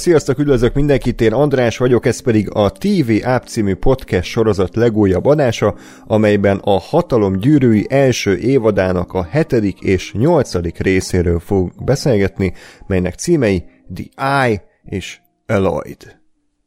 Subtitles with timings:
[0.00, 5.24] Sziasztok, üdvözlök mindenkit, én András vagyok, ez pedig a TV App című podcast sorozat legújabb
[5.24, 12.52] adása, amelyben a Hatalom gyűrűi első évadának a hetedik és nyolcadik részéről fog beszélgetni,
[12.86, 16.20] melynek címei The Eye és Eloyd.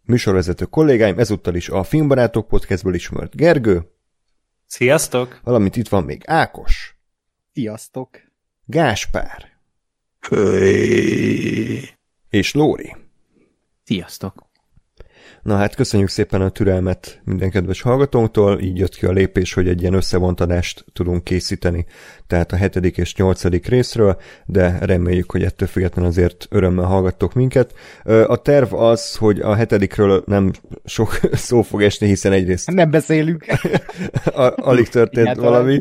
[0.03, 3.81] Műsorvezető kollégáim ezúttal is a Filmbarátok podcastből ismert Gergő.
[4.65, 5.39] Sziasztok!
[5.43, 6.97] Valamint itt van még Ákos.
[7.53, 8.09] Sziasztok!
[8.65, 9.45] Gáspár.
[10.29, 11.89] Hey.
[12.29, 13.02] És Lóri.
[13.83, 14.51] Sziasztok!
[15.43, 19.67] Na hát köszönjük szépen a türelmet minden kedves hallgatónktól, így jött ki a lépés, hogy
[19.67, 21.85] egy ilyen összevontadást tudunk készíteni,
[22.27, 27.73] tehát a hetedik és nyolcadik részről, de reméljük, hogy ettől függetlenül azért örömmel hallgattok minket.
[28.27, 30.51] A terv az, hogy a hetedikről nem
[30.85, 32.71] sok szó fog esni, hiszen egyrészt...
[32.71, 33.45] Nem beszélünk.
[34.55, 35.79] alig történt valami,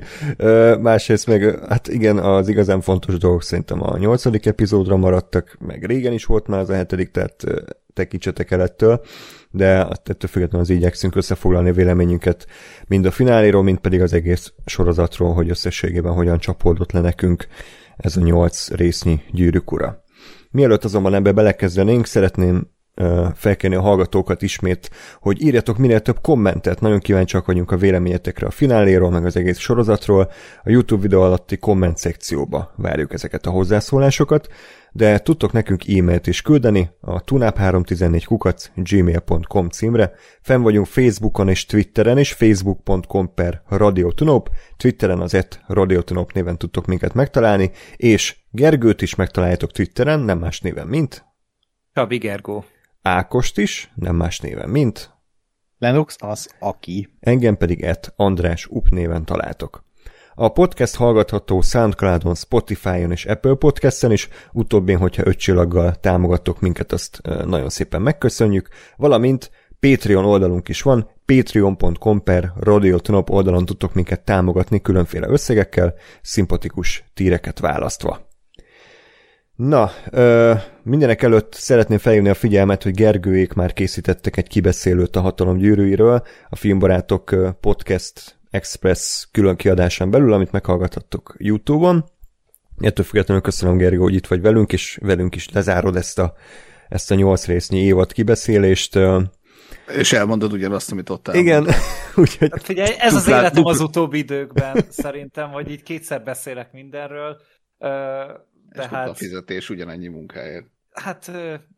[0.80, 6.12] másrészt meg, hát igen, az igazán fontos dolgok szerintem a nyolcadik epizódra maradtak, meg régen
[6.12, 7.44] is volt már az a hetedik, tehát
[7.92, 9.00] tekintsetek el ettől,
[9.50, 12.46] de ettől függetlenül az igyekszünk összefoglalni véleményünket
[12.86, 17.46] mind a fináléról, mind pedig az egész sorozatról, hogy összességében hogyan csapódott le nekünk
[17.96, 20.04] ez a nyolc résznyi gyűrűk ura.
[20.50, 22.70] Mielőtt azonban ebbe belekezdenénk, szeretném
[23.34, 24.90] felkérni a hallgatókat ismét,
[25.20, 29.58] hogy írjatok minél több kommentet, nagyon kíváncsiak vagyunk a véleményetekre a fináléról, meg az egész
[29.58, 30.30] sorozatról.
[30.62, 34.48] A YouTube videó alatti komment szekcióba várjuk ezeket a hozzászólásokat
[34.92, 40.12] de tudtok nekünk e-mailt is küldeni a tunap314 kukac gmail.com címre.
[40.40, 46.86] Fenn vagyunk Facebookon és Twitteren is, facebook.com per radiotunop, Twitteren az et radiotunop néven tudtok
[46.86, 51.24] minket megtalálni, és Gergőt is megtaláljátok Twitteren, nem más néven, mint...
[51.94, 52.64] Csabi Gergó.
[53.02, 55.10] Ákost is, nem más néven, mint...
[55.78, 57.08] Lennox az, aki.
[57.20, 59.84] Engem pedig et András Up néven találtok.
[60.34, 66.92] A podcast hallgatható Soundcloudon, Spotify-on és Apple Podcast-en is, utóbbin, hogyha öt csillaggal támogattok minket,
[66.92, 74.24] azt nagyon szépen megköszönjük, valamint Patreon oldalunk is van, patreon.com per radiotonop oldalon tudtok minket
[74.24, 78.30] támogatni különféle összegekkel, szimpatikus tíreket választva.
[79.68, 85.20] Na, ö, mindenek előtt szeretném felhívni a figyelmet, hogy Gergőék már készítettek egy kibeszélőt a
[85.20, 92.04] hatalom gyűrűiről, a Filmbarátok podcast Express külön kiadásán belül, amit meghallgathattok YouTube-on.
[92.78, 96.34] Ettől függetlenül köszönöm, Gergő, hogy itt vagy velünk, és velünk is lezárod ezt a,
[96.88, 98.98] ezt a nyolc résznyi évad kibeszélést.
[99.96, 101.66] És elmondod ugyanazt, amit ott elmondod.
[101.66, 101.74] Igen.
[102.22, 102.48] Úgyhogy...
[102.50, 107.36] Hát figyelj, ez az életem az utóbbi időkben, szerintem, hogy így kétszer beszélek mindenről.
[108.72, 109.06] Tehát...
[109.06, 110.66] És a fizetés ugyanannyi munkáért.
[110.92, 111.30] Hát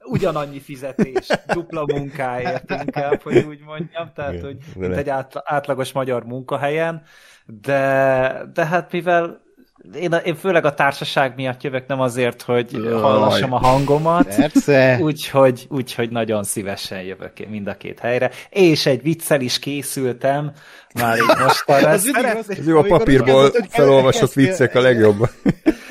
[0.05, 5.09] ugyanannyi fizetés, dupla munkáért inkább, hogy úgy mondjam, tehát hogy mint egy
[5.45, 7.03] átlagos magyar munkahelyen,
[7.47, 9.44] de, de hát mivel
[9.93, 14.37] én, én főleg a társaság miatt jövök, nem azért, hogy hallassam a hangomat,
[15.01, 20.53] úgyhogy, úgyhogy nagyon szívesen jövök én mind a két helyre, és egy viccel is készültem,
[20.95, 21.89] már így most arra.
[21.97, 22.07] ez,
[22.49, 25.29] ez jó, a papírból felolvasott viccek a legjobb.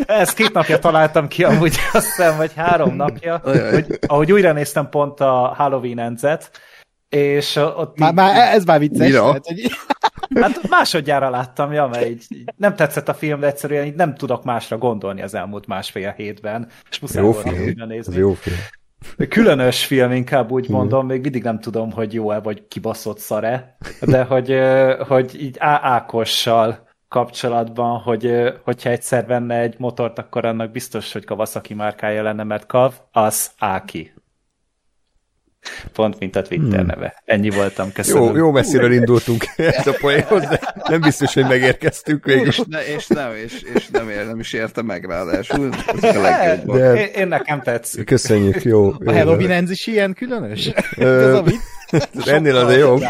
[0.06, 4.90] Ezt két napja találtam ki, amúgy azt hiszem, vagy három napja, hogy, ahogy újra néztem
[4.90, 6.52] pont a Halloween enzet,
[7.14, 7.98] és ott...
[7.98, 9.12] Már, így, már ez már vicces.
[9.12, 9.72] Lehet, hogy...
[10.42, 14.16] Hát másodjára láttam, ja, mert így, így nem tetszett a film, de egyszerűen így nem
[14.16, 17.74] tudok másra gondolni az elmúlt másfél hétben, és muszáj jó film.
[17.88, 18.18] nézni.
[18.18, 18.56] Jó film.
[19.30, 24.24] Különös film, inkább úgy mondom, még mindig nem tudom, hogy jó-e vagy kibaszott szare, de
[24.24, 24.60] hogy,
[25.08, 31.74] hogy így Ákossal kapcsolatban, hogy hogyha egyszer venne egy motort, akkor annak biztos, hogy Kawasaki
[31.74, 34.13] márkája lenne, mert Kav az Áki.
[35.94, 36.88] Pont, mint a Twitter hmm.
[36.88, 37.22] neve.
[37.26, 38.24] Ennyi voltam, köszönöm.
[38.24, 42.48] Jó, jó messziről indultunk ezt a poénhoz, de nem biztos, hogy megérkeztünk végül.
[42.48, 45.70] És, ne, és, nem, és, és nem, ér, nem is érte meg ráadásul.
[46.02, 46.16] Ez
[46.66, 46.94] a de...
[46.94, 48.06] én, én, nekem tetszik.
[48.06, 48.94] Köszönjük, jó.
[49.06, 50.68] A Halloween Ends is ilyen különös?
[50.98, 51.44] Ez a
[52.26, 53.04] Ennél azért jobb.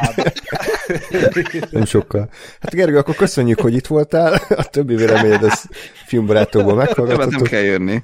[1.72, 2.30] nem sokkal.
[2.62, 4.42] Hát Gergő, akkor köszönjük, hogy itt voltál.
[4.50, 5.66] A többi véleményed az
[6.06, 7.32] filmbarátokból meghallgatottuk.
[7.32, 8.04] Nem kell jönni.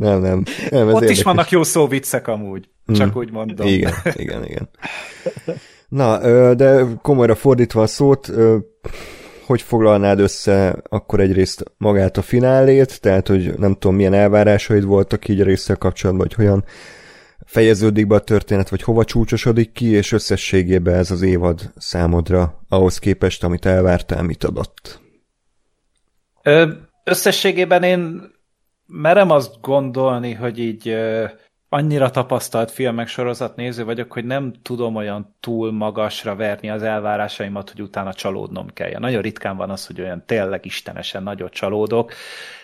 [0.00, 0.42] Nem, nem.
[0.70, 1.18] nem ez Ott érdekes.
[1.18, 3.18] is vannak jó szóviccek amúgy, csak mm.
[3.18, 3.66] úgy mondom.
[3.66, 4.68] Igen, igen, igen.
[5.88, 6.18] Na,
[6.54, 8.32] de komolyra fordítva a szót,
[9.46, 15.28] hogy foglalnád össze akkor egyrészt magát a finálét, tehát hogy nem tudom milyen elvárásaid voltak
[15.28, 16.64] így a résszel kapcsolatban, hogy hogyan
[17.44, 22.98] fejeződik be a történet, vagy hova csúcsosodik ki, és összességében ez az évad számodra ahhoz
[22.98, 25.00] képest, amit elvártál, mit adott?
[26.42, 26.68] Ö,
[27.04, 28.30] összességében én
[28.90, 30.96] merem azt gondolni, hogy így
[31.68, 37.70] annyira tapasztalt filmek sorozat néző vagyok, hogy nem tudom olyan túl magasra verni az elvárásaimat,
[37.70, 38.98] hogy utána csalódnom kell.
[38.98, 42.12] Nagyon ritkán van az, hogy olyan tényleg istenesen nagyot csalódok.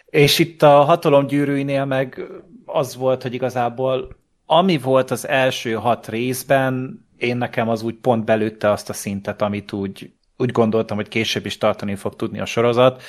[0.06, 2.26] És itt a hatalom gyűrűinél meg
[2.64, 8.25] az volt, hogy igazából ami volt az első hat részben, én nekem az úgy pont
[8.25, 12.44] belőtte azt a szintet, amit úgy, úgy gondoltam, hogy később is tartani fog tudni a
[12.44, 13.02] sorozat.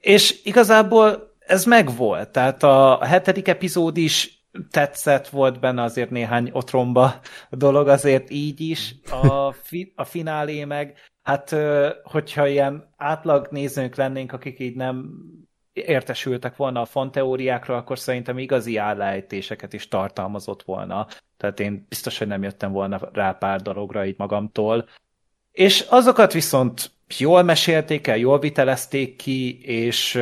[0.00, 2.28] És igazából ez megvolt.
[2.28, 7.20] Tehát a hetedik epizód is tetszett, volt benne azért néhány otromba
[7.50, 8.94] dolog, azért így is.
[9.10, 11.56] A, fi, a finálé meg, hát
[12.02, 15.10] hogyha ilyen átlag nézőnk lennénk, akik így nem
[15.72, 21.06] értesültek volna a fanteóriákról, akkor szerintem igazi állejtéseket is tartalmazott volna.
[21.36, 24.88] Tehát én biztos, hogy nem jöttem volna rá pár dologra így magamtól.
[25.52, 30.20] És azokat viszont jól mesélték el, jól vitelezték ki, és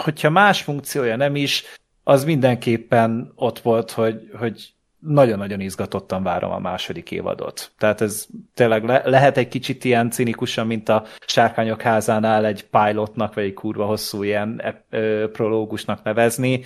[0.00, 1.64] hogyha más funkciója nem is,
[2.04, 7.70] az mindenképpen ott volt, hogy, hogy nagyon-nagyon izgatottan várom a második évadot.
[7.78, 13.34] Tehát ez tényleg le, lehet egy kicsit ilyen cinikusan, mint a Sárkányok házánál egy pilotnak,
[13.34, 16.64] vagy egy kurva hosszú ilyen ö, prológusnak nevezni.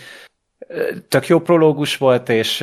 [1.08, 2.60] Tök jó prológus volt, és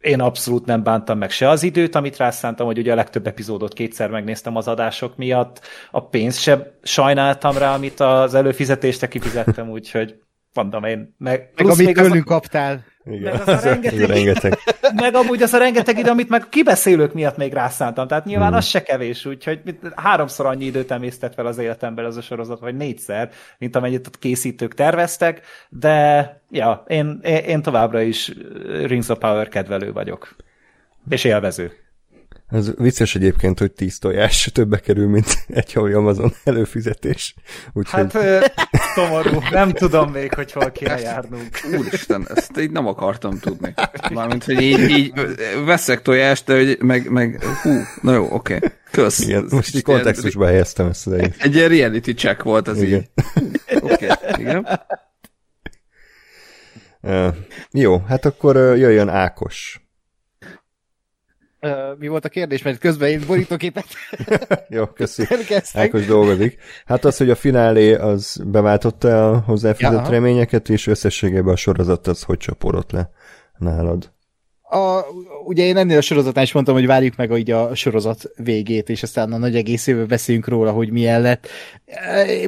[0.00, 3.72] én abszolút nem bántam meg se az időt, amit rászántam, hogy ugye a legtöbb epizódot
[3.72, 5.60] kétszer megnéztem az adások miatt,
[5.90, 10.14] a pénzt sem sajnáltam rá, amit az előfizetésre kifizettem, úgyhogy
[10.54, 11.14] mondom én.
[11.18, 12.34] Meg, meg amit tőlünk a...
[12.34, 12.84] kaptál.
[13.10, 14.58] Igen, meg, az a rengeteg, rengeteg.
[15.02, 18.48] meg amúgy az a rengeteg idő, amit meg a kibeszélők miatt még rászántam, tehát nyilván
[18.48, 18.56] hmm.
[18.56, 19.60] az se kevés, úgyhogy
[19.94, 24.18] háromszor annyi időt emésztett fel az életemben az a sorozat, vagy négyszer, mint amennyit a
[24.18, 28.32] készítők terveztek, de ja, én, én továbbra is
[28.84, 30.36] Rings of Power kedvelő vagyok.
[31.08, 31.72] És élvező.
[32.48, 37.34] Ez vicces egyébként, hogy 10 tojás többe kerül, mint egy havi Amazon előfizetés.
[37.72, 38.12] Úgyhogy...
[38.12, 38.52] Hát
[38.94, 41.48] szomorú, nem tudom még, hogy hol kéne járnunk.
[41.78, 43.74] Úristen, ezt így nem akartam tudni.
[44.12, 45.12] Mármint, hogy így, így
[45.64, 47.70] veszek tojást, de hogy meg, meg hú,
[48.02, 48.54] na jó, oké.
[48.54, 48.68] Okay.
[48.90, 49.20] Kösz.
[49.20, 51.34] Igen, most így kontextusba helyeztem ezt az egy.
[51.38, 52.98] Egy ilyen reality check volt az igen.
[52.98, 53.80] így.
[53.80, 54.66] Oké, okay, igen.
[57.00, 57.34] Uh,
[57.72, 59.87] jó, hát akkor jöjjön Ákos.
[61.98, 62.62] Mi volt a kérdés?
[62.62, 63.86] Mert közben én borítóképet
[64.68, 65.40] Jó, köszönöm.
[65.72, 66.58] Ákos dolgozik.
[66.86, 72.06] Hát az, hogy a finálé az beváltotta a hozzáfűzött ja, reményeket, és összességében a sorozat
[72.06, 73.10] az hogy csapódott le
[73.58, 74.12] nálad?
[74.70, 75.04] A,
[75.44, 79.02] ugye én ennél a sorozatnál is mondtam, hogy várjuk meg a, a sorozat végét, és
[79.02, 81.48] aztán a nagy egészével beszéljünk róla, hogy milyen lett.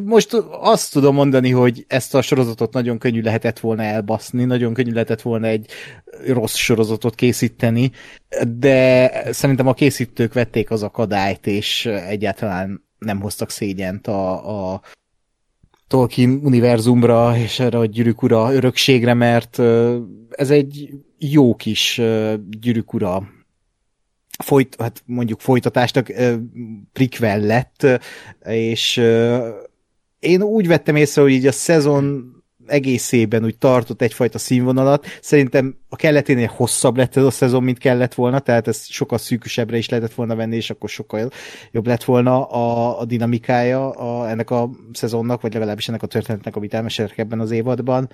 [0.04, 4.92] Most azt tudom mondani, hogy ezt a sorozatot nagyon könnyű lehetett volna elbaszni, nagyon könnyű
[4.92, 5.70] lehetett volna egy
[6.26, 7.90] rossz sorozatot készíteni,
[8.58, 14.80] de szerintem a készítők vették az akadályt, és egyáltalán nem hoztak szégyent a, a
[15.90, 19.58] Tolkien univerzumra és erre a gyűrűk ura örökségre, mert
[20.30, 22.00] ez egy jó kis
[22.60, 23.28] gyűrűk ura
[24.42, 26.12] folyt, hát mondjuk folytatásnak
[26.92, 27.86] prikvel lett,
[28.44, 28.96] és
[30.18, 32.34] én úgy vettem észre, hogy így a szezon
[32.70, 35.06] egészében úgy tartott egyfajta színvonalat.
[35.20, 39.76] Szerintem a kelleténél hosszabb lett ez a szezon, mint kellett volna, tehát ez sokkal szűkösebbre
[39.76, 41.30] is lehetett volna venni, és akkor sokkal
[41.70, 46.56] jobb lett volna a, a dinamikája a, ennek a szezonnak, vagy legalábbis ennek a történetnek,
[46.56, 48.10] amit elmeséltek ebben az évadban.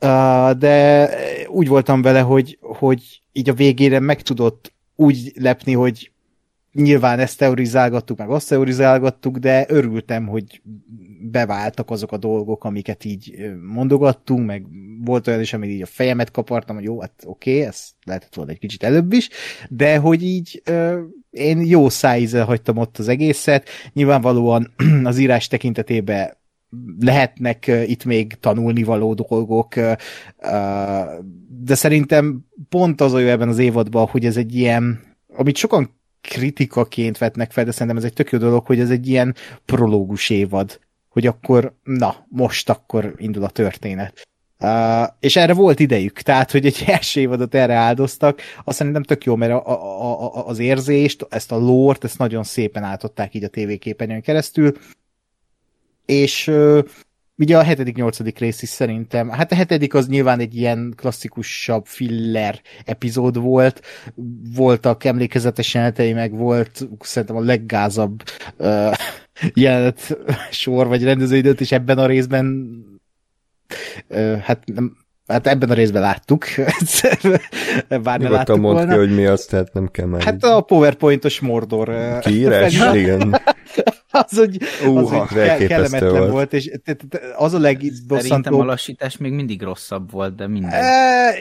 [0.00, 1.08] Uh, de
[1.48, 6.10] úgy voltam vele, hogy, hogy így a végére meg tudott úgy lepni, hogy
[6.72, 10.62] nyilván ezt teorizálgattuk, meg azt teorizálgattuk, de örültem, hogy
[11.30, 14.66] beváltak azok a dolgok, amiket így mondogattunk, meg
[15.04, 18.34] volt olyan is, amit így a fejemet kapartam, hogy jó, hát oké, okay, ez lehetett
[18.34, 19.28] volna egy kicsit előbb is,
[19.68, 20.62] de hogy így
[21.30, 26.36] én jó szájízzel hagytam ott az egészet, nyilvánvalóan az írás tekintetében
[27.00, 29.74] lehetnek itt még tanulni való dolgok,
[31.62, 35.00] de szerintem pont az jó ebben az évadban, hogy ez egy ilyen,
[35.36, 39.08] amit sokan kritikaként vetnek fel, de szerintem ez egy tök jó dolog, hogy ez egy
[39.08, 39.34] ilyen
[39.64, 44.28] prológus évad, hogy akkor, na, most akkor indul a történet.
[44.60, 49.24] Uh, és erre volt idejük, tehát, hogy egy első évadot erre áldoztak, azt szerintem tök
[49.24, 53.44] jó, mert a, a, a, az érzést, ezt a lórt, ezt nagyon szépen átadták így
[53.44, 54.76] a tévéképernyőn keresztül,
[56.06, 56.78] és uh,
[57.38, 61.86] ugye a hetedik, nyolcadik rész is szerintem, hát a hetedik az nyilván egy ilyen klasszikusabb
[61.86, 63.82] filler epizód volt,
[64.54, 68.22] voltak emlékezetes jelenetei, meg volt szerintem a leggázabb
[68.56, 68.94] uh,
[69.54, 70.18] jelenet
[70.50, 72.70] sor, vagy rendezőidőt is ebben a részben
[74.08, 74.96] uh, hát nem,
[75.28, 76.44] Hát ebben a részben láttuk.
[78.02, 78.92] Bár ne láttuk mondd volna.
[78.92, 80.22] ki, hogy mi az, tehát nem kell már.
[80.22, 82.18] Hát a PowerPointos Mordor.
[82.18, 82.80] Kiírás?
[82.94, 83.40] Igen.
[84.28, 86.30] az, hogy, az, hogy ke- kellemetlen volt.
[86.30, 86.70] volt, és
[87.36, 88.18] az a legbosszantó...
[88.18, 90.82] Szerintem a lassítás még mindig rosszabb volt, de minden.
[90.82, 91.34] E,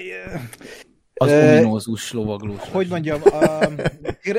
[1.18, 2.60] Az ominózus lovaglós.
[2.72, 3.66] Hogy mondjam, a,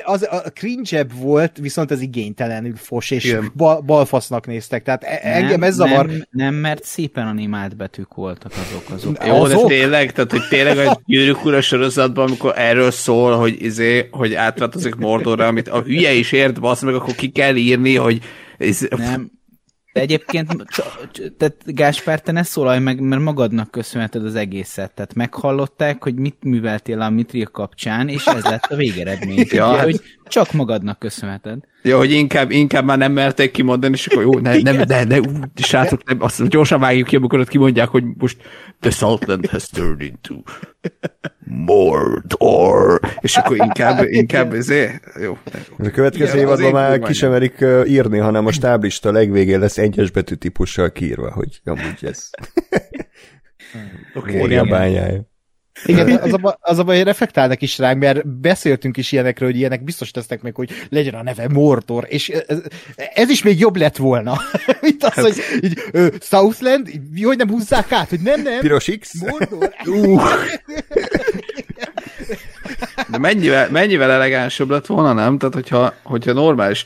[0.04, 5.42] az, a cringe volt, viszont ez igénytelenül fos, és bal, balfasznak néztek, tehát e- nem,
[5.42, 6.06] engem ez zavar.
[6.06, 8.90] Nem, nem, mert szépen animált betűk voltak azok.
[8.94, 9.26] azok.
[9.26, 9.68] Jó, azok?
[9.68, 14.34] de tényleg, tehát hogy tényleg a gyűrűk ura sorozatban, amikor erről szól, hogy, izé, hogy
[14.34, 18.20] átváltozik Mordorra, amit a hülye is ért, basz meg, akkor ki kell írni, hogy
[18.58, 19.30] izé, nem,
[19.98, 20.66] de egyébként,
[21.36, 24.94] tehát Gáspár, te ne szólalj meg, mert magadnak köszönheted az egészet.
[24.94, 29.46] Tehát meghallották, hogy mit műveltél a Mitril kapcsán, és ez lett a végeredmény.
[29.50, 29.84] ja, hát...
[29.84, 31.58] hogy csak magadnak köszönheted.
[31.82, 35.18] Ja, hogy inkább, inkább már nem merték kimondani, és akkor jó, ne, nem, ne, ne,
[35.54, 38.36] srácok, nem, azt gyorsan vágjuk ki, amikor ott kimondják, hogy most
[38.80, 40.34] the Saltland has turned into
[41.44, 45.38] Mordor, és akkor inkább, inkább ezért, jó.
[45.78, 50.10] A következő Igen, évadban már ki sem merik írni, hanem a stáblista legvégén lesz egyes
[50.10, 52.30] betű típussal kiírva, hogy amúgy ez.
[54.14, 55.36] Okay, a bányája.
[55.84, 59.84] Igen, az a, az a baj, reflektálnak is ránk, mert beszéltünk is ilyenekről, hogy ilyenek
[59.84, 62.58] biztos tesznek meg, hogy legyen a neve Mordor, és ez,
[63.14, 64.40] ez is még jobb lett volna.
[64.80, 65.24] Mint az, hát...
[65.24, 66.90] hogy így, uh, Southland,
[67.22, 68.60] hogy nem húzzák át, hogy nem, nem.
[68.60, 69.12] Piros X?
[69.20, 69.74] Mordor.
[69.86, 70.22] Uh.
[73.10, 75.38] De mennyivel, mennyivel elegánsabb lett volna, nem?
[75.38, 76.84] Tehát, hogyha, hogyha normális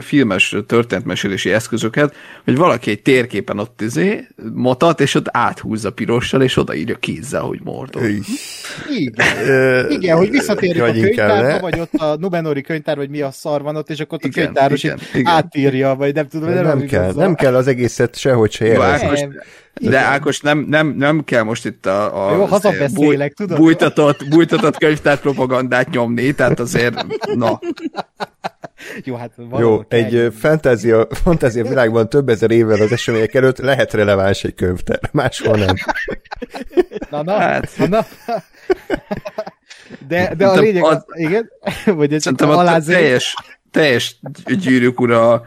[0.00, 2.14] filmes történetmesélési eszközöket,
[2.44, 7.60] hogy valaki egy térképen ott izé, motat, és ott áthúzza pirossal, és odaírja kézzel, hogy
[7.64, 8.02] Mordor.
[8.88, 9.90] Igen.
[9.90, 13.76] igen, hogy visszatérjük a könyvtárba, vagy ott a Numenori könyvtár, vagy mi a szar van
[13.76, 15.32] ott, és akkor ott a könyvtáros igen, igen.
[15.32, 16.50] átírja, vagy nem tudom.
[16.50, 19.28] Nem, nem kell, nem kell az egészet sehogy se jelezni.
[19.80, 23.56] De Ákos, nem, nem, nem kell most itt a, a Jó, hazabeszélek, tudod?
[23.56, 26.94] Bújtatott, bújtatott könyvtár propagandát nyomni, tehát azért,
[27.34, 27.60] na.
[29.04, 34.44] Jó, hát Jó, egy fantázia, fantázia világban több ezer évvel az események előtt lehet releváns
[34.44, 35.74] egy könyvtár, máshol nem.
[37.10, 37.70] Na, na, hát.
[37.78, 38.06] na, na.
[40.08, 41.50] De, de a lényeg, az, igen,
[41.84, 43.34] vagy ez csak a teljes,
[43.70, 45.46] teljes gyűrűk ura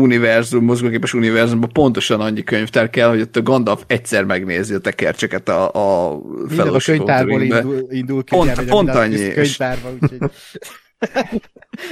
[0.00, 5.48] univerzum, mozgóképes univerzumban pontosan annyi könyvtár kell, hogy ott a Gandalf egyszer megnézi a tekercseket
[5.48, 6.12] a, a
[6.56, 9.32] a könyvtárból indul, indul ki, pont, pont annyi.
[9.32, 10.18] Könyvtárba, úgyhogy...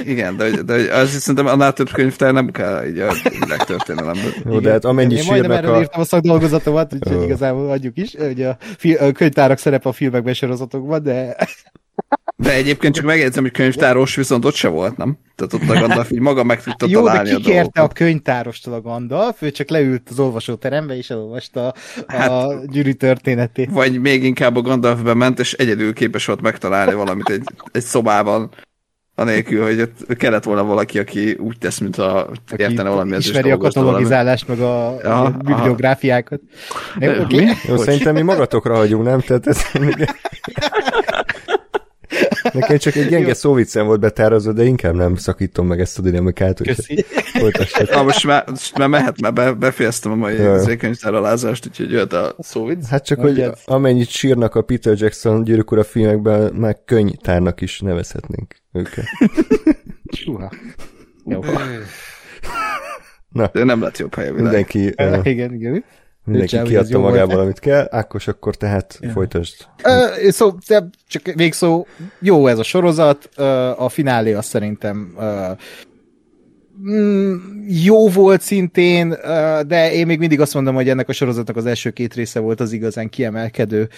[0.05, 4.33] Igen, de, de az szerintem annál több könyvtár nem kell így a világtörténelemben.
[4.45, 5.79] Jó, de hát amennyi Én majdnem erről a...
[5.79, 10.33] írtam a szakdolgozatomat, úgyhogy igazából adjuk is, hogy a, fi- a könyvtárak szerep a filmekben
[10.33, 11.35] sorozatokban, de
[12.37, 15.17] de egyébként csak megjegyzem, hogy könyvtáros viszont ott se volt, nem?
[15.35, 18.73] Tehát ott a Gandalf így maga meg tudta Jó, találni de kikérte a, a könyvtárostól
[18.73, 21.73] a Gandalf, ő csak leült az olvasóterembe, és elolvasta
[22.07, 23.69] hát, a gyűrű történetét.
[23.71, 28.49] Vagy még inkább a Gandalf bement, és egyedül képes volt megtalálni valamit egy, egy szobában,
[29.15, 33.15] anélkül, hogy ott kellett volna valaki, aki úgy tesz, mint a aki értene valami.
[33.15, 36.41] Ismeri a katalogizálást, meg a, aha, a bibliográfiákat.
[36.99, 37.47] Jó, okay.
[37.67, 39.19] Jó, szerintem mi magatokra hagyunk, nem?
[39.19, 39.61] Tehát ez...
[42.53, 46.57] Nekem csak egy gyenge szóviccem volt betározva, de inkább nem szakítom meg ezt a dinamikát,
[46.57, 47.05] hogy
[47.91, 52.35] Na, most már, most már mehet, mert be, befejeztem a mai zékönyvtáralázást, úgyhogy jöhet a
[52.39, 52.87] szóvic.
[52.87, 53.61] Hát csak, hogy ez.
[53.65, 59.05] amennyit sírnak a Peter Jackson gyűrűk a filmekben, már könyvtárnak is nevezhetnénk őket.
[60.17, 60.51] Suha.
[61.25, 61.39] Jó.
[63.29, 63.49] Na.
[63.53, 64.43] De nem lett jobb hely a világ.
[64.43, 64.93] Mindenki...
[65.03, 65.83] Uh, igen, igen.
[66.25, 67.87] Mindenki kiadta magából, amit kell.
[67.89, 69.09] Ákos, akkor tehát ja.
[69.09, 69.67] folytasd.
[69.83, 70.53] Uh, szó,
[71.07, 71.85] csak végszó,
[72.19, 75.57] jó ez a sorozat, uh, a finálé azt szerintem uh,
[77.83, 81.65] jó volt szintén, uh, de én még mindig azt mondom, hogy ennek a sorozatnak az
[81.65, 83.89] első két része volt az igazán kiemelkedő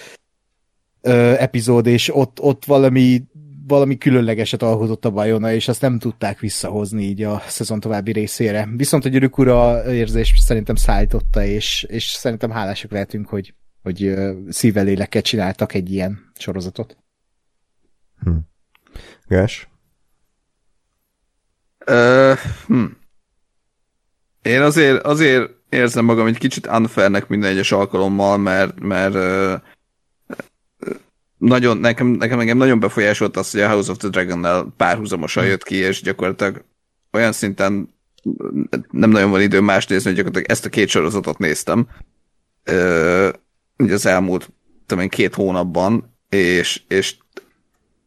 [1.02, 3.22] uh, epizód, és ott, ott valami
[3.68, 8.68] valami különlegeset alkotott a Bajona, és azt nem tudták visszahozni így a szezon további részére.
[8.76, 14.14] Viszont a gyűrűk ura érzés szerintem szállította, és, és szerintem hálásak lehetünk, hogy, hogy
[14.48, 16.96] szívvel lélekkel csináltak egy ilyen sorozatot.
[18.22, 18.36] Hm.
[19.26, 19.68] Gás?
[21.86, 22.84] Uh, hm.
[24.42, 29.60] Én azért, azért érzem magam egy kicsit unfairnek minden egyes alkalommal, mert, mert uh,
[31.38, 35.62] nagyon, nekem, nekem engem nagyon befolyásolt az, hogy a House of the Dragon-nel párhuzamosan jött
[35.62, 36.64] ki, és gyakorlatilag
[37.12, 37.94] olyan szinten
[38.90, 41.88] nem nagyon van idő más nézni, hogy gyakorlatilag ezt a két sorozatot néztem.
[42.64, 43.28] Ö,
[43.78, 44.50] ugye az elmúlt
[44.86, 47.16] tudom két hónapban, és, és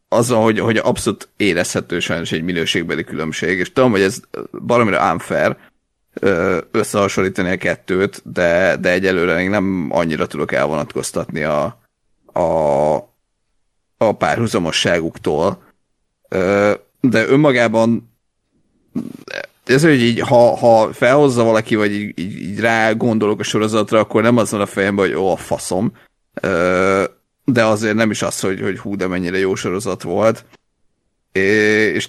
[0.08, 4.20] azzal, hogy, hogy abszolút érezhető sajnos egy minőségbeli különbség, és tudom, hogy ez
[4.66, 5.56] baromira unfair
[6.70, 11.80] összehasonlítani a kettőt, de, de egyelőre még nem annyira tudok elvonatkoztatni a,
[12.32, 12.94] a,
[14.08, 15.62] a párhuzamosságuktól,
[17.00, 18.10] de önmagában
[19.64, 23.98] ez, hogy így, ha, ha felhozza valaki, vagy így, így, így rá gondolok a sorozatra,
[23.98, 25.92] akkor nem az van a fejemben, hogy ó, a faszom.
[27.44, 30.44] de azért nem is az, hogy, hogy hú, de mennyire jó sorozat volt.
[31.32, 32.08] És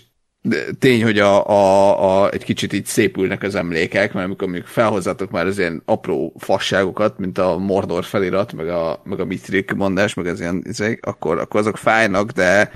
[0.79, 5.31] tény, hogy a, a, a, egy kicsit így szépülnek az emlékek, mert amikor még felhozzátok
[5.31, 10.13] már az ilyen apró fasságokat, mint a Mordor felirat, meg a, meg a Mitrik mondás,
[10.13, 12.71] meg az ilyen izék, akkor, akkor azok fájnak, de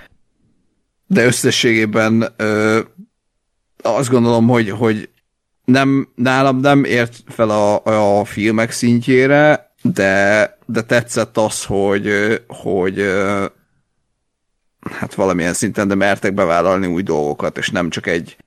[1.07, 2.79] de összességében ö,
[3.81, 5.09] azt gondolom, hogy, hogy
[5.65, 7.83] nem, nálam nem ért fel a,
[8.19, 12.09] a filmek szintjére, de, de tetszett az, hogy,
[12.47, 12.99] hogy
[14.91, 18.37] hát valamilyen szinten, de mertek bevállalni új dolgokat, és nem csak egy,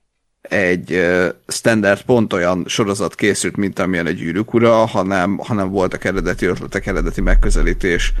[0.41, 1.05] egy
[1.47, 6.85] standard pont olyan sorozat készült, mint amilyen egy gyűrűk ura, hanem, hanem voltak eredeti ötletek,
[6.85, 8.13] eredeti megközelítés,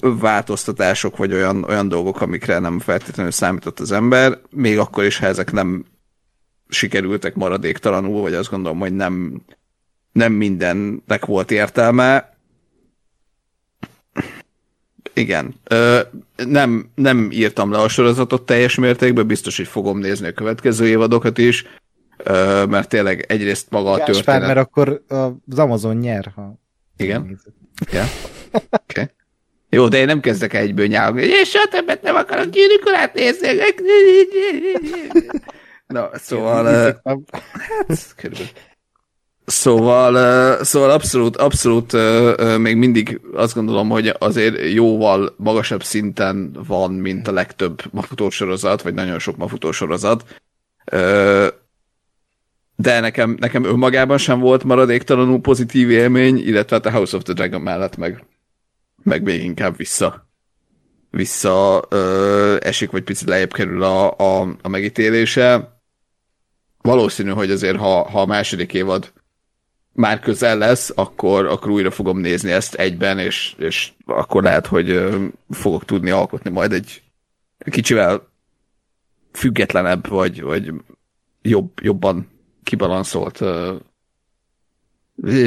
[0.00, 5.26] változtatások, vagy olyan, olyan dolgok, amikre nem feltétlenül számított az ember, még akkor is, ha
[5.26, 5.84] ezek nem
[6.68, 9.42] sikerültek maradéktalanul, vagy azt gondolom, hogy nem,
[10.12, 12.35] nem mindennek volt értelme.
[15.16, 15.54] Igen.
[15.64, 16.00] Ö,
[16.36, 21.38] nem, nem írtam le a sorozatot teljes mértékben, biztos, hogy fogom nézni a következő évadokat
[21.38, 21.64] is,
[22.16, 24.40] ö, mert tényleg egyrészt maga a történet...
[24.40, 25.02] mert akkor
[25.50, 26.60] az Amazon nyer, ha...
[26.96, 27.40] Igen.
[27.86, 28.06] Igen.
[28.52, 28.68] Oké.
[28.70, 29.10] Okay.
[29.70, 33.48] Jó, de én nem kezdek egyből nyálni, és soha többet nem akarok gyűrűkorát nézni.
[35.86, 36.64] Na, szóval...
[37.04, 38.48] hát, körülbelül.
[39.46, 41.92] Szóval, szóval abszolút, abszolút
[42.58, 48.94] még mindig azt gondolom, hogy azért jóval magasabb szinten van, mint a legtöbb mafutósorozat, vagy
[48.94, 50.24] nagyon sok mafutósorozat.
[52.76, 57.32] De nekem, nekem önmagában sem volt maradéktalanul pozitív élmény, illetve hát a House of the
[57.32, 58.24] Dragon mellett meg,
[59.02, 60.26] meg még inkább vissza
[61.16, 65.78] vissza ö, esik, vagy picit lejjebb kerül a, a, a megítélése.
[66.82, 69.12] Valószínű, hogy azért, ha, ha a második évad
[69.96, 75.04] már közel lesz, akkor, akkor újra fogom nézni ezt egyben, és, és akkor lehet, hogy
[75.50, 77.02] fogok tudni alkotni majd egy
[77.70, 78.28] kicsivel
[79.32, 80.72] függetlenebb, vagy, vagy
[81.42, 82.28] jobb, jobban
[82.62, 83.44] kibalanszolt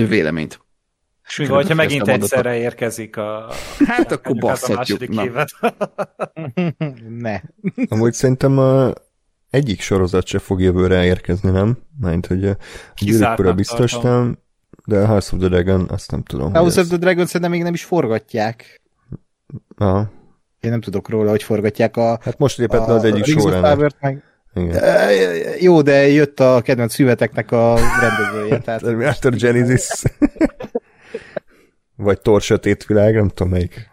[0.08, 0.60] véleményt.
[1.28, 3.54] És mi hogyha megint egyszerre érkezik a...
[3.86, 5.04] Hát akkor basszhatjuk.
[7.26, 7.42] ne.
[7.88, 8.94] Amúgy szerintem a
[9.50, 11.78] egyik sorozat se fog jövőre érkezni, nem?
[12.00, 12.58] Mert hogy a
[12.98, 14.12] gyűrűkora biztos tartom.
[14.12, 14.38] nem,
[14.86, 16.54] de a House of the Dragon, azt nem tudom.
[16.54, 18.82] House of the Dragon szerintem még nem is forgatják.
[19.78, 20.12] Aha.
[20.60, 22.20] Én nem tudok róla, hogy forgatják a...
[22.22, 23.92] Hát most lépett le az egyik során.
[24.00, 24.24] Meg...
[24.54, 25.10] Igen.
[25.60, 28.60] Jó, de jött a kedvenc szüveteknek a rendezője.
[28.60, 28.82] Tehát...
[28.84, 29.90] Terminator Genesis.
[31.96, 33.90] Vagy Tor Sötét Világ, nem tudom melyik,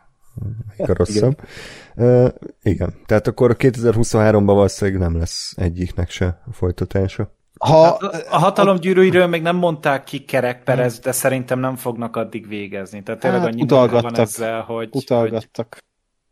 [0.69, 1.41] melyik a rosszabb.
[1.97, 2.29] Uh,
[2.63, 7.35] igen, tehát akkor 2023-ban valószínűleg nem lesz egyiknek se a folytatása.
[7.59, 12.17] Ha, hát a hatalom gyűrűiről még nem mondták ki Kerek Perez, de szerintem nem fognak
[12.17, 13.03] addig végezni.
[13.03, 15.67] Tehát tényleg hát, annyi van ezzel, hogy, utalgattak.
[15.75, 15.83] hogy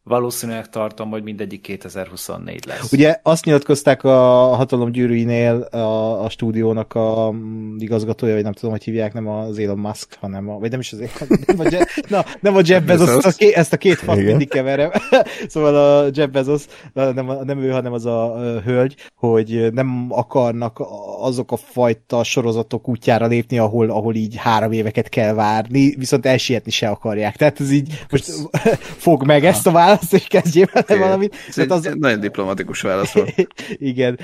[0.05, 2.93] valószínűleg tartom, hogy mindegyik 2024 lesz.
[2.93, 4.11] Ugye azt nyilatkozták a
[4.55, 9.59] hatalom gyűrűinél a, a stúdiónak a mm, igazgatója, vagy nem tudom, hogy hívják, nem az
[9.59, 10.99] Elon Musk, hanem a, vagy nem is az
[11.47, 14.17] nem a, Je, na, nem a Jeff Bezos, ezt a, ké, ezt a két fat
[14.17, 14.91] mindig keverem.
[15.49, 20.83] szóval a Jeff Bezos, nem, nem ő, hanem az a hölgy, hogy nem akarnak
[21.21, 26.71] azok a fajta sorozatok útjára lépni, ahol, ahol így három éveket kell várni, viszont elsietni
[26.71, 27.37] se akarják.
[27.37, 28.33] Tehát ez így most
[29.07, 30.99] fog meg ezt a választ, választ, és kezdjél vele okay.
[30.99, 31.35] valamit.
[31.57, 31.91] Ez az...
[31.99, 33.35] nagyon diplomatikus válasz volt.
[33.93, 34.19] Igen,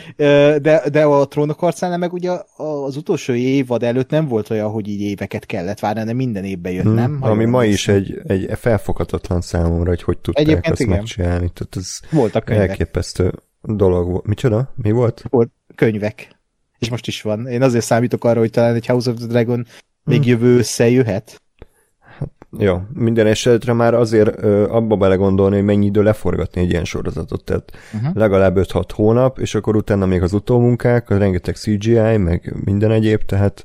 [0.62, 4.88] de, de a trónok harcánál meg ugye az utolsó évad előtt nem volt olyan, hogy
[4.88, 6.94] így éveket kellett várni, hanem minden évben jött, hmm.
[6.94, 7.18] nem?
[7.20, 10.96] Ami ma is egy, egy felfoghatatlan számomra, hogy hogy tudták Egyébként ezt igen.
[10.96, 11.50] megcsinálni.
[11.54, 12.68] Tehát ez Voltak könyvek.
[12.68, 14.26] elképesztő dolog volt.
[14.26, 14.72] Micsoda?
[14.76, 15.24] Mi volt?
[15.28, 16.38] Volt könyvek.
[16.78, 17.46] És most is van.
[17.46, 19.66] Én azért számítok arra, hogy talán egy House of the Dragon
[20.04, 20.28] még hmm.
[20.28, 21.42] jövő összejöhet.
[22.58, 27.44] Jó, minden esetre már azért ö, abba belegondolni, hogy mennyi idő leforgatni egy ilyen sorozatot,
[27.44, 28.14] tehát uh-huh.
[28.14, 33.64] legalább 5-6 hónap, és akkor utána még az utómunkák, rengeteg CGI, meg minden egyéb, tehát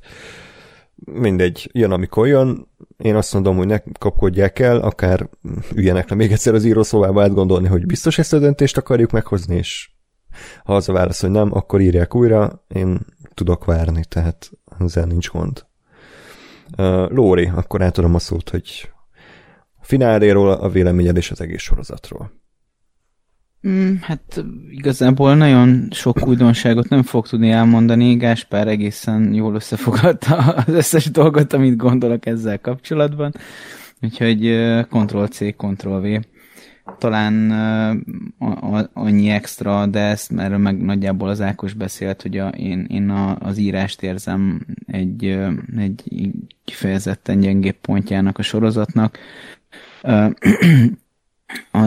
[0.95, 2.67] mindegy, jön amikor jön,
[2.98, 5.30] én azt mondom, hogy ne kapkodják el, akár
[5.76, 9.89] üljenek le még egyszer az írószobába átgondolni, hogy biztos ezt a döntést akarjuk meghozni, és
[10.63, 13.00] ha az a válasz, hogy nem, akkor írják újra, én
[13.34, 15.65] tudok várni, tehát ezzel nincs gond.
[17.10, 18.89] Lóri, akkor átadom a szót, hogy
[19.82, 22.32] a fináléról a véleményed és az egész sorozatról.
[23.67, 28.15] Mm, hát igazából nagyon sok újdonságot nem fog tudni elmondani.
[28.15, 33.34] Gáspár egészen jól összefogadta az összes dolgot, amit gondolok ezzel kapcsolatban.
[34.01, 34.39] Úgyhogy
[34.89, 36.19] Ctrl-C, Ctrl-V
[36.98, 37.52] talán
[38.39, 43.10] uh, annyi extra, de ezt mert meg nagyjából az Ákos beszélt, hogy a, én, én
[43.10, 45.39] a, az írást érzem egy,
[45.78, 46.32] egy
[46.65, 49.17] kifejezetten gyengébb pontjának a sorozatnak.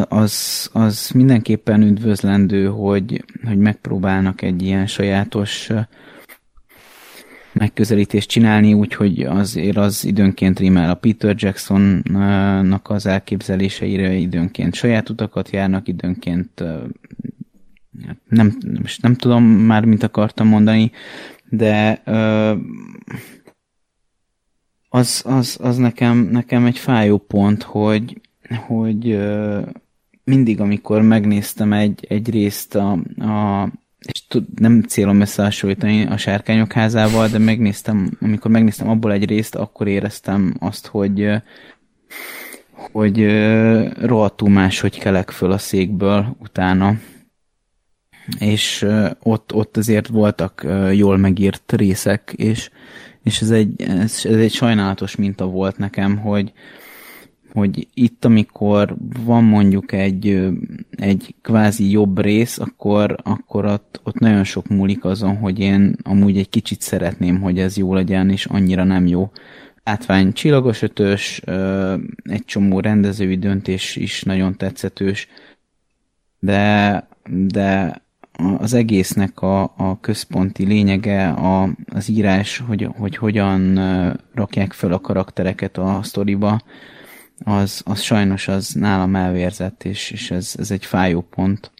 [0.08, 5.70] az, az mindenképpen üdvözlendő, hogy, hogy megpróbálnak egy ilyen sajátos
[7.52, 15.50] megközelítést csinálni, úgyhogy azért az időnként rímel a Peter Jacksonnak az elképzeléseire, időnként saját utakat
[15.50, 16.64] járnak, időnként
[18.28, 20.90] nem, most nem tudom már, mint akartam mondani,
[21.48, 22.02] de
[24.88, 28.20] az, az, az nekem, nekem egy fájó pont, hogy,
[28.66, 29.18] hogy
[30.24, 33.68] mindig, amikor megnéztem egy, egy részt a, a
[34.06, 39.54] és tud, nem célom összehasonlítani a sárkányok házával, de megnéztem, amikor megnéztem abból egy részt,
[39.54, 41.30] akkor éreztem azt, hogy
[42.92, 43.26] hogy
[44.00, 46.94] rohadtul máshogy kelek föl a székből utána.
[48.38, 48.86] És
[49.22, 52.70] ott, ott azért voltak jól megírt részek, és,
[53.22, 56.52] és ez, egy, ez, ez egy sajnálatos minta volt nekem, hogy,
[57.52, 60.48] hogy itt, amikor van mondjuk egy,
[60.90, 66.38] egy kvázi jobb rész, akkor, akkor ott, ott nagyon sok múlik azon, hogy én amúgy
[66.38, 69.30] egy kicsit szeretném, hogy ez jó legyen, és annyira nem jó.
[69.82, 71.42] Átvány csillagos ötös,
[72.22, 75.28] egy csomó rendezői döntés is nagyon tetszetős,
[76.38, 78.02] de, de
[78.58, 83.78] az egésznek a, a központi lényege a, az írás, hogy, hogy hogyan
[84.34, 86.60] rakják fel a karaktereket a sztoriba,
[87.44, 91.72] az, az sajnos az nálam elvérzett, és, és ez, ez egy fájó pont.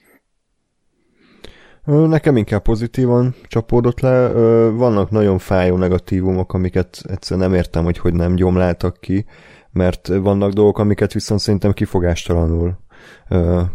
[1.84, 4.28] Nekem inkább pozitívan csapódott le.
[4.68, 9.24] Vannak nagyon fájó negatívumok, amiket egyszerűen nem értem, hogy hogy nem gyomláltak ki,
[9.70, 12.78] mert vannak dolgok, amiket viszont szerintem kifogástalanul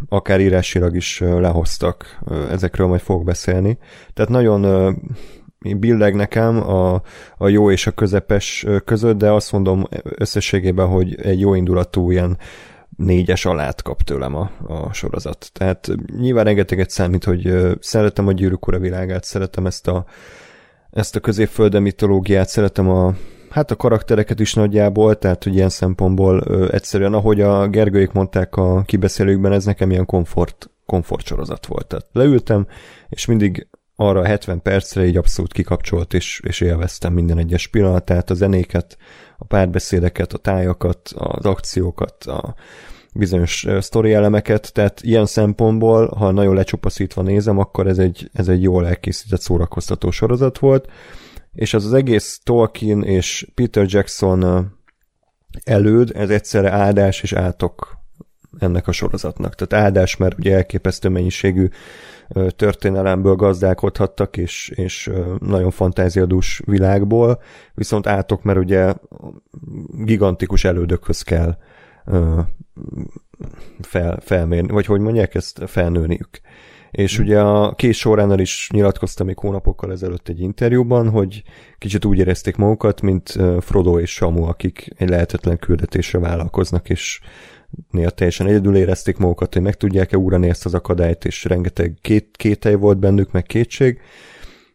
[0.09, 2.19] akár írásilag is lehoztak.
[2.49, 3.77] Ezekről majd fogok beszélni.
[4.13, 4.95] Tehát nagyon
[5.79, 7.01] billeg nekem a,
[7.37, 12.37] a jó és a közepes között, de azt mondom összességében, hogy egy jó indulatú ilyen
[12.97, 15.49] négyes alát kap tőlem a, a sorozat.
[15.53, 20.05] Tehát nyilván rengeteget számít, hogy szeretem a gyűrűk ura világát, szeretem ezt a,
[20.91, 23.13] ezt a középfölde mitológiát, szeretem a,
[23.49, 28.55] hát a karaktereket is nagyjából, tehát hogy ilyen szempontból ö, egyszerűen, ahogy a Gergőik mondták
[28.55, 31.87] a kibeszélőkben, ez nekem ilyen komfort, komfort sorozat volt.
[31.87, 32.67] Tehát leültem,
[33.09, 38.33] és mindig arra 70 percre így abszolút kikapcsolt, és, és élveztem minden egyes pillanatát, a
[38.33, 38.97] zenéket,
[39.37, 42.55] a párbeszédeket, a tájakat, az akciókat, a
[43.13, 48.61] bizonyos sztori elemeket, tehát ilyen szempontból, ha nagyon lecsupaszítva nézem, akkor ez egy, ez egy
[48.61, 50.89] jól elkészített szórakoztató sorozat volt,
[51.53, 54.71] és az az egész Tolkien és Peter Jackson
[55.63, 58.02] előd, ez egyszerre áldás és átok
[58.59, 59.55] ennek a sorozatnak.
[59.55, 61.67] Tehát áldás, mert ugye elképesztő mennyiségű
[62.55, 67.41] történelemből gazdálkodhattak, és, és nagyon fantáziadús világból,
[67.73, 68.93] viszont átok, mert ugye
[69.91, 71.57] gigantikus elődökhöz kell
[73.81, 76.41] fel, felmérni, vagy hogy mondják ezt, felnőniük.
[76.91, 81.43] És ugye a két soránál is nyilatkoztam még hónapokkal ezelőtt egy interjúban, hogy
[81.77, 87.19] kicsit úgy érezték magukat, mint Frodo és Samu, akik egy lehetetlen küldetésre vállalkoznak, és
[87.91, 92.27] néha teljesen egyedül érezték magukat, hogy meg tudják-e úrani ezt az akadályt, és rengeteg két,
[92.37, 93.99] kételj volt bennük, meg kétség,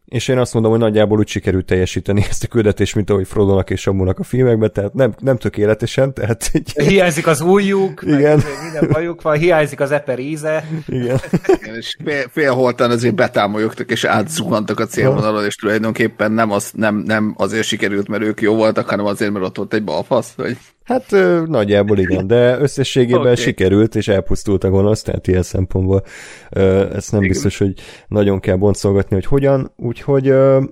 [0.08, 3.70] és én azt mondom, hogy nagyjából úgy sikerült teljesíteni ezt a küldetést, mint ahogy Frodonak
[3.70, 6.50] és Samunak a filmekben, tehát nem, nem tökéletesen, tehát...
[6.52, 6.86] Egy...
[6.86, 8.42] Hiányzik az újjuk, Igen.
[8.62, 10.68] minden bajuk van, hiányzik az eper íze.
[10.86, 11.20] Igen.
[11.60, 16.96] Igen és fél, félholtan azért betámolyogtak, és átzuhantak a célvonalon, és tulajdonképpen nem, az, nem,
[16.96, 20.56] nem azért sikerült, mert ők jó voltak, hanem azért, mert ott volt egy balfasz, hogy...
[20.88, 23.36] Hát ö, nagyjából igen, de összességében okay.
[23.36, 26.02] sikerült, és elpusztult a gonosz, tehát ilyen szempontból
[26.50, 27.72] ö, ezt nem biztos, hogy
[28.06, 30.62] nagyon kell boncolgatni, hogy hogyan, úgyhogy ö,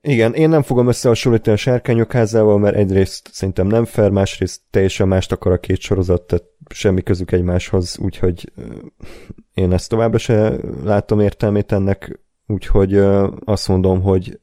[0.00, 5.08] igen, én nem fogom összehasonlítani a sárkányok házával, mert egyrészt szerintem nem fair, másrészt teljesen
[5.08, 8.52] mást akar a két sorozat, tehát semmi közük egymáshoz, úgyhogy
[9.54, 12.96] én ezt továbbra se látom értelmét ennek, úgyhogy
[13.44, 14.40] azt mondom, hogy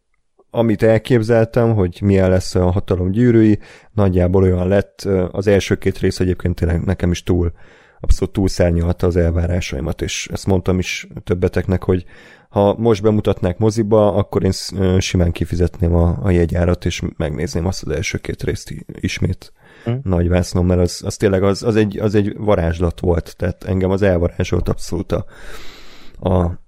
[0.56, 3.60] amit elképzeltem, hogy milyen lesz a hatalom gyűrűi,
[3.92, 5.08] nagyjából olyan lett.
[5.32, 7.52] Az első két rész egyébként tényleg nekem is túl,
[8.00, 12.06] abszolút túlszárnyalta az elvárásaimat, és ezt mondtam is többeteknek, hogy
[12.50, 14.52] ha most bemutatnák moziba, akkor én
[15.00, 20.00] simán kifizetném a, a jegyárat, és megnézném azt az első két részt ismét hmm.
[20.04, 23.90] nagy vásznom, mert az, az tényleg az, az, egy, az egy varázslat volt, tehát engem
[23.90, 25.26] az elvarázsolt abszolút a,
[26.30, 26.60] a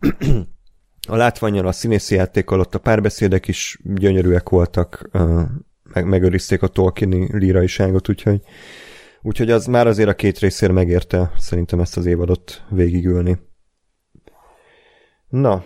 [1.07, 5.09] a látványal, a színészi játékkal ott a párbeszédek is gyönyörűek voltak,
[5.93, 8.41] meg, megőrizték a Tolkieni líraiságot, úgyhogy,
[9.21, 13.37] úgyhogy az már azért a két részér megérte szerintem ezt az évadot végigülni.
[15.29, 15.63] Na,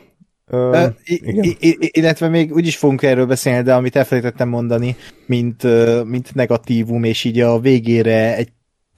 [0.51, 5.63] Uh, I- I- illetve még úgyis fogunk erről beszélni, de amit elfelejtettem mondani, mint,
[6.05, 8.49] mint negatívum, és így a végére egy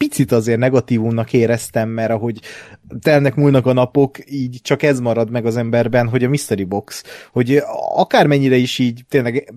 [0.07, 2.41] picit azért negatívumnak éreztem, mert ahogy
[3.01, 7.03] telnek múlnak a napok, így csak ez marad meg az emberben, hogy a Mystery Box,
[7.31, 9.53] hogy akármennyire is így tényleg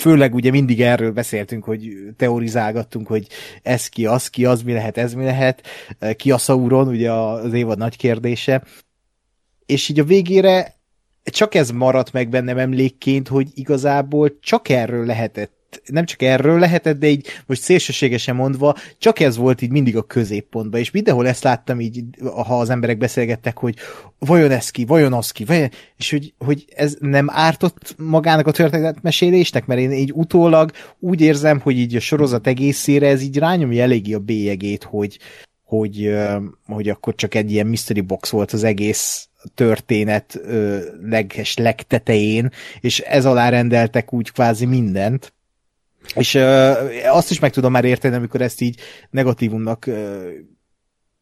[0.00, 3.26] főleg ugye mindig erről beszéltünk, hogy teorizálgattunk, hogy
[3.62, 5.66] ez ki, az ki, az mi lehet, ez mi lehet,
[6.16, 8.62] ki a Sauron, ugye az évad nagy kérdése,
[9.66, 10.74] és így a végére
[11.22, 15.55] csak ez maradt meg bennem emlékként, hogy igazából csak erről lehetett
[15.86, 20.02] nem csak erről lehetett, de így most szélsőségesen mondva, csak ez volt így mindig a
[20.02, 23.76] középpontban, és mindenhol ezt láttam így, ha az emberek beszélgettek, hogy
[24.18, 25.70] vajon ez ki, vajon az ki, vajon...
[25.96, 31.60] és hogy, hogy ez nem ártott magának a történetmesélésnek, mert én így utólag úgy érzem,
[31.60, 35.18] hogy így a sorozat egészére ez így rányomja eléggé a bélyegét, hogy,
[35.64, 36.14] hogy,
[36.66, 40.40] hogy akkor csak egy ilyen mystery box volt az egész történet
[41.02, 42.50] leges legtetején,
[42.80, 45.34] és ez alá rendeltek úgy kvázi mindent,
[46.14, 49.94] és uh, azt is meg tudom már érteni, amikor ezt így negatívumnak uh,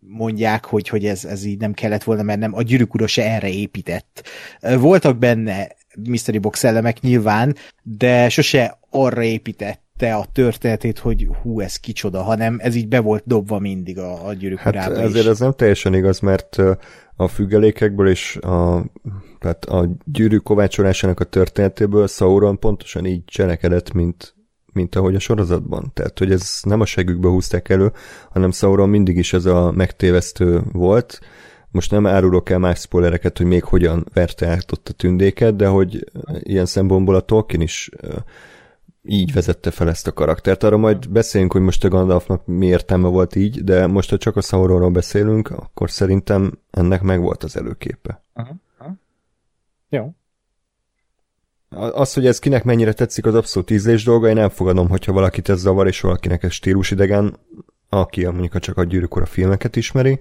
[0.06, 3.30] mondják, hogy, hogy ez, ez így nem kellett volna, mert nem, a gyűrűk ura se
[3.30, 4.28] erre épített.
[4.60, 5.68] Voltak benne
[6.08, 12.56] Mystery Box elemek nyilván, de sose arra építette a történetét, hogy hú, ez kicsoda, hanem
[12.60, 15.30] ez így be volt dobva mindig a, a gyűrűk hát ezért is.
[15.30, 16.56] ez nem teljesen igaz, mert
[17.16, 18.84] a függelékekből és a,
[19.38, 24.33] tehát a gyűrű kovácsolásának a történetéből Sauron pontosan így cselekedett, mint
[24.74, 25.90] mint ahogy a sorozatban.
[25.94, 27.92] Tehát, hogy ez nem a segükbe húzták elő,
[28.30, 31.20] hanem Sauron mindig is ez a megtévesztő volt.
[31.70, 35.66] Most nem árulok el más spoilereket, hogy még hogyan verte át ott a tündéket, de
[35.66, 37.90] hogy ilyen szempontból a Tolkien is
[39.02, 40.62] így vezette fel ezt a karaktert.
[40.62, 44.36] Arra majd beszéljünk, hogy most a Gandalfnak mi értelme volt így, de most, ha csak
[44.36, 48.22] a Sauronról beszélünk, akkor szerintem ennek meg volt az előképe.
[48.34, 48.56] Uh-huh.
[48.78, 48.96] Uh-huh.
[49.88, 50.14] Jó.
[51.74, 55.60] Az, hogy ez kinek mennyire tetszik, az abszolút ízlés dolga, én elfogadom, hogyha valakit ez
[55.60, 57.38] zavar, és valakinek ez stílusidegen,
[57.94, 60.20] aki mondjuk csak a gyűrűk a filmeket ismeri.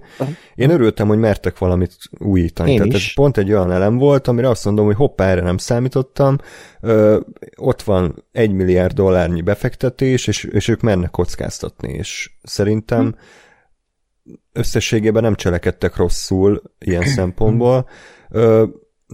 [0.54, 2.70] Én örültem, hogy mertek valamit újítani.
[2.70, 3.06] Én Tehát is.
[3.06, 6.36] ez pont egy olyan elem volt, amire azt mondom, hogy hoppá, erre nem számítottam.
[6.80, 7.20] Ö,
[7.56, 13.14] ott van egy milliárd dollárnyi befektetés, és, és ők mernek kockáztatni, és szerintem
[14.24, 14.32] hm.
[14.52, 17.88] összességében nem cselekedtek rosszul ilyen szempontból.
[18.30, 18.64] Ö,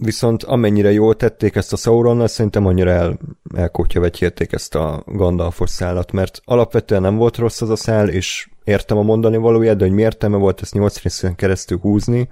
[0.03, 3.19] viszont amennyire jól tették ezt a Sauronnal, szerintem annyira el,
[3.55, 8.97] elkótyavetjérték ezt a Gandalfos szállat, mert alapvetően nem volt rossz az a szál, és értem
[8.97, 12.29] a mondani valóját, de hogy mi értelme volt ezt nyolc részen keresztül húzni,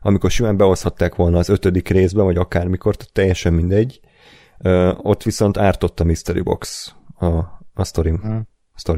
[0.00, 4.00] amikor simán behozhatták volna az ötödik részbe, vagy akármikor, tehát teljesen mindegy.
[4.58, 7.26] Uh, ott viszont ártott a Mystery Box a,
[7.74, 8.20] a sztorim.
[8.20, 8.50] Hmm.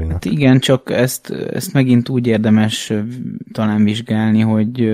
[0.09, 2.93] Hát igen, csak ezt, ezt megint úgy érdemes
[3.51, 4.91] talán vizsgálni, hogy,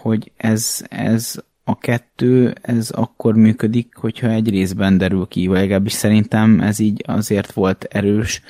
[0.00, 5.92] hogy ez, ez a kettő, ez akkor működik, hogyha egy részben derül ki, vagy legalábbis
[5.92, 8.42] szerintem ez így azért volt erős,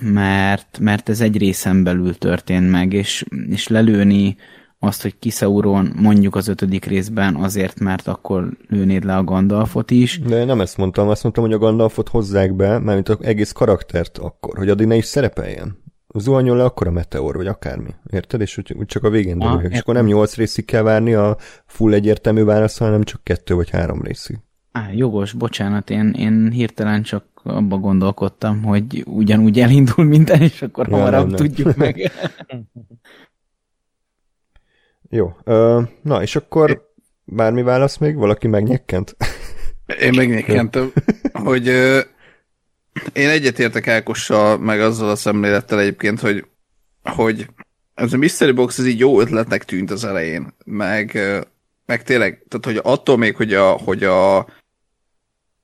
[0.00, 4.36] mert, mert ez egy részen belül történt meg, és, és lelőni
[4.78, 10.20] azt, hogy kiszauron mondjuk az ötödik részben azért, mert akkor lőnéd le a Gandalfot is.
[10.20, 14.18] De nem ezt mondtam, azt mondtam, hogy a Gandalfot hozzák be, mert az egész karaktert
[14.18, 15.82] akkor, hogy addig ne is szerepeljen
[16.18, 17.94] zuhanyon le akkor a meteor, vagy akármi.
[18.10, 18.40] Érted?
[18.40, 21.36] És úgy, úgy csak a végén ah, És akkor nem nyolc részig kell várni a
[21.66, 24.38] full egyértelmű válasz, hanem csak kettő vagy három részig.
[24.72, 30.88] Á, jogos, bocsánat, én, én hirtelen csak abba gondolkodtam, hogy ugyanúgy elindul minden, és akkor
[30.88, 31.46] ja, hamarabb nem, nem.
[31.46, 32.10] tudjuk meg.
[35.08, 36.92] Jó, uh, na és akkor
[37.24, 38.16] bármi válasz még?
[38.16, 39.16] Valaki megnyekkent?
[40.00, 40.92] Én megnyekkentem,
[41.44, 41.70] hogy
[43.12, 46.46] én egyetértek Ákossal, meg azzal a szemlélettel egyébként, hogy,
[47.02, 47.46] hogy
[47.94, 51.18] ez a Mystery Box ez így jó ötletnek tűnt az elején, meg,
[51.86, 54.36] meg tényleg, tehát hogy attól még, hogy a, hogy a,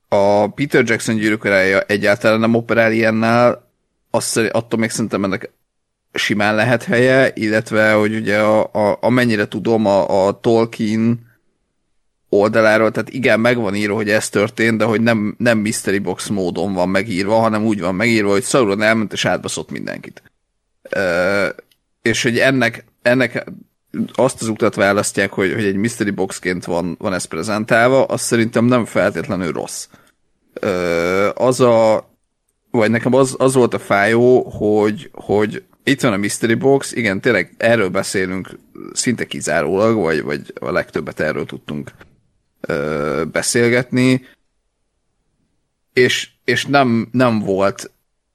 [0.07, 1.45] a Peter Jackson gyűrűk
[1.87, 3.69] egyáltalán nem operál ilyennel,
[4.09, 5.51] azt, attól még szerintem ennek
[6.13, 11.30] simán lehet helye, illetve, hogy ugye a, a, amennyire tudom, a, a Tolkien
[12.33, 16.27] oldaláról, tehát igen, meg van írva, hogy ez történt, de hogy nem, nem mystery box
[16.27, 20.23] módon van megírva, hanem úgy van megírva, hogy Sauron elment és átbaszott mindenkit.
[20.89, 21.47] Ö,
[22.01, 23.45] és hogy ennek, ennek
[24.13, 28.65] azt az utat választják, hogy, hogy egy mystery boxként van, van ez prezentálva, az szerintem
[28.65, 29.87] nem feltétlenül rossz.
[30.53, 32.09] Ö, az a,
[32.69, 37.21] vagy nekem az, az volt a fájó, hogy, hogy itt van a mystery box, igen,
[37.21, 38.59] tényleg erről beszélünk
[38.93, 41.91] szinte kizárólag, vagy, vagy a legtöbbet erről tudtunk
[43.31, 44.25] beszélgetni,
[45.93, 47.91] és, és nem, nem volt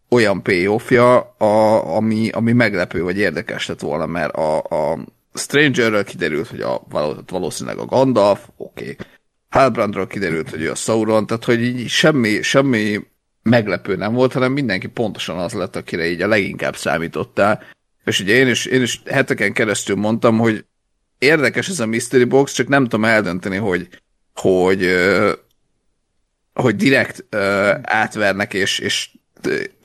[0.09, 4.99] olyan payoffja, a, ami, ami meglepő vagy érdekes lett volna, mert a, a
[5.35, 6.83] Strangerről kiderült, hogy a,
[7.27, 8.83] valószínűleg a Gandalf, oké.
[8.83, 8.97] Okay.
[9.49, 13.01] Halbrandról kiderült, hogy ő a Sauron, tehát hogy így semmi, semmi
[13.43, 17.63] meglepő nem volt, hanem mindenki pontosan az lett, akire így a leginkább számítottál.
[18.05, 20.65] És ugye én is, én is heteken keresztül mondtam, hogy
[21.19, 23.89] érdekes ez a Mystery Box, csak nem tudom eldönteni, hogy,
[24.41, 24.95] hogy,
[26.55, 27.25] hogy direkt
[27.83, 29.11] átvernek, és, és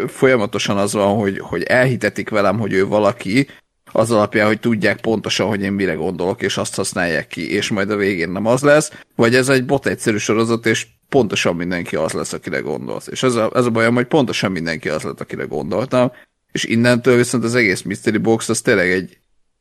[0.07, 3.47] folyamatosan az van, hogy, hogy elhitetik velem, hogy ő valaki,
[3.93, 7.89] az alapján, hogy tudják pontosan, hogy én mire gondolok, és azt használják ki, és majd
[7.89, 12.11] a végén nem az lesz, vagy ez egy bot egyszerű sorozat, és pontosan mindenki az
[12.11, 13.07] lesz, akire gondolsz.
[13.07, 16.11] És ez a, ez a bajom, hogy pontosan mindenki az lett, akire gondoltam,
[16.51, 19.17] és innentől viszont az egész Mystery Box az tényleg egy,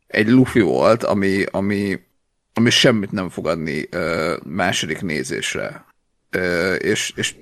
[0.06, 1.98] egy lufi volt, ami, ami,
[2.60, 5.84] ami semmit nem fog adni uh, második nézésre.
[6.36, 7.34] Uh, és, és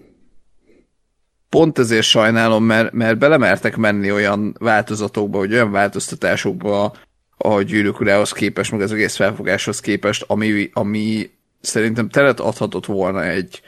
[1.48, 6.96] pont ezért sajnálom, mert, mert belemertek menni olyan változatokba, vagy olyan változtatásokba
[7.36, 13.24] a gyűrűk urához képest, meg az egész felfogáshoz képest, ami, ami szerintem teret adhatott volna
[13.24, 13.62] egy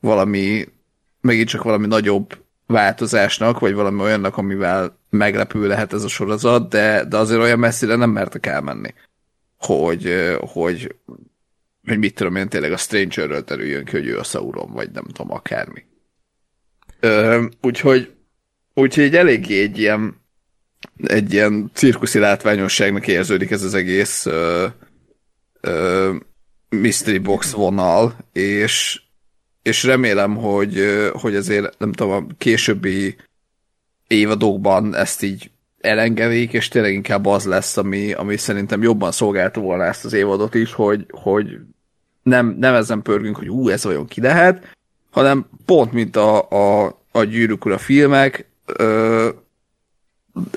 [0.00, 0.68] valami,
[1.20, 7.04] megint csak valami nagyobb változásnak, vagy valami olyannak, amivel meglepő lehet ez a sorozat, de,
[7.04, 8.94] de azért olyan messzire nem mertek elmenni,
[9.64, 10.94] hogy, hogy,
[11.86, 15.04] hogy mit tudom én, tényleg a Strangerről terüljön ki, hogy ő a Sauron, vagy nem
[15.04, 15.84] tudom, akármi.
[17.00, 18.14] Ö, úgyhogy,
[18.74, 20.22] úgyhogy eléggé egy ilyen,
[21.02, 24.66] egy ilyen cirkuszi látványosságnak érződik ez az egész ö,
[25.60, 26.14] ö,
[26.68, 29.02] mystery box vonal, és,
[29.62, 33.16] és remélem, hogy, hogy azért nem tudom, a későbbi
[34.06, 35.50] évadokban ezt így
[35.84, 40.54] elengedik, és tényleg inkább az lesz, ami, ami szerintem jobban szolgálta volna ezt az évadot
[40.54, 41.58] is, hogy, hogy
[42.22, 44.76] nem, nem ezen pörgünk, hogy ú, ez olyan ki lehet,
[45.10, 49.28] hanem pont mint a, a, a gyűrűk a filmek, ö,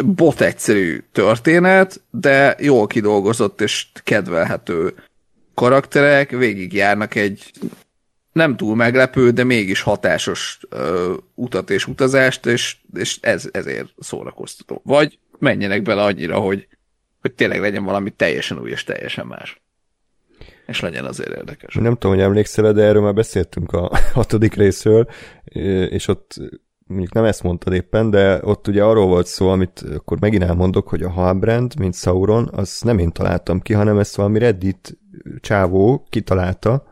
[0.06, 4.94] bot egyszerű történet, de jól kidolgozott és kedvelhető
[5.54, 7.52] karakterek végigjárnak egy
[8.38, 14.82] nem túl meglepő, de mégis hatásos ö, utat és utazást, és, és ez, ezért szórakoztató.
[14.86, 16.68] Vagy menjenek bele annyira, hogy,
[17.22, 19.62] hogy tényleg legyen valami teljesen új és teljesen más
[20.68, 21.74] és legyen azért érdekes.
[21.74, 25.08] Nem tudom, hogy emlékszel, de erről már beszéltünk a hatodik részről,
[25.90, 26.36] és ott
[26.88, 30.88] mondjuk nem ezt mondtad éppen, de ott ugye arról volt szó, amit akkor megint elmondok,
[30.88, 34.98] hogy a Halbrand, mint Sauron, az nem én találtam ki, hanem ezt valami Reddit
[35.42, 36.88] csávó kitalálta,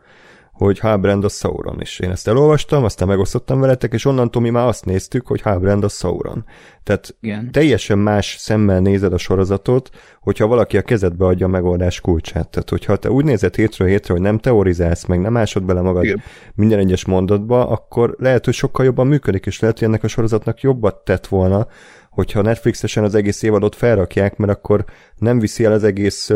[0.56, 4.66] hogy Halbrand a Sauron, és én ezt elolvastam, aztán megosztottam veletek, és onnantól mi már
[4.66, 6.44] azt néztük, hogy Halbrand a Sauron.
[6.82, 7.52] Tehát Igen.
[7.52, 9.90] teljesen más szemmel nézed a sorozatot,
[10.20, 12.48] hogyha valaki a kezedbe adja a megoldás kulcsát.
[12.48, 16.04] Tehát, hogyha te úgy nézed hétről hétre, hogy nem teorizálsz, meg nem ásod bele magad
[16.04, 16.22] Igen.
[16.54, 20.60] minden egyes mondatba, akkor lehet, hogy sokkal jobban működik, és lehet, hogy ennek a sorozatnak
[20.60, 21.66] jobbat tett volna,
[22.10, 24.84] hogyha Netflixesen az egész évadot felrakják, mert akkor
[25.16, 26.30] nem viszi el az egész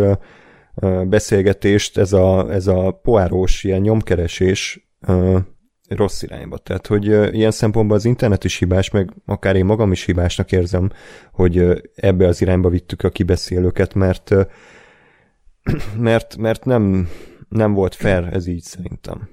[1.06, 4.90] beszélgetést ez a, ez a poárós ilyen nyomkeresés
[5.88, 6.58] rossz irányba.
[6.58, 10.90] Tehát, hogy ilyen szempontból az internet is hibás, meg akár én magam is hibásnak érzem,
[11.32, 14.34] hogy ebbe az irányba vittük a kibeszélőket, mert
[15.96, 17.08] mert, mert nem,
[17.48, 19.28] nem volt fair ez így szerintem.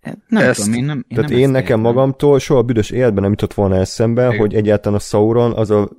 [0.00, 1.80] Hát nem ezt, tudom, én nem én Tehát nem én nekem értem.
[1.80, 4.38] magamtól soha büdös életben nem jutott volna eszembe, Igen.
[4.38, 5.90] hogy egyáltalán a Sauron az a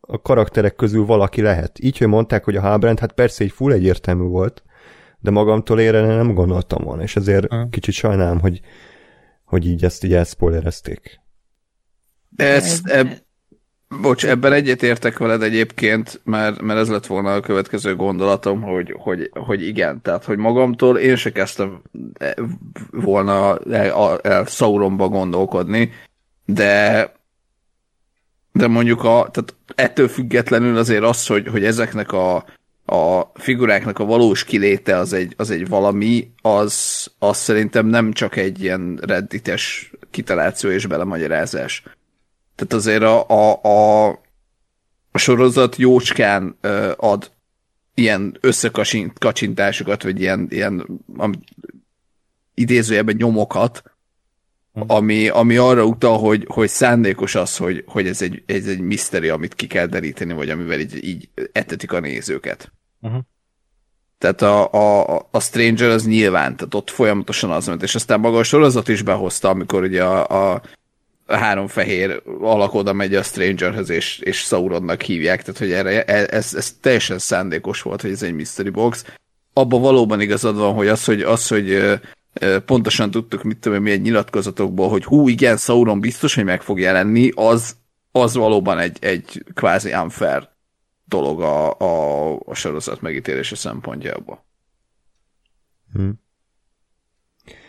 [0.00, 1.78] a karakterek közül valaki lehet.
[1.78, 4.62] Így, hogy mondták, hogy a Halbrand, hát persze egy full egyértelmű volt,
[5.20, 7.68] de magamtól ére nem gondoltam volna, és ezért ha.
[7.70, 8.60] kicsit sajnálom, hogy,
[9.44, 11.20] hogy így ezt így elszpoilerezték.
[12.36, 13.08] Ez, eb,
[14.00, 19.30] bocs, ebben egyetértek veled egyébként, mert, mert ez lett volna a következő gondolatom, hogy, hogy,
[19.32, 21.82] hogy igen, tehát hogy magamtól én se kezdtem
[22.18, 22.34] e,
[22.90, 25.90] volna el, el Sauronba gondolkodni,
[26.44, 27.12] de
[28.52, 32.44] de mondjuk a, tehát ettől függetlenül azért az, hogy, hogy ezeknek a,
[32.86, 38.36] a figuráknak a valós kiléte az egy, az egy valami, az, az szerintem nem csak
[38.36, 41.82] egy ilyen reddites kitaláció és belemagyarázás.
[42.54, 44.08] Tehát azért a, a, a,
[45.10, 47.30] a sorozat jócskán ö, ad
[47.94, 51.02] ilyen összekacsintásokat, vagy ilyen, ilyen
[52.54, 53.82] idézőjelben nyomokat.
[54.72, 59.28] Ami, ami arra utal, hogy, hogy szándékos az, hogy, hogy ez, egy, ez egy miszteri,
[59.28, 62.72] amit ki kell deríteni, vagy amivel így, így etetik a nézőket.
[63.00, 63.20] Uh-huh.
[64.18, 68.38] Tehát a, a, a Stranger az nyilván, tehát ott folyamatosan az ment, és aztán maga
[68.38, 70.62] a sorozat is behozta, amikor ugye a, a,
[71.26, 76.26] három fehér alak oda megy a Strangerhez, és, és Sauronnak hívják, tehát hogy erre, e,
[76.36, 79.04] ez, ez teljesen szándékos volt, hogy ez egy mystery box.
[79.52, 82.00] Abban valóban igazad van, hogy az, hogy, az, hogy
[82.64, 87.30] pontosan tudtuk, mit tudom, milyen nyilatkozatokból, hogy hú, igen, Sauron biztos, hogy meg fog jelenni,
[87.34, 87.76] az,
[88.12, 90.48] az valóban egy, egy kvázi unfair
[91.04, 94.44] dolog a, a, a sorozat megítélése szempontjából.
[95.92, 96.20] Hmm.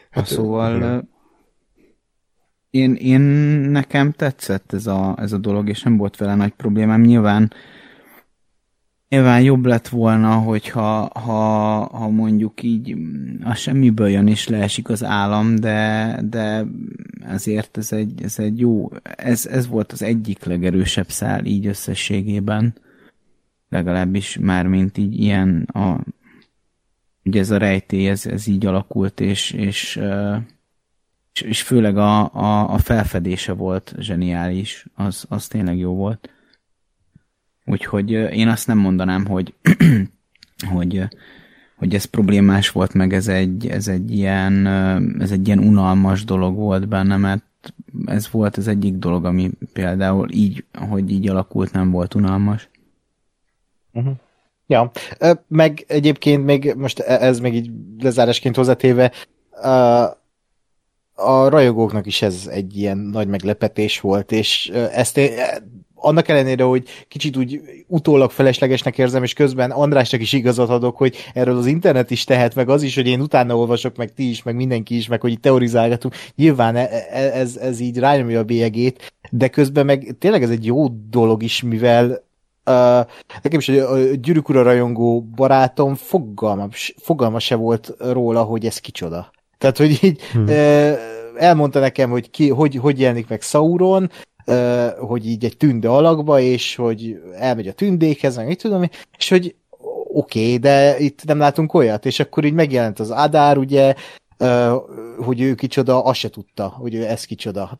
[0.10, 1.04] Hát, szóval
[2.70, 3.22] én, én
[3.70, 7.02] nekem tetszett ez a, ez a dolog, és nem volt vele nagy problémám.
[7.02, 7.54] Nyilván
[9.14, 12.96] Nyilván jobb lett volna, hogyha ha, ha mondjuk így
[13.44, 16.66] a semmiből jön és leesik az állam, de, de
[17.28, 22.74] ezért ez egy, ez egy jó, ez, ez volt az egyik legerősebb szál így összességében,
[23.70, 26.00] legalábbis már mint így ilyen a,
[27.24, 30.00] ugye ez a rejtély, ez, ez így alakult, és, és,
[31.34, 36.33] és, és főleg a, a, a felfedése volt zseniális, az, az tényleg jó volt.
[37.66, 39.54] Úgyhogy én azt nem mondanám, hogy,
[40.74, 41.04] hogy,
[41.76, 44.68] hogy ez problémás volt, meg ez egy, ez egy ilyen,
[45.20, 47.44] ez egy ilyen unalmas dolog volt benne, mert
[48.06, 52.70] ez volt az egyik dolog, ami például így, hogy így alakult, nem volt unalmas.
[53.94, 54.14] Uh-huh.
[54.68, 54.92] Ja,
[55.48, 59.12] meg egyébként még most e, ez még így lezárásként hozzátéve,
[61.16, 65.32] a rajogóknak is ez egy ilyen nagy meglepetés volt, és ezt én,
[66.04, 71.16] annak ellenére, hogy kicsit úgy utólag feleslegesnek érzem, és közben Andrásnak is igazat adok, hogy
[71.34, 74.44] erről az internet is tehet, meg az is, hogy én utána olvasok, meg ti is,
[74.44, 76.16] meg mindenki is, meg hogy itt teorizálgatunk.
[76.36, 80.66] Nyilván e, e, ez, ez így rányomja a bélyegét, de közben meg tényleg ez egy
[80.66, 82.32] jó dolog is, mivel
[82.66, 83.06] Uh,
[83.42, 89.32] nekem is a Gyűrűk Ura rajongó barátom fogalma, fogalma se volt róla, hogy ez kicsoda.
[89.58, 90.44] Tehát, hogy így hmm.
[90.44, 90.94] uh,
[91.36, 94.12] elmondta nekem, hogy ki, hogy, hogy jelenik meg Sauron,
[95.00, 99.56] hogy így egy tünde alakba, és hogy elmegy a tündékhez, meg mit tudom, és hogy
[100.14, 103.94] oké, okay, de itt nem látunk olyat, és akkor így megjelent az Adár, ugye,
[105.18, 107.80] hogy ő kicsoda, azt se tudta, hogy ő ez kicsoda.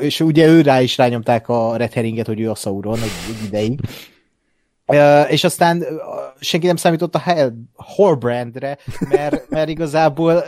[0.00, 3.80] És ugye ő rá is rányomták a Red Herringet, hogy ő a Sauron egy, ideig.
[5.28, 5.84] És aztán
[6.40, 10.44] senki nem számított a Hell Horbrandre, mert, mert igazából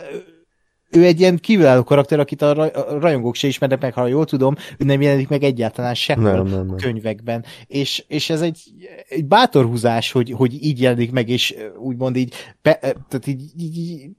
[0.95, 4.85] ő egy ilyen kiváló karakter, akit a rajongók se ismernek meg, ha jól tudom, ő
[4.85, 6.75] nem jelenik meg egyáltalán sehol nem, nem, nem.
[6.75, 7.45] könyvekben.
[7.67, 8.61] És, és ez egy,
[9.09, 14.09] egy bátor húzás, hogy, hogy így jelenik meg, és úgymond így, be, tehát így, így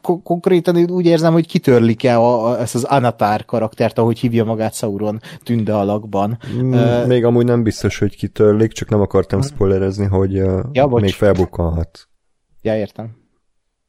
[0.00, 4.74] konkrétan úgy érzem, hogy kitörlik el a, a, ezt az Anatár karaktert, ahogy hívja magát
[4.74, 6.38] Sauron tünde alakban.
[6.54, 10.86] Mm, uh, még amúgy nem biztos, hogy kitörlik, csak nem akartam spoilerezni, hogy uh, ja,
[10.86, 12.08] még felbukkanhat.
[12.62, 13.23] Ja, értem.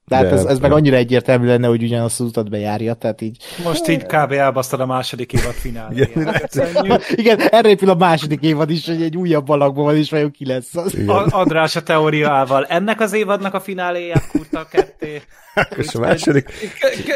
[0.08, 3.38] Tehát ez, ez meg annyira egyértelmű lenne, hogy ugyanazt az utat bejárja, tehát így...
[3.64, 4.32] Most így kb.
[4.32, 6.10] elbasztad a második évad finálé.
[6.16, 10.32] Igen, Igen, erre épül a második évad is, hogy egy újabb alakban van, és vajon
[10.32, 10.96] ki lesz az.
[11.08, 12.66] A, András a teóriával.
[12.66, 15.22] Ennek az évadnak a fináléját kurta ketté.
[15.70, 16.52] Kösz a második.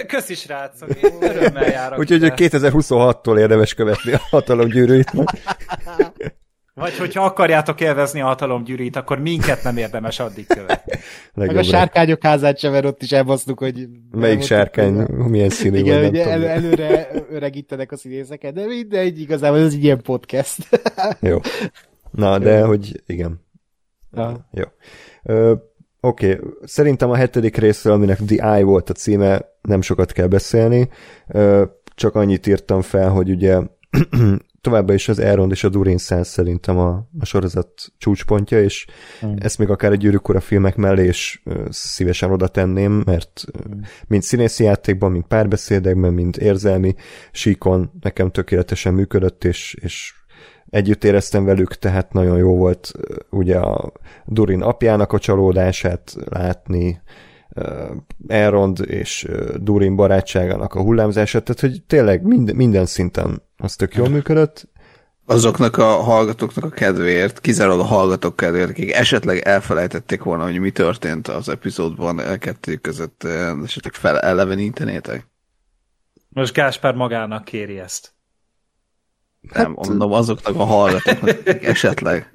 [0.08, 2.00] Köszi srácok, én örömmel járok.
[2.00, 5.12] Úgyhogy 2026-tól érdemes követni a hatalomgyűrűit.
[6.80, 10.94] Vagy hogyha akarjátok élvezni a hatalomgyűrűt, akkor minket nem érdemes addig követni.
[11.34, 13.88] Meg a sárkányok házát sem, mert ott is elbasztuk, hogy...
[14.12, 19.74] Melyik sárkány, milyen színű Igen, ugye el, előre öregítenek a színészeket, de mindegy, igazából ez
[19.74, 20.58] egy ilyen podcast.
[21.20, 21.40] Jó.
[22.12, 23.46] Na, de hogy igen.
[24.10, 24.48] Na.
[24.52, 24.64] Jó.
[26.02, 26.50] Oké, okay.
[26.64, 30.90] szerintem a hetedik részről, aminek The Eye volt a címe, nem sokat kell beszélni.
[31.28, 31.64] Ö,
[31.96, 33.60] csak annyit írtam fel, hogy ugye
[34.62, 38.88] továbbra is az Elrond és a Durin Sense szerintem a, a sorozat csúcspontja, és
[39.26, 39.34] mm.
[39.38, 43.72] ezt még akár a Gyűrűk filmek mellé is szívesen oda tenném, mert uh,
[44.08, 46.96] mind színészi játékban, mind párbeszédekben, mind érzelmi
[47.32, 50.14] síkon nekem tökéletesen működött, és, és
[50.70, 52.92] együtt éreztem velük, tehát nagyon jó volt
[53.30, 53.92] ugye a
[54.26, 57.02] Durin apjának a csalódását látni,
[58.28, 64.10] Elrond és Durin barátságának a hullámzását, tehát hogy tényleg minden, minden szinten az tök jól
[64.10, 64.68] működött.
[65.26, 70.72] Azoknak a hallgatóknak a kedvéért, kizárólag a hallgatók kedvéért, akik esetleg elfelejtették volna, hogy mi
[70.72, 73.24] történt az epizódban a kettő között,
[73.64, 75.28] esetleg felelevenítenétek?
[76.30, 78.14] Most Gáspár magának kéri ezt.
[79.42, 79.88] Nem, hát...
[79.88, 82.32] mondom azoknak a hallgatóknak, akik esetleg.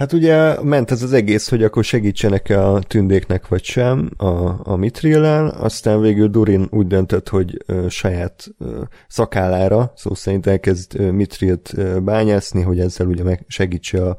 [0.00, 4.70] Hát ugye ment ez az egész, hogy akkor segítsenek -e a tündéknek vagy sem a,
[4.70, 11.00] a mitrillel, aztán végül Durin úgy döntött, hogy ö, saját ö, szakállára, szó szerint elkezd
[11.00, 14.16] ö, mitrilt ö, bányászni, hogy ezzel ugye meg segítse a,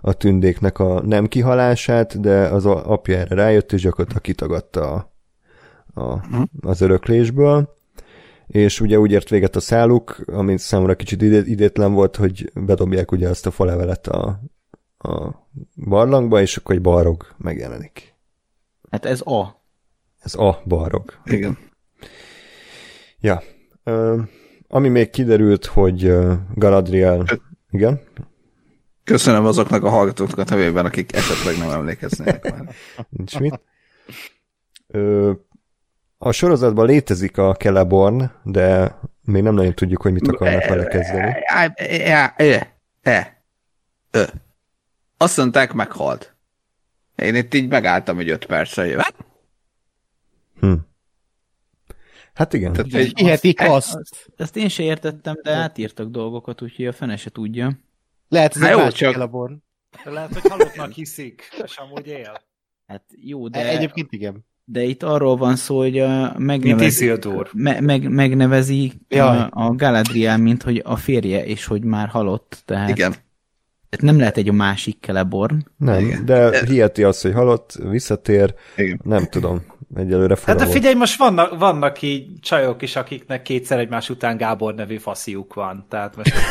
[0.00, 5.10] a tündéknek a nem kihalását, de az apja erre rájött, és gyakorlatilag kitagadta
[5.94, 6.24] a, a,
[6.60, 7.74] az öröklésből.
[8.46, 13.28] És ugye úgy ért véget a száluk, ami számomra kicsit idétlen volt, hogy bedobják ugye
[13.28, 14.40] azt a falevelet a,
[15.04, 15.46] a
[15.88, 18.14] barlangba, és akkor egy balrog megjelenik.
[18.90, 19.62] Hát ez A.
[20.20, 21.18] Ez A balrog.
[21.24, 21.58] Igen.
[23.20, 23.42] Ja.
[23.84, 24.20] Uh,
[24.68, 27.24] ami még kiderült, hogy uh, Galadriel...
[27.70, 28.00] Igen?
[29.04, 32.74] Köszönöm azoknak a hallgatóknak a nevében, akik esetleg nem emlékeznének már.
[33.08, 33.60] Nincs mit.
[34.88, 35.30] Uh,
[36.18, 41.34] a sorozatban létezik a Celeborn, de még nem nagyon tudjuk, hogy mit akarnak vele kezdeni.
[45.16, 46.34] Azt mondták, meghalt.
[47.16, 49.14] Én itt így megálltam, hogy öt percre jövök.
[50.60, 50.72] Hm.
[52.34, 52.72] Hát igen.
[52.72, 53.94] Tehát, Hihetik azt.
[53.94, 54.30] azt.
[54.36, 57.78] Ezt én se értettem, de átírtak dolgokat, úgyhogy a fene se tudja.
[58.28, 59.62] Lehet, ez Hát egy csak- Celeborn.
[60.04, 62.42] Lehet, hogy halottnak hiszik, és amúgy él.
[62.86, 63.62] Hát jó, De...
[63.62, 64.44] de, Egyébként igen.
[64.64, 67.50] de itt arról van szó, hogy a Mint megnevezi, Isildur.
[67.52, 69.36] me, meg, megnevezi Jaj.
[69.38, 72.62] a, a Galadriel, mint hogy a férje, és hogy már halott.
[72.64, 73.14] Tehát, Igen.
[73.96, 75.66] Tehát nem lehet egy a másik Celeborn.
[75.76, 76.24] Nem, Igen.
[76.24, 79.00] de hiheti azt, hogy halott, visszatér, Igen.
[79.04, 79.62] nem tudom.
[79.96, 84.36] Egyelőre fura Hát de figyelj, most vannak, vannak így csajok is, akiknek kétszer egymás után
[84.36, 85.86] Gábor nevű fasziuk van.
[85.88, 86.32] Tehát most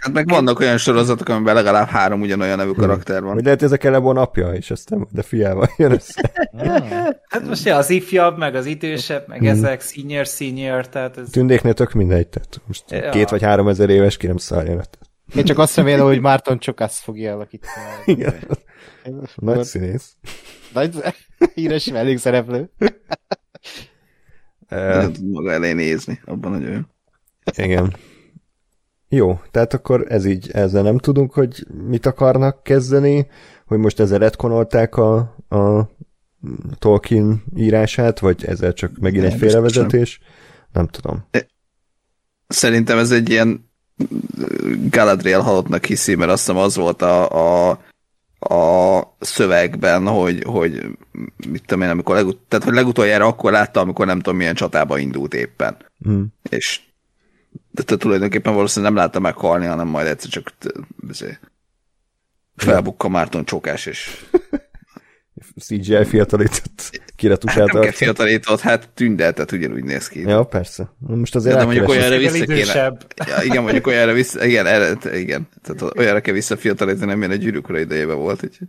[0.00, 3.34] Hát meg vannak olyan sorozatok, amiben legalább három ugyanolyan nevű karakter van.
[3.34, 6.30] Vagy lehet ez a Celeborn apja, és aztán de fiával jön össze.
[7.28, 11.28] Hát most ja, az ifjabb, meg az idősebb, meg ezek, senior, senior, tehát ez...
[11.30, 13.10] Tündéknél tök mindegy, tehát most Ja.
[13.10, 14.76] két vagy három ezer éves ki nem szarjon.
[14.76, 14.98] Hát,
[15.36, 17.72] Én csak azt remélem, hogy Márton Csokász fogja alakítani.
[18.04, 18.34] Igen.
[19.34, 20.16] Nagy színész.
[20.72, 21.02] Nagy
[21.54, 22.70] híres mellékszereplő.
[24.68, 26.80] Nem tud maga elé nézni, abban nagyon jó.
[27.64, 27.96] igen.
[29.08, 33.26] Jó, tehát akkor ez így, ezzel nem tudunk, hogy mit akarnak kezdeni,
[33.66, 35.16] hogy most ezzel retkonolták a,
[35.48, 35.90] a
[36.78, 40.20] Tolkien írását, vagy ezzel csak megint Nem, egy félrevezetés?
[40.72, 41.24] Nem tudom.
[42.46, 43.72] Szerintem ez egy ilyen
[44.90, 47.78] Galadriel halottnak hiszi, mert azt hiszem az volt a, a,
[48.38, 50.86] a szövegben, hogy, hogy
[51.48, 54.98] mit tudom én, amikor legut- tehát, hogy legutoljára akkor látta, amikor nem tudom milyen csatába
[54.98, 55.76] indult éppen.
[56.04, 56.22] Hm.
[56.50, 56.80] És
[57.70, 60.52] de te tulajdonképpen valószínűleg nem látta meghalni, hanem majd egyszer csak
[62.56, 64.24] felbukka Márton csókás, és
[65.60, 70.20] CGI fiatalított kiretusált hát nem kell fiatalított, hát tündeltet ugyanúgy néz ki.
[70.20, 70.92] Ja, persze.
[70.98, 72.74] Most azért De, de mondjuk olyanra vissza kéne.
[73.26, 75.48] Ja, igen, mondjuk olyanra vissza, igen, erre, igen.
[75.62, 78.68] Tehát olyanra kell visszafiatalítani, amilyen a gyűrűk ura idejében volt, úgyhogy.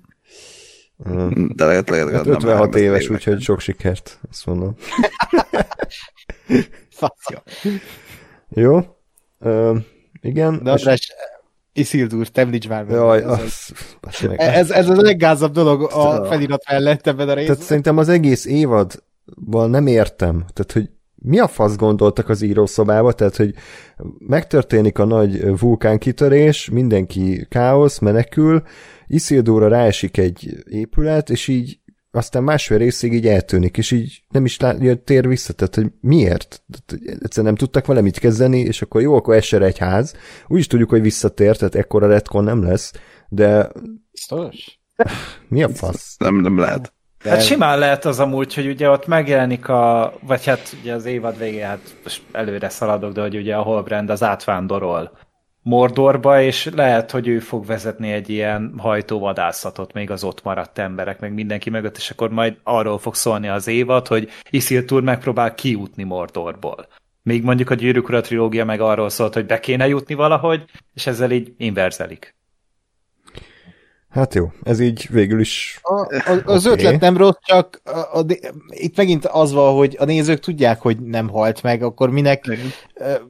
[1.09, 1.45] Mm.
[1.55, 4.75] De lehet, lehet, Hát nem 56 három éves, úgyhogy sok sikert, azt mondom.
[8.49, 8.79] Jó?
[9.39, 9.77] Ö,
[10.21, 10.63] igen.
[10.63, 11.13] De András,
[11.77, 12.95] Isildur, említs már meg.
[12.95, 13.71] Jaj, ez, az,
[14.01, 14.39] basz meg.
[14.39, 17.65] ez, ez a leggázabb dolog a felirat mellett ebben a Tehát részben.
[17.65, 20.45] szerintem az egész évadban nem értem.
[20.53, 23.53] Tehát, hogy mi a fasz gondoltak az írószobába, tehát, hogy
[24.19, 28.63] megtörténik a nagy vulkánkitörés, mindenki káosz, menekül,
[29.07, 31.79] Isildurra ráesik egy épület, és így
[32.15, 35.87] aztán másfél részig így eltűnik, és így nem is lá- jön, tér vissza, tehát hogy
[36.01, 36.63] miért?
[36.71, 40.15] Tehát, egyszerűen nem tudtak vele mit kezdeni, és akkor jó, akkor eser egy ház,
[40.47, 42.91] úgyis tudjuk, hogy visszatér, tehát ekkora retcon nem lesz,
[43.29, 43.69] de
[44.11, 44.79] Biztos?
[45.47, 46.15] mi a fasz?
[46.17, 46.93] Nem, nem lehet.
[47.23, 51.37] Hát simán lehet az amúgy, hogy ugye ott megjelenik a, vagy hát ugye az évad
[51.37, 55.17] végén, hát most előre szaladok, de hogy ugye a Holbrand az átvándorol
[55.67, 61.19] Mordorba, és lehet, hogy ő fog vezetni egy ilyen hajtóvadászatot még az ott maradt emberek,
[61.19, 66.03] meg mindenki mögött, és akkor majd arról fog szólni az évad, hogy Isildur megpróbál kijutni
[66.03, 66.87] Mordorból.
[67.23, 71.31] Míg mondjuk a Gyűrűk trilógia meg arról szólt, hogy be kéne jutni valahogy, és ezzel
[71.31, 72.35] így inverzelik.
[74.15, 76.85] Hát jó, ez így végül is A, a, az Oké.
[76.85, 78.25] ötlet nem rossz, csak a, a,
[78.67, 82.57] itt megint az van, hogy a nézők tudják, hogy nem halt meg, akkor minek,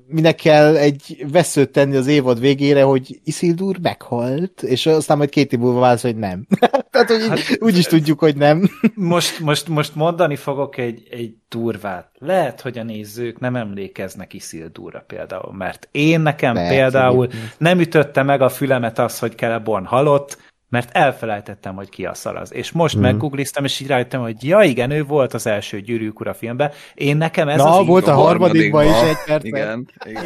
[0.08, 5.54] minek kell egy veszőt tenni az évad végére, hogy Isildur meghalt, és aztán majd két
[5.54, 6.48] év múlva válsz, hogy nem.
[6.92, 8.70] Tehát, hogy hát, úgy is tudjuk, hogy nem.
[8.96, 12.10] Most, most, most mondani fogok egy, egy durvát.
[12.20, 18.24] Lehet, hogy a nézők nem emlékeznek Isildurra például, mert én nekem Lehet, például nem ütötte
[18.24, 20.38] meg a fülemet az, hogy Celeborn halott,
[20.70, 22.54] mert elfelejtettem, hogy ki a szar az.
[22.54, 23.02] És most mm.
[23.02, 26.72] meggoogliztam, és így rájöttem, hogy ja igen, ő volt az első Gyűrűk Ura filmben.
[26.94, 29.44] Én nekem ez Na, az volt a harmadikban is egy perc.
[29.44, 29.88] Igen.
[30.06, 30.24] igen.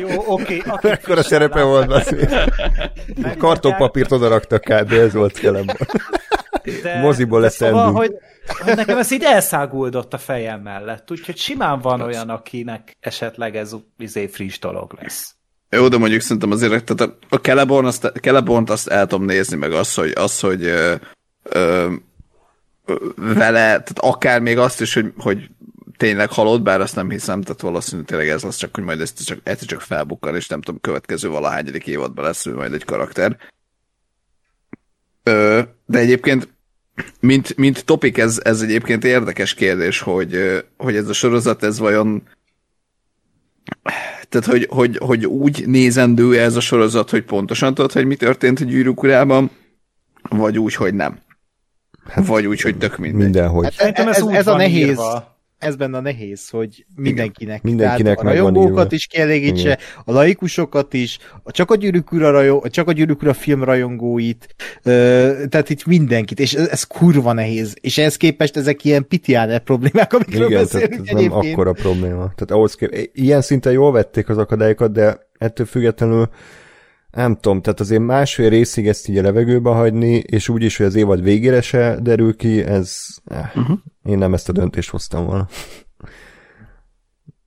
[0.00, 0.62] Jó, jó, oké.
[0.80, 2.12] Ekkora is szerepe volt, basz.
[3.38, 5.76] Kartonpapírt odaraktak át, de ez volt Kelebben.
[6.82, 8.14] de, Moziból de lesz szóval, hogy,
[8.64, 13.76] hogy nekem ez így elszáguldott a fejem mellett, úgyhogy simán van olyan, akinek esetleg ez
[13.98, 15.36] izé friss dolog lesz.
[15.76, 19.72] Jó, de mondjuk szerintem azért, tehát a, Celeborn azt, Celebornt azt el tudom nézni, meg
[19.72, 20.94] az, hogy, az, hogy ö,
[21.42, 21.92] ö,
[23.16, 25.50] vele, tehát akár még azt is, hogy, hogy
[25.96, 29.24] tényleg halott, bár azt nem hiszem, tehát valószínűleg tényleg ez az csak, hogy majd ezt
[29.24, 33.36] csak, egyszer csak felbukkan, és nem tudom, következő valahányadik évadban lesz ő majd egy karakter.
[35.22, 36.48] Ö, de egyébként
[37.20, 42.22] mint, mint topik ez, ez egyébként érdekes kérdés, hogy, hogy ez a sorozat, ez vajon
[44.32, 48.60] tehát, hogy, hogy, hogy úgy nézendő ez a sorozat, hogy pontosan tudod, hogy mi történt
[48.60, 49.50] a gyűrűk urában,
[50.30, 51.18] vagy úgy, hogy nem.
[52.08, 53.20] Hát, vagy úgy, hogy tök mindegy.
[53.20, 53.76] Mindenhogy.
[53.76, 54.88] Hát ez, ez, úgy ez a nehéz.
[54.88, 55.31] Írva.
[55.62, 57.62] Ez benne a nehéz, hogy mindenkinek.
[57.62, 59.78] Mindenkinek a rajongókat is kielégítse, Igen.
[60.04, 65.32] a laikusokat is, csak a gyűrűk ura, rajong, csak a gyűrűk ura film rajongóit, ö,
[65.48, 67.74] tehát itt mindenkit, és ez, ez kurva nehéz.
[67.80, 72.32] És ehhez képest ezek ilyen pitiáner problémák, amikről Igen, beszélünk tehát nem akkora probléma.
[72.34, 73.10] Tehát ahhoz kép...
[73.12, 76.28] Ilyen szinten jól vették az akadályokat, de ettől függetlenül
[77.12, 80.86] nem tudom, tehát azért másfél részig ezt így a levegőbe hagyni, és úgy is, hogy
[80.86, 82.96] az évad végére se derül ki, ez...
[83.24, 83.78] Eh, uh-huh.
[84.04, 85.48] Én nem ezt a döntést hoztam volna.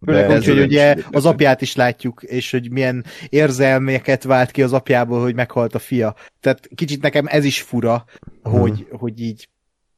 [0.06, 4.74] Főleg úgy, hogy ugye az apját is látjuk, és hogy milyen érzelmeket vált ki az
[4.74, 6.16] apjából, hogy meghalt a fia.
[6.40, 8.06] Tehát kicsit nekem ez is fura,
[8.44, 8.60] hmm.
[8.60, 9.50] hogy, hogy így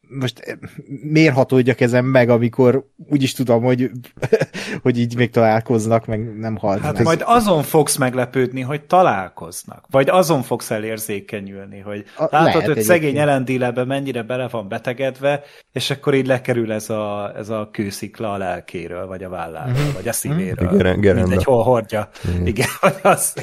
[0.10, 0.56] most eh,
[1.02, 3.92] miért hatódjak ezen meg, amikor úgyis tudom, hogy,
[4.84, 7.04] hogy így még találkoznak, meg nem halt Hát meg.
[7.04, 9.86] majd azon fogsz meglepődni, hogy találkoznak.
[9.90, 15.90] Vagy azon fogsz elérzékenyülni, hogy a, látod, hogy szegény elendílebe mennyire bele van betegedve, és
[15.90, 19.94] akkor így lekerül ez a, ez a kőszikla a lelkéről, vagy a válláról, uh-huh.
[19.94, 20.66] vagy a szívéről.
[20.66, 21.00] Uh-huh.
[21.00, 22.10] Geren, Mindegy, hol hordja.
[22.26, 22.48] Uh-huh.
[22.48, 23.34] Igen, vagy az.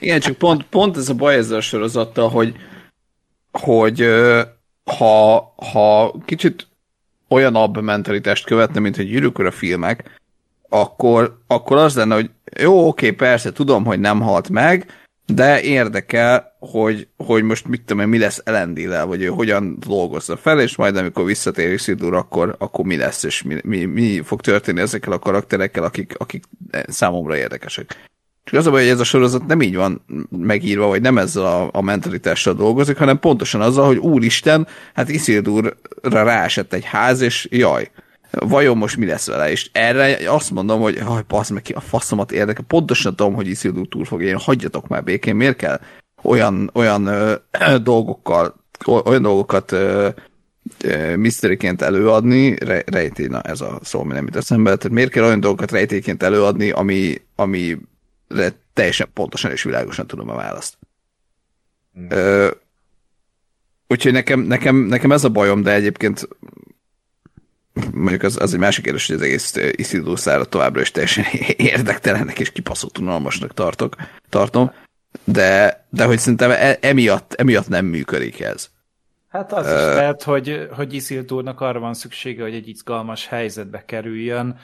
[0.00, 2.54] Igen, csak pont, pont ez a baj ezzel a sorozattal, hogy
[3.52, 4.08] hogy
[4.90, 6.66] ha, ha kicsit
[7.28, 10.18] olyanabb mentalitást követne, mint hogy gyűrűk a filmek,
[10.68, 12.30] akkor, akkor az lenne, hogy
[12.60, 14.86] jó, oké, persze, tudom, hogy nem halt meg,
[15.26, 20.36] de érdekel, hogy, hogy most mit tudom én, mi lesz elendile, vagy ő hogyan dolgozza
[20.36, 24.40] fel, és majd amikor visszatér Isildur, akkor, akkor mi lesz, és mi, mi, mi fog
[24.40, 26.44] történni ezekkel a karakterekkel, akik, akik
[26.86, 28.08] számomra érdekesek.
[28.48, 31.44] Csak az a baj, hogy ez a sorozat nem így van megírva, vagy nem ezzel
[31.44, 35.72] a, a mentalitással dolgozik, hanem pontosan azzal, hogy úristen, hát Isildurra
[36.02, 37.90] ráesett egy ház, és jaj,
[38.30, 39.50] vajon most mi lesz vele?
[39.50, 42.64] És erre azt mondom, hogy haj, passz meg ki, a faszomat érdekel.
[42.68, 45.80] Pontosan tudom, hogy Isildur túl fog élni, hagyjatok már békén, miért kell
[46.22, 47.34] olyan, olyan ö,
[47.66, 48.54] ö, dolgokkal,
[48.86, 50.08] olyan dolgokat ö,
[51.16, 55.24] miszteriként előadni, re, rejtély, na ez a szó, ami nem jut eszembe, tehát miért kell
[55.24, 57.76] olyan dolgokat rejtélyként előadni, ami, ami
[58.28, 60.78] de teljesen pontosan és világosan tudom a választ.
[61.98, 62.06] Mm.
[62.10, 62.50] Ö,
[63.86, 66.28] úgyhogy nekem, nekem, nekem ez a bajom, de egyébként
[67.92, 71.24] mondjuk az, az egy másik kérdés, hogy az egész Isildur szára továbbra is teljesen
[71.56, 73.96] érdektelennek és kipaszott unalmasnak tartok,
[74.28, 74.72] tartom,
[75.24, 78.70] de, de hogy szerintem e, emiatt, emiatt nem működik ez.
[79.28, 83.84] Hát az uh, is lehet, hogy, hogy Isildurnak arra van szüksége, hogy egy izgalmas helyzetbe
[83.84, 84.58] kerüljön,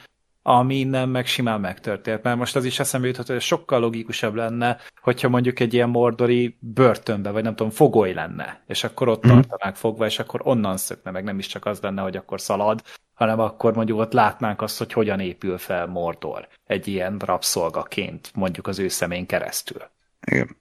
[0.47, 2.23] ami nem meg simán megtörtént.
[2.23, 6.57] Mert most az is eszembe jutott, hogy sokkal logikusabb lenne, hogyha mondjuk egy ilyen mordori
[6.61, 9.31] börtönbe, vagy nem tudom, fogoly lenne, és akkor ott mm.
[9.31, 12.83] tartanák fogva, és akkor onnan szökne, meg nem is csak az lenne, hogy akkor szalad,
[13.15, 18.67] hanem akkor mondjuk ott látnánk azt, hogy hogyan épül fel Mordor egy ilyen rabszolgaként, mondjuk
[18.67, 19.83] az ő szemén keresztül.
[20.27, 20.57] Igen.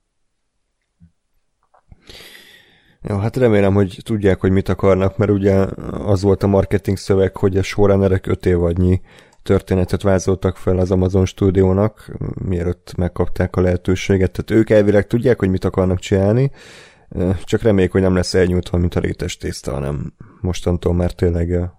[3.02, 7.38] Jó, hát remélem, hogy tudják, hogy mit akarnak, mert ugye az volt a marketing szöveg,
[7.38, 9.02] hogy a showrunnerek öt évadnyi
[9.44, 12.12] történetet vázoltak fel az Amazon stúdiónak,
[12.46, 14.32] mielőtt megkapták a lehetőséget.
[14.32, 16.52] Tehát ők elvileg tudják, hogy mit akarnak csinálni,
[17.44, 21.72] csak reméljük, hogy nem lesz elnyújtva, mint a rétes tészta, hanem mostantól már tényleg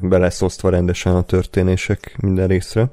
[0.00, 2.92] be lesz osztva rendesen a történések minden részre.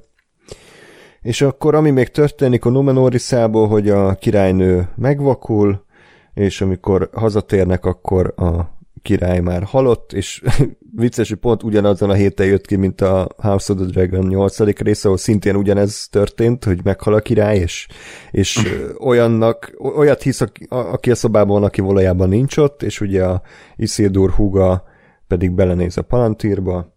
[1.21, 5.85] És akkor, ami még történik a Numenoriszából, hogy a királynő megvakul,
[6.33, 10.43] és amikor hazatérnek, akkor a király már halott, és
[10.95, 14.59] vicces, hogy pont ugyanazon a héten jött ki, mint a House of the Dragon 8.
[14.59, 17.87] része, ahol szintén ugyanez történt, hogy meghal a király, és,
[18.31, 18.59] és
[18.99, 23.41] olyannak, olyat hisz, aki a szobában van, aki valójában nincs ott, és ugye a
[23.75, 24.83] Isildur húga
[25.27, 26.93] pedig belenéz a palantírba.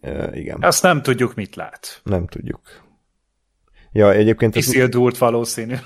[0.00, 0.58] E, igen.
[0.60, 2.00] Azt nem tudjuk, mit lát.
[2.04, 2.60] Nem tudjuk.
[3.92, 4.56] Ja, egyébként...
[4.56, 5.74] Isildurt valószínű.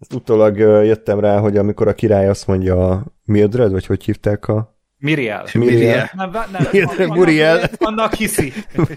[0.00, 4.48] Ezt utólag jöttem rá, hogy amikor a király azt mondja a Mildred, vagy hogy hívták
[4.48, 4.73] a...
[5.04, 5.46] Miriel.
[5.54, 6.10] Miriel.
[6.14, 7.06] Nem, nem, Miriel.
[7.06, 7.70] Muriel.
[7.78, 8.52] Annak hiszi.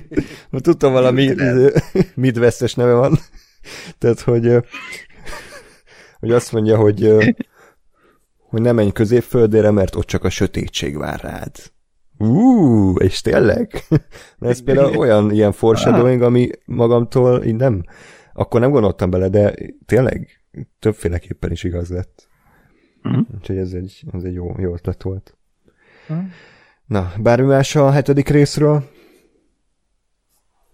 [0.51, 1.35] Tudtam valami
[2.15, 3.17] midvesztes neve van.
[3.99, 4.57] Tehát, hogy,
[6.19, 7.13] hogy azt mondja, hogy,
[8.37, 11.51] hogy nem menj középföldére, mert ott csak a sötétség vár rád.
[12.17, 13.83] Ú, és tényleg?
[14.39, 17.83] Ez például olyan ilyen foreshadowing, ami magamtól így nem,
[18.33, 19.55] akkor nem gondoltam bele, de
[19.85, 20.43] tényleg
[20.79, 22.27] többféleképpen is igaz lett.
[23.03, 23.25] Uh-huh.
[23.35, 25.36] Úgyhogy ez egy, ez egy jó, jó ötlet volt.
[26.09, 26.25] Uh-huh.
[26.85, 28.83] Na, bármi más a hetedik részről?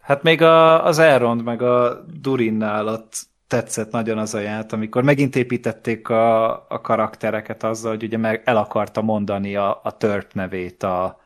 [0.02, 5.04] Hát még a, az Elrond meg a Durinnál ott tetszett nagyon az a ját, amikor
[5.04, 10.34] megint építették a, a karaktereket azzal, hogy ugye meg el akarta mondani a, a törp
[10.34, 11.22] nevét a,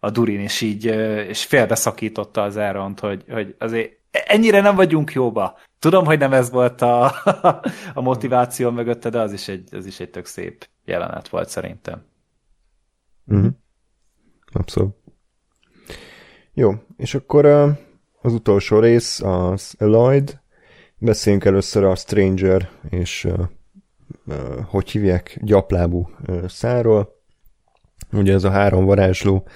[0.00, 0.84] a Durin, és így
[1.28, 5.58] és félbeszakította az Elrond, hogy, hogy azért ennyire nem vagyunk jóba.
[5.78, 7.04] Tudom, hogy nem ez volt a,
[7.94, 12.02] a motiváció mögötte, de az is, egy, az is egy tök szép jelenet volt szerintem.
[13.28, 13.50] Uh-huh.
[14.52, 14.94] Abszolút.
[16.52, 17.46] Jó, és akkor
[18.22, 20.40] az utolsó rész az Lloyd.
[20.98, 23.28] Beszéljünk először a Stranger és
[24.64, 26.10] hogy hívják, gyaplábú
[26.46, 27.16] száról.
[28.12, 29.46] Ugye ez a három varázsló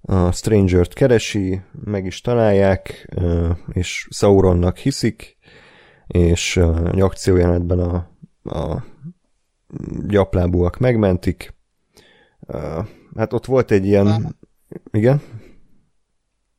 [0.00, 3.14] a Stranger-t keresi, meg is találják,
[3.72, 5.36] és Sauronnak hiszik,
[6.06, 6.56] és
[6.92, 8.08] egy akciójelenetben a,
[8.42, 8.84] a
[10.06, 11.53] gyaplábúak megmentik.
[13.16, 14.36] Hát ott volt egy ilyen...
[14.92, 15.20] Igen?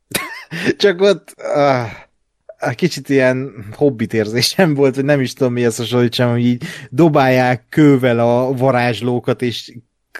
[0.78, 6.46] Csak ott uh, kicsit ilyen hobbit érzésem volt, hogy nem is tudom mihez hasonlítsam, hogy
[6.46, 9.78] így dobálják kővel a varázslókat, és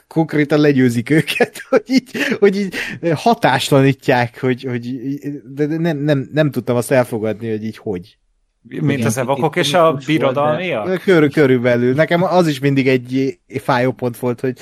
[0.08, 2.10] konkrétan legyőzik őket, hogy így,
[2.40, 2.76] hogy így
[3.14, 5.00] hatáslanítják, hogy, hogy
[5.46, 8.18] de nem, nem, nem tudtam azt elfogadni, hogy így hogy.
[8.62, 11.02] Mint Igen, az evakok és a birodalmiak?
[11.02, 11.94] Körül, körülbelül.
[11.94, 14.58] Nekem az is mindig egy fájó pont volt, hogy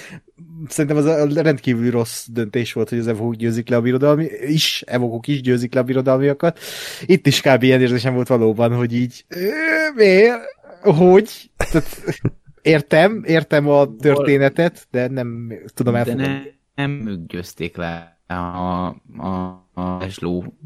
[0.68, 4.84] szerintem az a rendkívül rossz döntés volt, hogy az evokok győzik le a birodalmi, is,
[4.86, 6.60] evokok is győzik le a birodalmiakat.
[7.06, 7.64] Itt is kb.
[7.64, 9.26] ilyen érzésem volt valóban, hogy így,
[9.96, 10.42] miért?
[10.82, 11.52] Hogy?
[11.58, 12.04] Tehát,
[12.62, 16.24] értem, értem a történetet, de nem tudom elfogadni.
[16.24, 18.88] De ne, nem győzték le a, a,
[19.18, 20.58] a varázsló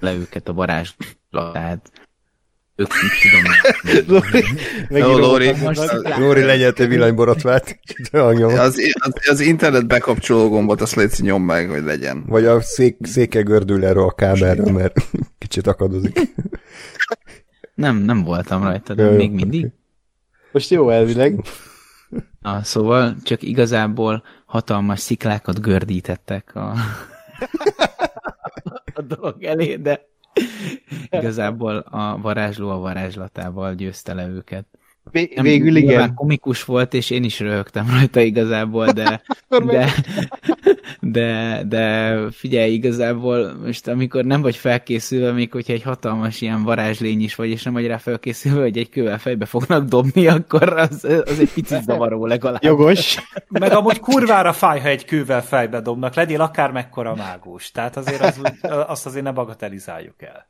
[0.00, 2.05] le őket a varázslatát
[2.76, 2.88] ők
[3.22, 3.44] tudom.
[5.20, 5.52] Lóri,
[6.18, 7.78] Lóri lenyelte villanyborotvát.
[8.12, 12.24] Az, az, az internet bekapcsoló gombot, azt légy nyom meg, hogy legyen.
[12.26, 14.96] Vagy a szék, széke gördül erről a kábelről, mert
[15.38, 16.20] kicsit akadozik.
[17.74, 19.66] Nem, nem voltam rajta, de még mindig.
[20.52, 21.44] Most jó elvileg.
[22.40, 26.74] Na, szóval csak igazából hatalmas sziklákat gördítettek a,
[28.94, 30.08] a dolog elé, de
[31.10, 34.66] Igazából a varázsló a varázslatával győzte le őket.
[35.10, 36.14] Vé- végül igen.
[36.14, 39.22] komikus volt, és én is röhögtem rajta igazából, de,
[39.70, 39.92] de,
[41.00, 47.22] de, de figyelj, igazából most amikor nem vagy felkészülve, még hogyha egy hatalmas ilyen varázslény
[47.22, 51.04] is vagy, és nem vagy rá felkészülve, hogy egy kővel fejbe fognak dobni, akkor az,
[51.04, 52.62] az egy picit zavaró legalább.
[52.62, 53.16] Jogos.
[53.48, 57.70] Meg amúgy kurvára fáj, ha egy kővel fejbe dobnak, legyél akár mekkora mágus.
[57.70, 58.40] Tehát azért az,
[58.88, 60.46] azt azért ne bagatelizáljuk el.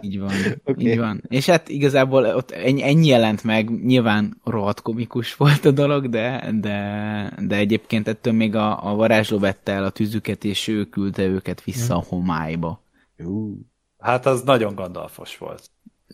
[0.00, 0.32] Így van,
[0.64, 0.86] okay.
[0.86, 1.22] így van.
[1.28, 6.50] És hát igazából ott ennyi, ennyi jelent meg, nyilván rohadt komikus volt a dolog, de,
[6.60, 11.22] de, de egyébként ettől még a, a varázsló vette el a tűzüket, és ő küldte
[11.22, 12.82] őket vissza a homályba.
[13.98, 15.70] Hát az nagyon gandalfos volt.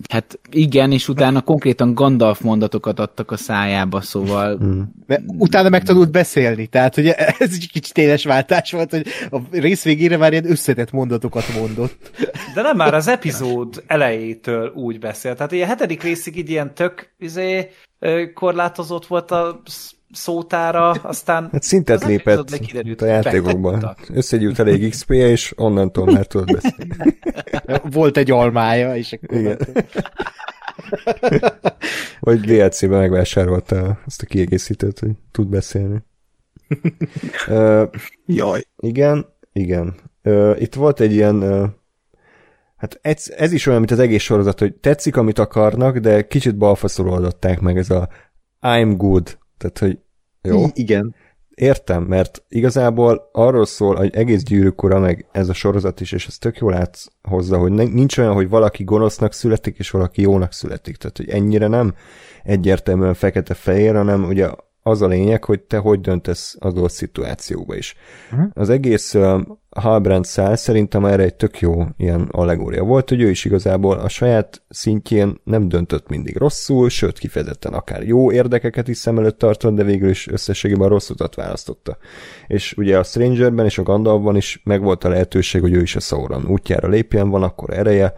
[0.09, 4.57] Hát igen, és utána konkrétan Gandalf mondatokat adtak a szájába, szóval...
[4.57, 4.93] Hmm.
[5.07, 7.07] De utána megtanult beszélni, tehát hogy
[7.39, 12.11] ez egy kicsit éles váltás volt, hogy a rész végére már ilyen összetett mondatokat mondott.
[12.55, 17.15] De nem már az epizód elejétől úgy beszélt, tehát a hetedik részig így ilyen tök
[17.19, 17.71] izé,
[18.35, 19.63] korlátozott volt a
[20.13, 21.49] szótára, aztán...
[21.53, 22.51] Hát szintet lépett
[22.99, 23.97] a játékokban.
[24.13, 27.19] Összegyűlt elég xp és onnantól már tudod beszélni.
[27.97, 29.39] Volt egy almája, és akkor...
[29.39, 29.59] Igen.
[32.21, 36.03] Vagy DLC-ben megvásárolta azt a kiegészítőt, hogy tud beszélni.
[37.49, 37.89] uh,
[38.27, 38.65] Jaj.
[38.77, 39.95] Igen, igen.
[40.25, 41.69] Uh, itt volt egy ilyen uh,
[42.77, 46.57] Hát ez, ez is olyan, mint az egész sorozat, hogy tetszik, amit akarnak, de kicsit
[46.57, 48.09] balfaszolódották meg ez a
[48.61, 49.99] I'm good tehát, hogy
[50.43, 50.65] jó.
[50.65, 51.15] I- igen.
[51.55, 56.27] Értem, mert igazából arról szól, hogy egész gyűrűk ura, meg ez a sorozat is, és
[56.27, 60.53] ez tök jól látsz hozzá, hogy nincs olyan, hogy valaki gonosznak születik, és valaki jónak
[60.53, 60.97] születik.
[60.97, 61.95] Tehát, hogy ennyire nem
[62.43, 64.49] egyértelműen fekete-fehér, hanem ugye
[64.83, 67.95] az a lényeg, hogy te hogy döntesz az adott szituációba is.
[68.33, 68.51] Uh-huh.
[68.55, 73.29] Az egész uh, Halbrand szál szerintem erre egy tök jó ilyen allegória volt, hogy ő
[73.29, 78.97] is igazából a saját szintjén nem döntött mindig rosszul, sőt kifejezetten akár jó érdekeket is
[78.97, 81.97] szem előtt tartott, de végül is összességében rossz utat választotta.
[82.47, 86.01] És ugye a Strangerben és a Gandalfban is megvolt a lehetőség, hogy ő is a
[86.01, 88.15] Sauron útjára lépjen, van akkor ereje,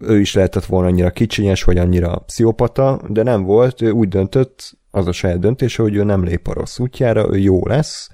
[0.00, 4.78] ő is lehetett volna annyira kicsinyes, vagy annyira pszichopata, de nem volt, ő úgy döntött,
[4.90, 8.10] az a saját döntése, hogy ő nem lép a rossz útjára, ő jó lesz,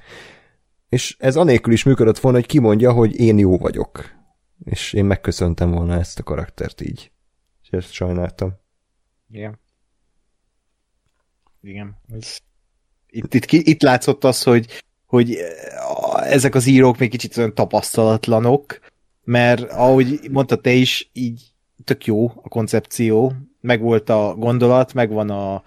[0.88, 4.14] és ez anélkül is működött volna, hogy kimondja, hogy én jó vagyok.
[4.64, 7.10] És én megköszöntem volna ezt a karaktert így.
[7.62, 8.54] És ezt sajnáltam.
[9.30, 9.58] Igen.
[11.60, 11.96] Igen.
[13.06, 15.36] Itt, itt, itt látszott az, hogy, hogy
[16.16, 18.80] ezek az írók még kicsit olyan tapasztalatlanok,
[19.24, 21.52] mert ahogy mondta te is, így
[21.84, 25.62] tök jó a koncepció, meg volt a gondolat, meg van a,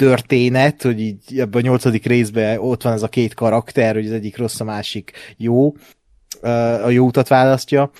[0.00, 4.12] történet, hogy így ebben a nyolcadik részben ott van ez a két karakter, hogy az
[4.12, 5.74] egyik rossz, a másik jó,
[6.82, 7.90] a jó utat választja,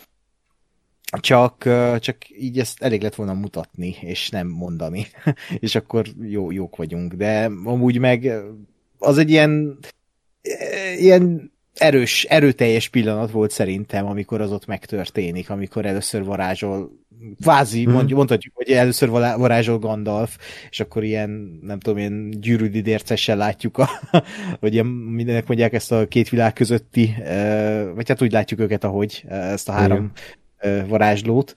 [1.20, 5.06] csak, csak így ezt elég lett volna mutatni, és nem mondani,
[5.66, 8.32] és akkor jó, jók vagyunk, de amúgy meg
[8.98, 9.78] az egy ilyen
[10.98, 16.92] ilyen erős, erőteljes pillanat volt szerintem, amikor az ott megtörténik, amikor először varázsol
[17.44, 18.06] vázi, hmm.
[18.08, 20.38] mondhatjuk, hogy először varázsol Gandalf,
[20.70, 23.88] és akkor ilyen, nem tudom, ilyen gyűrűdi dércessel látjuk, a,
[24.60, 27.14] hogy ilyen, mindenek mondják ezt a két világ közötti,
[27.94, 30.12] vagy hát úgy látjuk őket, ahogy ezt a három
[30.62, 30.88] Igen.
[30.88, 31.54] varázslót,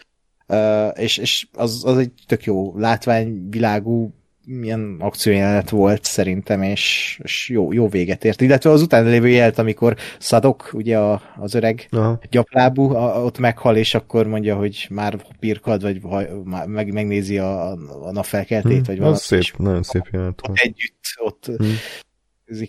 [0.93, 4.13] és, és az, az egy tök jó látványvilágú
[4.45, 8.41] milyen akciójelenet volt szerintem, és, és jó, jó véget ért.
[8.41, 12.19] Illetve az utána lévő jelet, amikor Szadok, ugye a, az öreg Aha.
[12.29, 16.01] gyaplábú, a, ott meghal, és akkor mondja, hogy már pirkad, vagy
[16.65, 17.71] meg, megnézi a,
[18.01, 19.17] a napfelkeltét, hmm, vagy valami.
[19.17, 20.59] szép, nagyon szép jelenet volt.
[20.59, 21.75] Együtt ott hmm.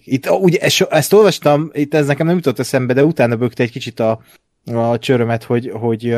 [0.05, 3.70] Itt, ugye, ezt, ezt olvastam, itt ez nekem nem jutott eszembe, de utána bökte egy
[3.70, 4.20] kicsit a,
[4.64, 6.16] a csörömet, hogy, hogy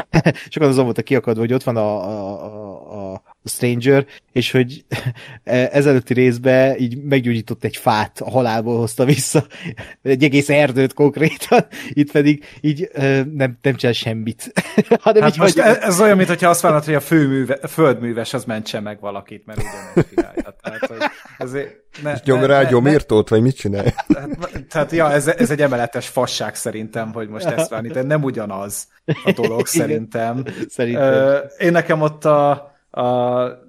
[0.50, 4.84] sokan azon volt a kiakadva, hogy ott van a, a, a, a Stranger, és hogy
[5.44, 9.46] ezelőtti részben így meggyógyított egy fát, a halálból hozta vissza,
[10.02, 12.90] egy egész erdőt konkrétan, itt pedig így
[13.32, 14.52] nem, nem csinál semmit.
[15.00, 15.80] Hanem hát így most hagyja...
[15.80, 19.58] ez olyan, mintha azt várnod, hogy a főműve, a földműves az mentse meg valakit, mert
[19.58, 20.56] ugyanezt csinálja.
[20.62, 23.94] Tehát, hogy azért ne, és nyom ne, rá gyomírtót, vagy mit csinál?
[24.06, 28.22] Tehát, tehát ja, ez, ez egy emeletes fasság szerintem, hogy most ezt várni, de nem
[28.22, 28.86] ugyanaz
[29.24, 30.44] a dolog szerintem.
[30.68, 31.40] szerintem.
[31.58, 33.64] Én nekem ott a, a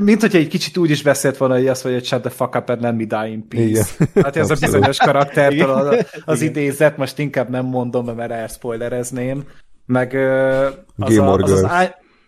[0.00, 2.54] mint hogyha egy kicsit úgy is beszélt volna, hogy azt mondja, hogy shut the fuck
[2.54, 3.90] up and let me die in peace.
[3.98, 4.24] Igen.
[4.24, 9.44] Hát ez a bizonyos karaktertől az, az idézet, most inkább nem mondom, mert elspoilerezném.
[9.86, 10.14] Meg
[10.96, 11.66] az, a, az, az,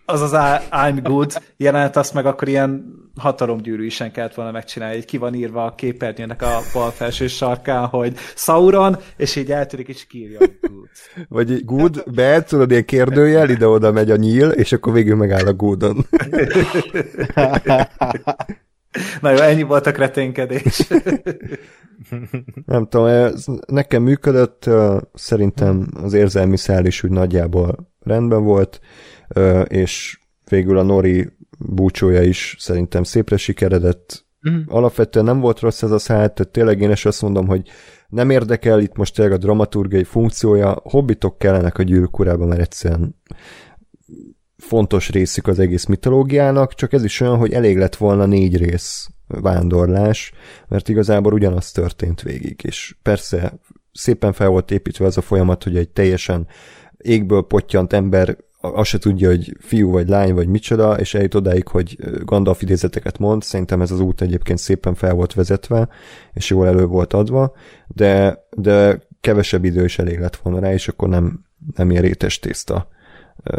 [0.05, 0.33] az az
[0.71, 2.85] I'm good jelenet, azt meg akkor ilyen
[3.19, 7.87] hatalomgyűrű isen kellett volna megcsinálni, hogy ki van írva a képernyőnek a bal felső sarkán,
[7.87, 10.89] hogy Sauron, és így eltűnik, és kírja, good.
[11.29, 15.55] Vagy good, be, tudod, ilyen kérdőjel, ide-oda megy a nyíl, és akkor végül megáll a
[15.55, 16.07] goodon.
[19.21, 20.89] Na jó, ennyi volt a kreténkedés.
[22.67, 24.71] Nem tudom, ez nekem működött,
[25.15, 28.81] szerintem az érzelmi szál is úgy nagyjából rendben volt,
[29.65, 34.27] és végül a Nori búcsója is szerintem szépre sikeredett.
[34.43, 34.63] Uh-huh.
[34.67, 37.69] Alapvetően nem volt rossz ez a szállt, tehát tényleg én is azt mondom, hogy
[38.09, 43.17] nem érdekel itt most tényleg a dramaturgiai funkciója, hobbitok kellenek a gyűrűk urában, mert egyszerűen
[44.57, 49.09] fontos részük az egész mitológiának, csak ez is olyan, hogy elég lett volna négy rész
[49.27, 50.33] vándorlás,
[50.69, 53.59] mert igazából ugyanaz történt végig, és persze
[53.93, 56.47] szépen fel volt építve az a folyamat, hogy egy teljesen
[56.97, 61.69] égből pottyant ember azt se tudja, hogy fiú vagy lány vagy micsoda, és eljut odáig,
[61.69, 65.89] hogy Gandalf idézeteket mond, szerintem ez az út egyébként szépen fel volt vezetve,
[66.33, 67.53] és jól elő volt adva,
[67.87, 71.45] de, de kevesebb idő is elég lett volna rá, és akkor nem,
[71.77, 72.89] nem ilyen rétes tészta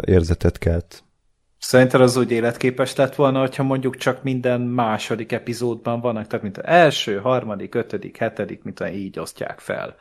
[0.04, 1.04] érzetet kelt.
[1.58, 6.58] Szerinted az úgy életképes lett volna, hogyha mondjuk csak minden második epizódban vannak, tehát mint
[6.58, 9.96] az első, harmadik, ötödik, hetedik, mint így osztják fel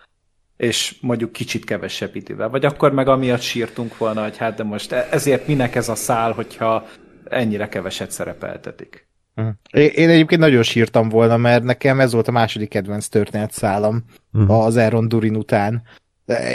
[0.60, 2.50] és mondjuk kicsit kevesebb idővel.
[2.50, 5.96] Vagy akkor meg amiatt sírtunk volna, hogy hát de most e- ezért minek ez a
[5.96, 6.88] szál, hogyha
[7.30, 9.08] ennyire keveset szerepeltetik.
[9.36, 9.54] Uh-huh.
[9.72, 14.04] Én egyébként nagyon sírtam volna, mert nekem ez volt a második kedvenc történetszálam
[14.34, 14.66] uh-huh.
[14.66, 15.84] az Aaron Durin után.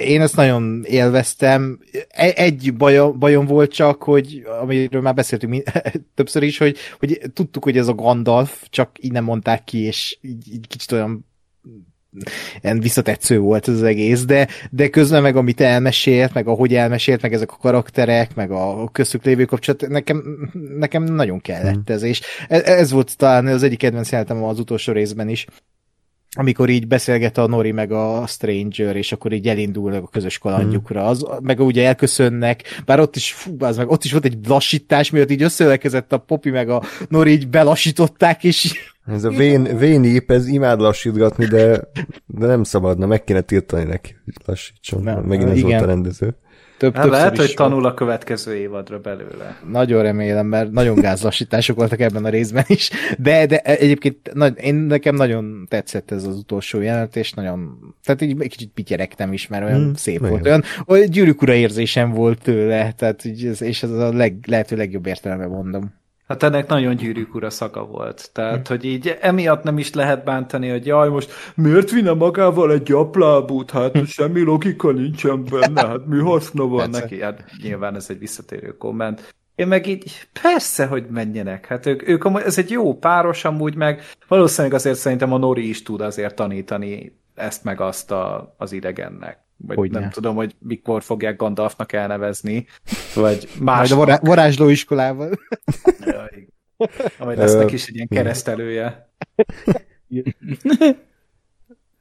[0.00, 1.78] Én ezt nagyon élveztem.
[2.08, 5.62] E- egy bajom, bajom volt csak, hogy amiről már beszéltünk
[6.14, 10.18] többször is, hogy, hogy tudtuk, hogy ez a Gandalf, csak így nem mondták ki, és
[10.20, 11.26] így, így kicsit olyan
[12.78, 17.32] visszatetsző volt ez az egész, de, de közben meg amit elmesélt, meg ahogy elmesélt, meg
[17.32, 22.62] ezek a karakterek, meg a köztük lévő kapcsolat, nekem, nekem nagyon kellett ez, és ez,
[22.62, 25.46] ez volt talán az egyik kedvenc jelentem az utolsó részben is,
[26.36, 31.06] amikor így beszélget a Nori meg a Stranger, és akkor így elindulnak a közös kalandjukra,
[31.06, 35.10] az, meg ugye elköszönnek, bár ott is, fú, az meg ott is volt egy lassítás,
[35.10, 40.30] miatt így összeölekezett a Popi meg a Nori, így belassították, és ez a vén, vénép,
[40.30, 41.80] ez imád lassítgatni, de,
[42.26, 45.02] de nem szabadna, meg kéne tiltani neki, hogy lassítson.
[45.02, 45.70] Nem, Megint ez igen.
[45.70, 46.36] volt a rendező.
[46.78, 49.60] Több, hát lehet, hogy tanul a következő évadra belőle.
[49.70, 54.74] Nagyon remélem, mert nagyon gázlassítások voltak ebben a részben is, de, de egyébként nagy, én
[54.74, 59.46] nekem nagyon tetszett ez az utolsó jelenet, és nagyon, tehát így egy kicsit pityerektem is,
[59.46, 63.90] mert olyan hmm, szép volt, olyan, olyan gyűrűk érzésem volt tőle, tehát így, és ez
[63.90, 66.02] a leg, lehető legjobb értelemben mondom.
[66.28, 68.30] Hát ennek nagyon gyűrűk ura szaka volt.
[68.32, 68.72] Tehát, hm.
[68.74, 73.70] hogy így emiatt nem is lehet bántani, hogy jaj, most miért vinne magával egy gyaplábút?
[73.70, 77.00] Hát semmi logika nincsen benne, hát mi haszna van persze.
[77.00, 77.22] neki?
[77.22, 79.34] Hát nyilván ez egy visszatérő komment.
[79.54, 81.66] Én meg így, persze, hogy menjenek.
[81.66, 85.82] Hát ők, ők ez egy jó páros amúgy, meg valószínűleg azért szerintem a Nori is
[85.82, 89.43] tud azért tanítani ezt meg azt a, az idegennek.
[89.56, 90.08] Vagy hogy nem ne.
[90.08, 92.66] tudom, hogy mikor fogják Gandalfnak elnevezni,
[93.14, 93.78] vagy más.
[93.78, 95.38] Majd a vará- varázsló iskolával.
[96.06, 96.46] Jaj.
[97.18, 99.08] Majd lesznek is egy ilyen keresztelője.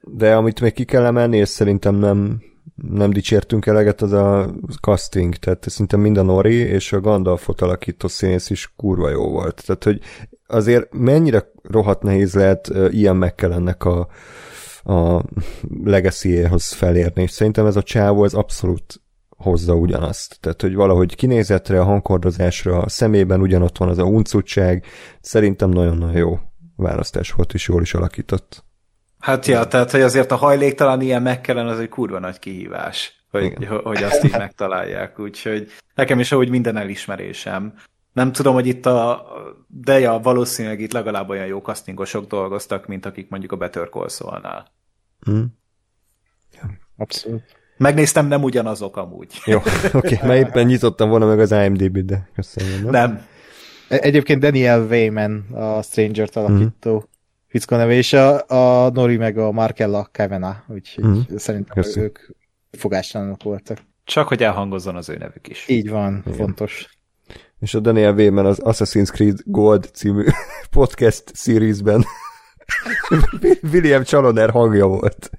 [0.01, 2.41] de amit még ki kell emelni, és szerintem nem,
[2.76, 8.08] nem dicsértünk eleget, az a casting, tehát szinte mind a Nori és a Gandalfot alakító
[8.08, 9.64] színész is kurva jó volt.
[9.66, 9.99] Tehát, hogy
[10.47, 14.08] azért mennyire rohadt nehéz lehet ilyen meg kell ennek a,
[14.84, 15.23] a
[15.84, 19.01] legacy-éhoz felérni, és szerintem ez a csávó, ez abszolút
[19.38, 20.38] hozza ugyanazt.
[20.39, 24.86] Tehát, hogy valahogy kinézetre, a hangkordozásra, a szemében ugyanott van az a uncutság,
[25.21, 26.39] szerintem nagyon-nagyon jó
[26.75, 28.63] választás volt, és jól is alakított.
[29.19, 33.67] Hát ja, tehát, hogy azért a hajléktalan ilyen megkellen, az egy kurva nagy kihívás, hogy,
[33.84, 35.19] hogy azt így megtalálják.
[35.19, 37.73] Úgyhogy nekem is ahogy minden elismerésem.
[38.14, 39.26] Nem tudom, hogy itt a,
[39.68, 44.09] de ja, valószínűleg itt legalább olyan jó kasztingosok dolgoztak, mint akik mondjuk a Better Call
[44.09, 44.72] Saul-nál.
[46.51, 47.43] Ja, abszolút.
[47.78, 49.41] Megnéztem, nem ugyanazok amúgy.
[49.45, 49.57] Jó,
[49.93, 50.28] oké, okay.
[50.28, 52.82] mert éppen nyitottam volna meg az IMDb-t, de köszönöm.
[52.82, 52.91] Nem.
[52.91, 53.26] nem.
[53.88, 57.09] Egyébként Daniel Wayman, a Stranger-t alakító mm.
[57.47, 61.20] fickó neve, és a, a Nori meg a Markella Kavena, úgyhogy mm.
[61.36, 62.03] szerintem Köszön.
[62.03, 62.20] ők
[62.72, 63.78] fogástalanok voltak.
[64.03, 65.68] Csak, hogy elhangozzon az ő nevük is.
[65.68, 66.38] Így van, Igen.
[66.38, 66.97] fontos.
[67.64, 70.26] És a Daniel Wayman az Assassin's Creed Gold című
[70.70, 72.05] podcast seriesben
[73.72, 75.30] William Chaloner hangja volt.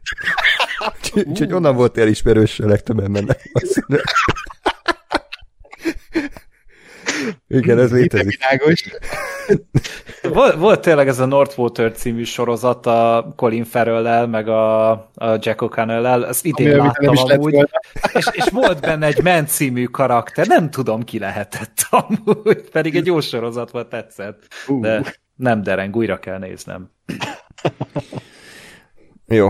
[1.14, 3.51] Úgyhogy onnan volt elismerős a legtöbb embernek.
[7.55, 8.38] Igen, ez létezik.
[10.34, 15.61] volt, volt tényleg ez a Northwater című sorozat a Colin farrell meg a, a Jack
[15.61, 17.55] O'Connell-el, ezt idén Ami láttam amúgy,
[18.12, 23.07] és, és volt benne egy Men című karakter, nem tudom ki lehetett amúgy, pedig egy
[23.07, 24.42] jó sorozat volt, tetszett,
[24.80, 25.02] de
[25.36, 26.90] nem dereng, újra kell néznem.
[29.26, 29.48] Jó.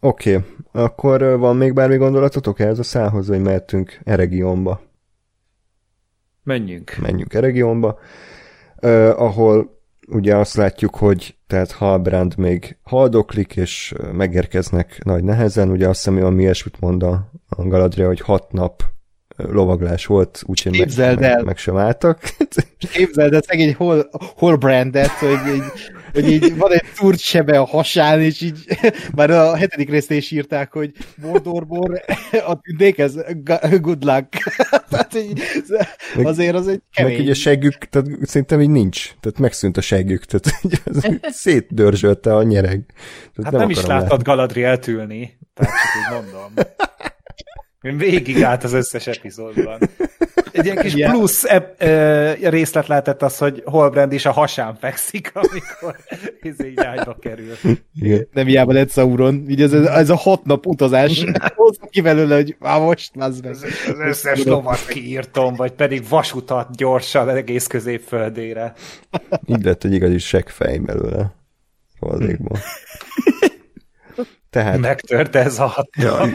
[0.00, 0.48] Oké, okay.
[0.84, 4.89] akkor van még bármi gondolatotok ehhez a szához, hogy mehetünk Eregionba?
[6.42, 6.96] Menjünk.
[7.00, 7.98] Menjünk Eregionba,
[8.82, 15.88] uh, ahol ugye azt látjuk, hogy tehát Halbrand még haldoklik, és megérkeznek nagy nehezen, ugye
[15.88, 18.82] azt hiszem, ami ilyesmit mond a, a Galadriel, hogy hat nap
[19.36, 22.20] lovaglás volt, úgyhogy meg, meg, meg sem álltak.
[22.78, 25.62] Képzeld el szegény hol, hol brandet, hogy
[26.12, 28.64] hogy így van egy túrt sebe a hasán, és így
[29.16, 32.02] már a hetedik részt is írták, hogy Mordorból
[32.46, 33.14] a tündékhez
[33.80, 34.28] good luck.
[34.90, 35.42] tehát így,
[36.22, 37.12] azért az egy kemény.
[37.12, 39.10] Meg így a seggük, tehát szerintem így nincs.
[39.20, 42.84] Tehát megszűnt a seggük, tehát így az szétdörzsölte a nyereg.
[43.34, 44.22] Tehát hát nem, nem is láttad.
[44.22, 46.52] Galadrielt ülni, tehát csak mondom.
[47.80, 49.78] Végig állt az összes epizódban.
[50.52, 51.12] Egy ilyen kis yeah.
[51.12, 55.96] plusz ep, e, részlet lehetett az, hogy Holbrand is a hasán fekszik, amikor
[56.40, 57.54] ez így ágyba kerül.
[57.94, 58.28] Igen.
[58.32, 59.44] Nem hiába lett Sauron.
[59.48, 61.24] Így ez, ez a hat nap utazás.
[61.54, 66.76] Hozza ki belőle, hogy már most az, az, az összes lovat kiírtom, vagy pedig vasutat
[66.76, 68.72] gyorsan egész középföldére.
[69.46, 71.34] Így lett egy igazi seggfej belőle.
[72.00, 72.58] Az égból.
[74.50, 74.78] Tehát...
[74.78, 76.24] Megtört ez a hat ja.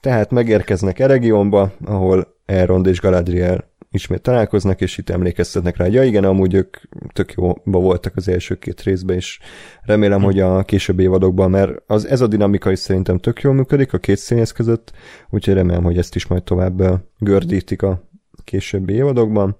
[0.00, 6.04] Tehát megérkeznek Eregionba, ahol Elrond és Galadriel ismét találkoznak, és itt emlékeztetnek rá, hogy ja
[6.04, 6.76] igen, amúgy ők
[7.12, 9.38] tök jóba voltak az első két részben, és
[9.82, 13.92] remélem, hogy a későbbi évadokban, mert az, ez a dinamika is szerintem tök jól működik
[13.92, 14.92] a két színész között,
[15.30, 16.82] úgyhogy remélem, hogy ezt is majd tovább
[17.18, 18.08] gördítik a
[18.44, 19.56] későbbi évadokban.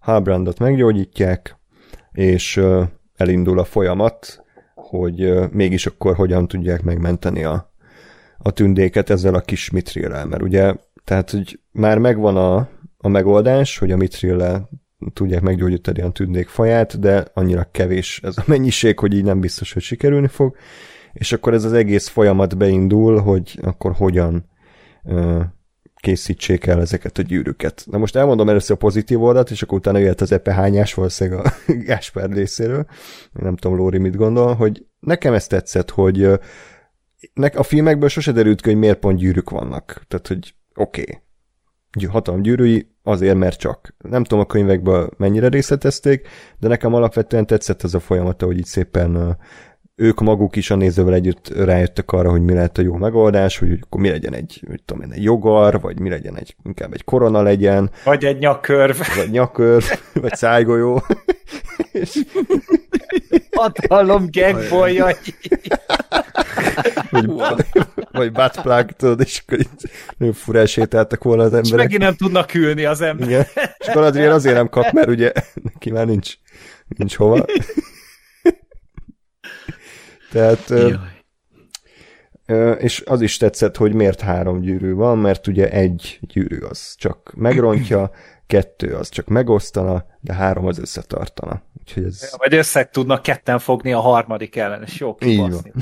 [0.00, 1.56] Halbrandot meggyógyítják,
[2.12, 2.60] és
[3.16, 4.44] elindul a folyamat,
[4.74, 7.69] hogy mégis akkor hogyan tudják megmenteni a
[8.42, 10.74] a tündéket ezzel a kis mitrillel, mert ugye,
[11.04, 12.68] tehát, hogy már megvan a,
[12.98, 14.68] a megoldás, hogy a mitrillel
[15.12, 19.72] tudják meggyógyítani a tündék faját, de annyira kevés ez a mennyiség, hogy így nem biztos,
[19.72, 20.56] hogy sikerülni fog,
[21.12, 24.44] és akkor ez az egész folyamat beindul, hogy akkor hogyan
[25.04, 25.40] ö,
[26.00, 27.84] készítsék el ezeket a gyűrűket.
[27.90, 31.52] Na most elmondom először a pozitív oldalt, és akkor utána jöhet az epehányás valószínűleg a
[31.86, 32.86] Gáspár részéről.
[33.32, 36.28] Nem tudom, Lóri mit gondol, hogy nekem ezt tetszett, hogy
[37.34, 40.02] nek a filmekből sose derült ki, hogy miért pont gyűrűk vannak.
[40.08, 41.04] Tehát, hogy oké,
[41.96, 42.08] okay.
[42.10, 43.94] hatalom gyűrűi, azért, mert csak.
[43.98, 48.64] Nem tudom a könyvekből mennyire részletezték, de nekem alapvetően tetszett ez a folyamata, hogy így
[48.64, 49.38] szépen
[50.00, 53.78] ők maguk is a nézővel együtt rájöttek arra, hogy mi lehet a jó megoldás, hogy
[53.82, 57.04] akkor mi legyen egy, mit tudom én, egy jogar, vagy mi legyen egy, inkább egy
[57.04, 57.90] korona legyen.
[58.04, 58.96] Vagy egy nyakkörv.
[59.16, 61.02] Vagy nyakkörv, vagy szájgolyó.
[63.50, 65.14] Hatalom gagbolyai.
[67.10, 67.66] vagy,
[68.10, 69.80] vagy buttplug, tudod, és akkor itt
[70.16, 71.72] nagyon furán sétáltak volna az emberek.
[71.72, 73.30] És megint nem tudnak ülni az emberek.
[73.30, 73.46] Igen.
[73.78, 75.32] És Galadriel azért nem kap, mert ugye
[75.62, 76.34] neki már nincs,
[76.86, 77.44] nincs hova.
[80.32, 80.68] Tehát...
[80.68, 80.98] Jaj.
[82.78, 87.32] És az is tetszett, hogy miért három gyűrű van, mert ugye egy gyűrű az csak
[87.36, 88.10] megrontja,
[88.50, 91.62] kettő az csak megosztana, de három az összetartana.
[91.78, 92.22] Úgyhogy ez...
[92.22, 95.72] Ja, vagy összeg tudnak ketten fogni a harmadik ellen, és jó kibaszni.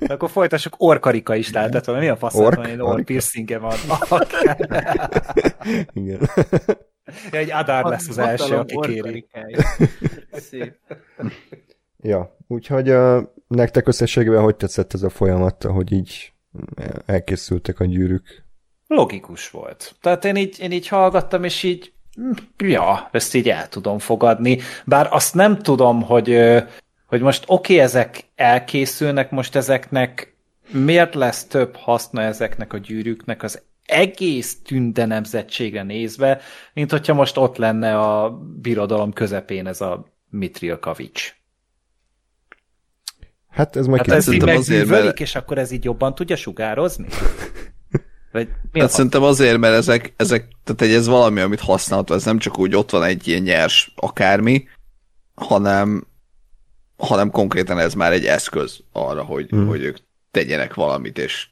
[0.00, 2.00] De akkor folytassuk, orkarika is lehetett volna.
[2.00, 2.56] Mi a fasz Ork?
[2.56, 3.74] van, én ork piercingem van.
[5.92, 6.30] Igen.
[7.30, 9.26] Ja, egy Adár lesz az első, aki kéri.
[12.12, 16.32] ja, úgyhogy uh, nektek összességében hogy tetszett ez a folyamat, hogy így
[17.06, 18.44] elkészültek a gyűrűk?
[18.86, 19.94] Logikus volt.
[20.00, 21.92] Tehát én így, én így hallgattam, és így
[22.58, 24.58] ja, ezt így el tudom fogadni.
[24.84, 26.38] Bár azt nem tudom, hogy,
[27.06, 30.36] hogy most oké, okay, ezek elkészülnek, most ezeknek
[30.70, 36.40] miért lesz több haszna ezeknek a gyűrűknek az egész tünde nemzetségre nézve,
[36.74, 41.34] mint hogyha most ott lenne a birodalom közepén ez a Mitril Kavics.
[43.48, 45.20] Hát ez majd hát ez így azért, mert...
[45.20, 47.06] és akkor ez így jobban tudja sugározni?
[48.32, 52.24] Vagy mi hát szerintem azért, mert ezek, ezek, tehát egy, ez valami, amit használható, ez
[52.24, 54.68] nem csak úgy ott van egy ilyen nyers akármi,
[55.34, 56.06] hanem,
[56.96, 59.66] hanem konkrétan ez már egy eszköz arra, hogy, hmm.
[59.66, 59.96] hogy ők
[60.30, 61.46] tegyenek valamit, és,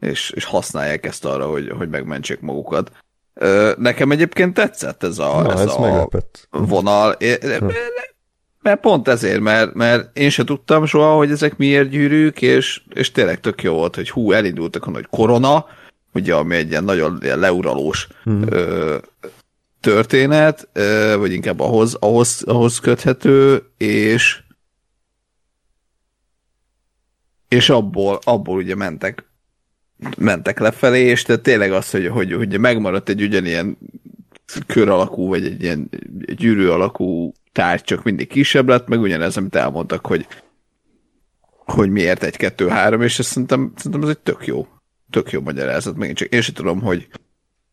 [0.00, 2.92] és, és használják ezt arra, hogy, hogy megmentsék magukat.
[3.76, 6.08] Nekem egyébként tetszett ez a, Na, ez, ez a
[6.50, 7.16] vonal.
[7.18, 7.66] Hm.
[8.62, 13.12] Mert pont ezért, mert, mert én se tudtam soha, hogy ezek miért gyűrűk, és, és
[13.12, 15.66] tényleg tök jó volt, hogy hú, elindultak a nagy korona,
[16.14, 18.42] ugye, ami egy ilyen nagyon ilyen leuralós hmm.
[18.50, 18.96] ö,
[19.80, 24.40] történet, ö, vagy inkább ahhoz, ahhoz, ahhoz köthető, és
[27.48, 29.24] és abból, abból ugye mentek
[30.18, 33.78] mentek lefelé, és tehát tényleg az, hogy, hogy, hogy megmaradt egy ugyanilyen
[34.66, 35.90] kör alakú, vagy egy ilyen
[36.34, 40.26] gyűrű alakú tárgy, csak mindig kisebb lett, meg ugyanez, amit elmondtak, hogy
[41.50, 44.66] hogy miért egy, kettő, három, és ezt szerintem, szerintem ez egy tök jó
[45.12, 47.08] tök jó magyarázat, megint csak én sem tudom, hogy,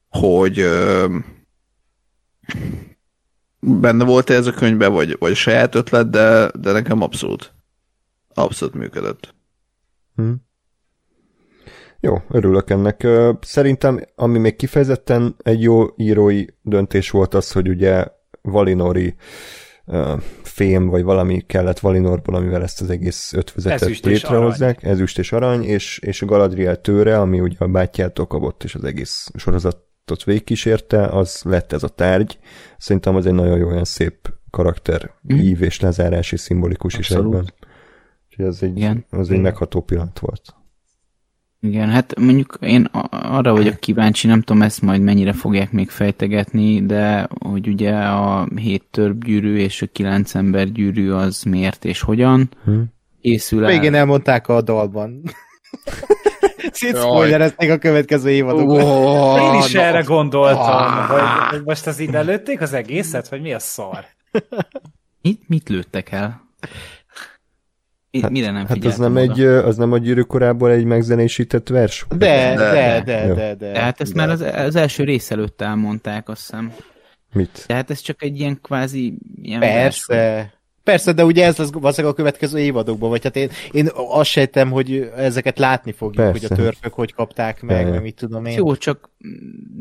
[0.10, 1.18] hogy ö,
[3.60, 7.54] benne volt -e ez a könyvben, vagy, vagy saját ötlet, de, de nekem abszolút
[8.34, 9.36] abszolút működött.
[10.16, 10.32] Hm.
[12.00, 13.08] Jó, örülök ennek.
[13.42, 18.06] Szerintem, ami még kifejezetten egy jó írói döntés volt az, hogy ugye
[18.42, 19.16] Valinori
[20.42, 24.84] fém, vagy valami kellett Valinorból, amivel ezt az egész ötvözetet Ezüst létrehozzák.
[24.84, 28.84] Ezüst és arany, és, és a Galadriel tőre, ami ugye a bátyjától kapott, és az
[28.84, 32.40] egész sorozatot végigkísérte, az lett ez a tárgy.
[32.78, 35.38] Szerintem az egy nagyon jó, olyan szép karakter, mm.
[35.38, 37.26] ív és lezárás, és szimbolikus Abszolút.
[37.26, 37.54] is egyben.
[38.30, 39.06] Úgyhogy ez egy, Igen.
[39.10, 40.54] az egy megható pillanat volt.
[41.62, 46.86] Igen, hát mondjuk én arra vagyok kíváncsi, nem tudom ezt majd mennyire fogják még fejtegetni,
[46.86, 52.50] de hogy ugye a hét gyűrű és a kilenc ember gyűrű az miért és hogyan
[52.64, 52.80] hm.
[53.22, 53.72] készül el.
[53.72, 55.22] Végén elmondták a dalban.
[56.72, 58.82] Szétszpoilerezték a következő évadokban.
[58.82, 59.82] Oh, Én is no.
[59.82, 61.08] erre gondoltam, oh.
[61.08, 64.06] hogy, hogy most az ide lőtték az egészet, vagy mi a szar?
[65.22, 66.48] Mit, mit lőttek el?
[68.22, 69.22] Hát, Mire nem hát az nem, oda?
[69.22, 72.06] egy, az nem a gyűrű korából egy megzenésített vers?
[72.10, 73.72] De, de, de, de, de, de.
[73.72, 74.26] Tehát ezt de.
[74.26, 76.74] már az, az első rész előtt elmondták, azt hiszem.
[77.34, 77.64] Mit?
[77.68, 79.18] Tehát ez csak egy ilyen kvázi...
[79.42, 80.16] Ilyen Persze.
[80.16, 80.48] Vers,
[80.90, 84.72] Persze, de ugye ez lesz valószínűleg a következő évadokban, vagy hát én, én azt sejtem,
[84.72, 86.48] hogy ezeket látni fogjuk, Persze.
[86.48, 88.58] hogy a törpök hogy kapták meg, meg mit tudom én.
[88.58, 89.10] Jó, csak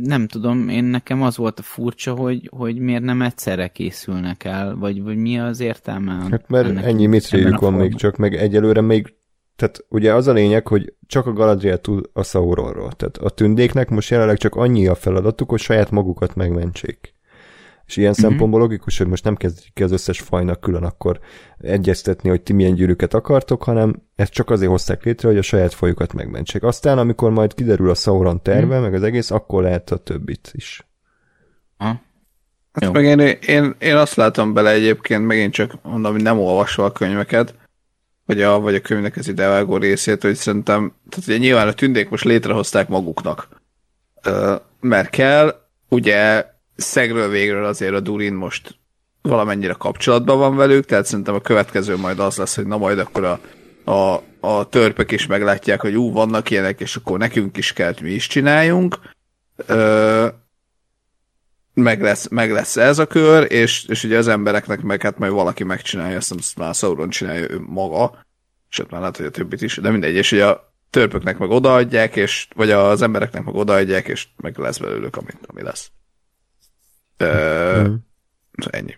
[0.02, 4.76] nem tudom, én nekem az volt a furcsa, hogy, hogy miért nem egyszerre készülnek el,
[4.76, 6.26] vagy, vagy mi az értelme?
[6.30, 9.16] Hát mert ennyi mitréjük van még csak, meg egyelőre még
[9.56, 12.92] tehát ugye az a lényeg, hogy csak a Galadriel tud a Sauronról.
[12.92, 17.16] Tehát a tündéknek most jelenleg csak annyi a feladatuk, hogy saját magukat megmentsék.
[17.88, 18.28] És ilyen mm-hmm.
[18.28, 21.20] szempontból logikus, hogy most nem kezdjük ki az összes fajnak külön akkor
[21.58, 25.74] egyeztetni, hogy ti milyen gyűrűket akartok, hanem ezt csak azért hozták létre, hogy a saját
[25.74, 26.62] fajukat megmentsék.
[26.62, 28.82] Aztán, amikor majd kiderül a Sauron terve, mm.
[28.82, 30.86] meg az egész, akkor lehet a többit is.
[31.76, 32.00] Ha.
[32.72, 36.84] Hát meg én, én, én, azt látom bele egyébként, megint csak mondom, hogy nem olvasva
[36.84, 37.54] a könyveket,
[38.24, 42.08] vagy a, vagy a könyvnek az idevágó részét, hogy szerintem, tehát ugye nyilván a tündék
[42.08, 43.48] most létrehozták maguknak,
[44.80, 46.44] mert kell, ugye
[46.78, 48.78] szegről végről azért a Durin most
[49.22, 53.24] valamennyire kapcsolatban van velük, tehát szerintem a következő majd az lesz, hogy na majd akkor
[53.24, 53.40] a,
[53.90, 58.10] a, a törpek is meglátják, hogy ú, vannak ilyenek, és akkor nekünk is kell, mi
[58.10, 58.98] is csináljunk.
[59.66, 60.26] Ö,
[61.74, 65.32] meg lesz, meg lesz ez a kör, és, és ugye az embereknek meg hát majd
[65.32, 68.24] valaki megcsinálja, azt hiszem, már Sauron csinálja ő maga,
[68.68, 72.16] sőt már lehet, hogy a többit is, de mindegy, és ugye a törpöknek meg odaadják,
[72.16, 75.90] és, vagy az embereknek meg odaadják, és meg lesz belőlük, ami, ami lesz.
[77.20, 77.94] Uh,
[78.70, 78.96] ennyi.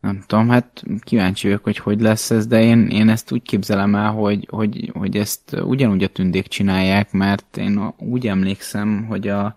[0.00, 3.94] Nem tudom, hát kíváncsi vagyok, hogy hogy lesz ez, de én, én ezt úgy képzelem
[3.94, 9.56] el, hogy, hogy, hogy ezt ugyanúgy a tündék csinálják, mert én úgy emlékszem, hogy a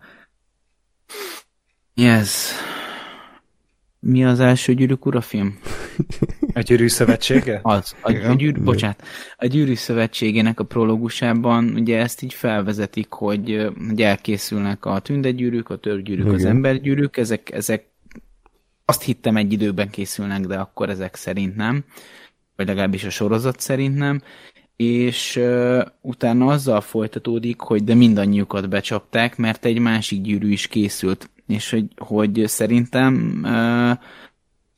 [1.95, 2.33] ez?
[4.05, 5.59] Mi az első gyűrűk ura film?
[6.53, 7.59] A gyűrű szövetsége?
[7.63, 9.01] Az, a, a gyűrű, bocsánat,
[9.37, 15.75] a gyűrű szövetségének a prológusában ugye ezt így felvezetik, hogy, hogy elkészülnek a tündegyűrűk, a
[15.75, 17.85] törgyűrűk, az embergyűrűk, ezek, ezek
[18.85, 21.83] azt hittem egy időben készülnek, de akkor ezek szerint nem,
[22.55, 24.21] vagy legalábbis a sorozat szerint nem,
[24.75, 31.29] és uh, utána azzal folytatódik, hogy de mindannyiukat becsapták, mert egy másik gyűrű is készült,
[31.47, 33.91] és hogy, hogy szerintem uh,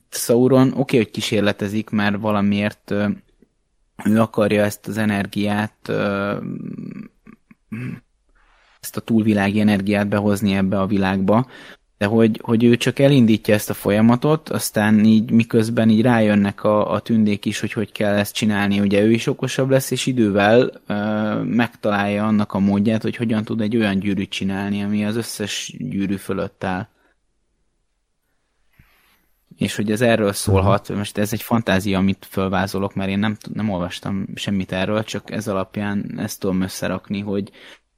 [0.10, 3.10] Sauron oké, okay, hogy kísérletezik, mert valamiért uh,
[4.06, 6.44] ő akarja ezt az energiát, uh,
[8.82, 11.48] ezt a túlvilági energiát behozni ebbe a világba,
[11.98, 16.92] de hogy, hogy ő csak elindítja ezt a folyamatot, aztán így miközben így rájönnek a,
[16.92, 18.80] a tündék is, hogy hogy kell ezt csinálni.
[18.80, 20.94] Ugye ő is okosabb lesz, és idővel ö,
[21.44, 26.16] megtalálja annak a módját, hogy hogyan tud egy olyan gyűrűt csinálni, ami az összes gyűrű
[26.16, 26.88] fölött áll.
[29.58, 33.70] És hogy ez erről szólhat, most ez egy fantázia, amit fölvázolok, mert én nem, nem
[33.70, 37.52] olvastam semmit erről, csak ez alapján ezt tudom összerakni, hogy,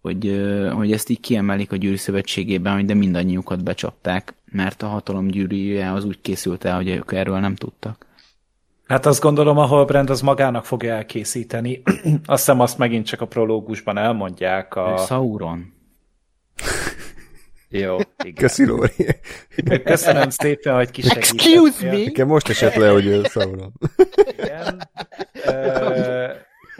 [0.08, 0.42] hogy,
[0.74, 5.92] hogy ezt így kiemelik a gyűrű szövetségében, hogy de mindannyiukat becsapták, mert a hatalom gyűrűje
[5.92, 8.06] az úgy készült el, hogy ők erről nem tudtak.
[8.88, 11.82] Hát azt gondolom, a Holbrand az magának fogja elkészíteni.
[12.26, 14.76] azt hiszem azt megint csak a prológusban elmondják.
[14.76, 14.96] A...
[15.00, 15.74] Ő Sauron.
[17.70, 18.34] Jó, igen.
[18.36, 18.92] Köszi, Lóri.
[19.84, 21.54] Köszönöm szépen, hogy kisegítettél.
[21.54, 22.04] Excuse me!
[22.04, 23.74] Nekem most esett le, hogy ő Sauron.
[24.38, 24.90] Igen.
[25.46, 26.30] Uh,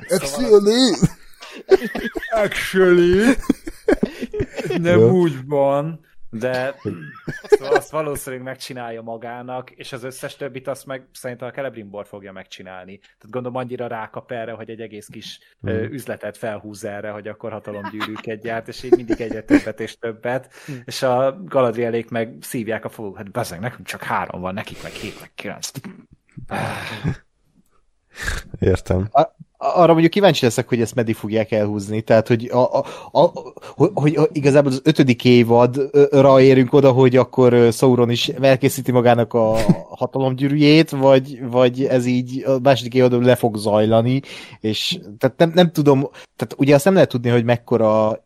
[0.10, 1.17] Actually!
[2.30, 3.36] Actually.
[4.78, 5.10] Nem Jó.
[5.10, 6.76] úgy van, de
[7.44, 12.32] szóval azt valószínűleg megcsinálja magának, és az összes többit azt meg szerintem a Celebrimbor fogja
[12.32, 12.98] megcsinálni.
[12.98, 15.40] Tehát gondolom annyira rákap erre, hogy egy egész kis
[15.70, 15.70] mm.
[15.70, 20.76] üzletet felhúz erre, hogy akkor hatalomgyűrűket gyárt, és így mindig egyre többet és többet, mm.
[20.86, 24.92] és a Galadrielék meg szívják a foguk, hát bazeg, nekünk csak három van, nekik meg
[24.92, 25.72] hét, meg kilenc.
[28.60, 29.08] Értem.
[29.12, 32.02] A, arra mondjuk kíváncsi leszek, hogy ezt meddig fogják elhúzni.
[32.02, 33.32] Tehát, hogy, a, a, a,
[33.94, 39.58] hogy, igazából az ötödik évadra érünk oda, hogy akkor Sauron is elkészíti magának a
[39.90, 44.22] hatalomgyűrűjét, vagy, vagy ez így a második évadon le fog zajlani,
[44.60, 48.26] és tehát nem, nem tudom, tehát ugye azt nem lehet tudni, hogy mekkora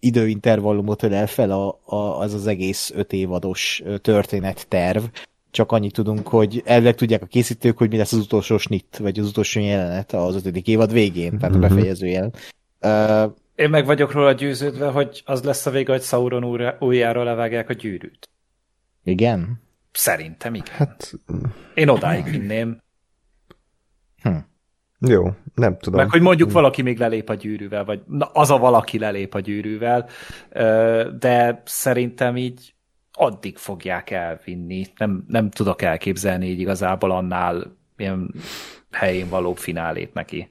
[0.00, 5.02] időintervallumot ölel fel a, a, az az egész öt évados történetterv,
[5.50, 9.18] csak annyit tudunk, hogy elvileg tudják a készítők, hogy mi lesz az utolsó snit, vagy
[9.18, 11.68] az utolsó jelenet az ötödik évad végén, tehát a mhm.
[11.68, 12.34] befejező jelen.
[12.80, 17.22] Uh, Én meg vagyok róla győződve, hogy az lesz a vége, hogy Sauron újra, újjára
[17.22, 18.28] levágják a gyűrűt.
[19.04, 19.62] Igen?
[19.92, 20.74] Szerintem igen.
[20.76, 21.12] Hát...
[21.74, 22.80] Én odáig vinném.
[24.22, 24.36] Hm.
[24.98, 26.00] Jó, nem tudom.
[26.00, 29.40] Meg hogy mondjuk valaki még lelép a gyűrűvel, vagy na, az a valaki lelép a
[29.40, 30.08] gyűrűvel,
[31.18, 32.74] de szerintem így
[33.12, 34.86] addig fogják elvinni.
[34.96, 38.34] Nem, nem tudok elképzelni így igazából annál ilyen
[38.90, 40.50] helyén való finálét neki.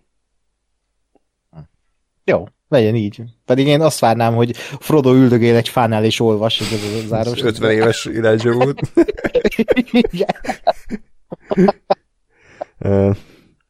[2.23, 3.21] Jó, legyen így.
[3.45, 7.41] Pedig én azt várnám, hogy Frodo üldögél egy fánál és olvas, hogy ez a záros.
[7.41, 8.81] 50 éves irányzsó volt.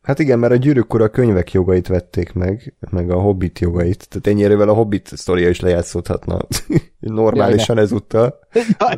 [0.09, 4.07] Hát igen, mert a gyűrűk a könyvek jogait vették meg, meg a Hobbit jogait.
[4.09, 6.39] Tehát ennyire a Hobbit sztoria is lejátszódhatna
[6.99, 8.39] normálisan ja, ezúttal.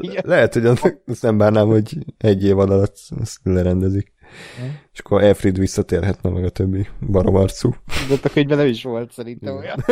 [0.01, 0.65] Ja, Lehet, hogy
[1.05, 4.13] azt nem bárnám, hogy egy év alatt ezt lerendezik.
[4.59, 4.65] Ja.
[4.91, 7.69] És akkor Elfrid visszatérhetne meg a többi baromarcú.
[8.09, 9.85] De a könyvben nem is volt szerintem olyan.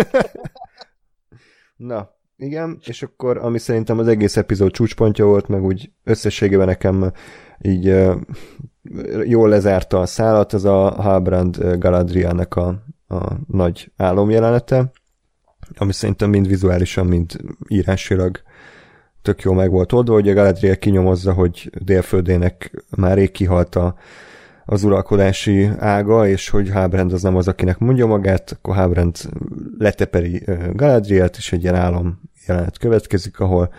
[1.76, 7.12] Na, igen, és akkor ami szerintem az egész epizód csúcspontja volt, meg úgy összességében nekem
[7.62, 7.96] így
[9.26, 12.68] jól lezárta a szállat, az a Halbrand Galadrielnek a,
[13.08, 14.92] a nagy álomjelenete,
[15.78, 17.38] ami szerintem mind vizuálisan, mind
[17.68, 18.42] írásilag
[19.22, 23.96] tök jó meg volt oldva, hogy a Galadriel kinyomozza, hogy délföldének már rég kihalt a,
[24.66, 29.18] az uralkodási ága, és hogy Halbrand az nem az, akinek mondja magát, akkor Halbrand
[29.78, 30.44] leteperi
[30.74, 33.74] Galadrielt, és egy ilyen álom jelenet következik, ahol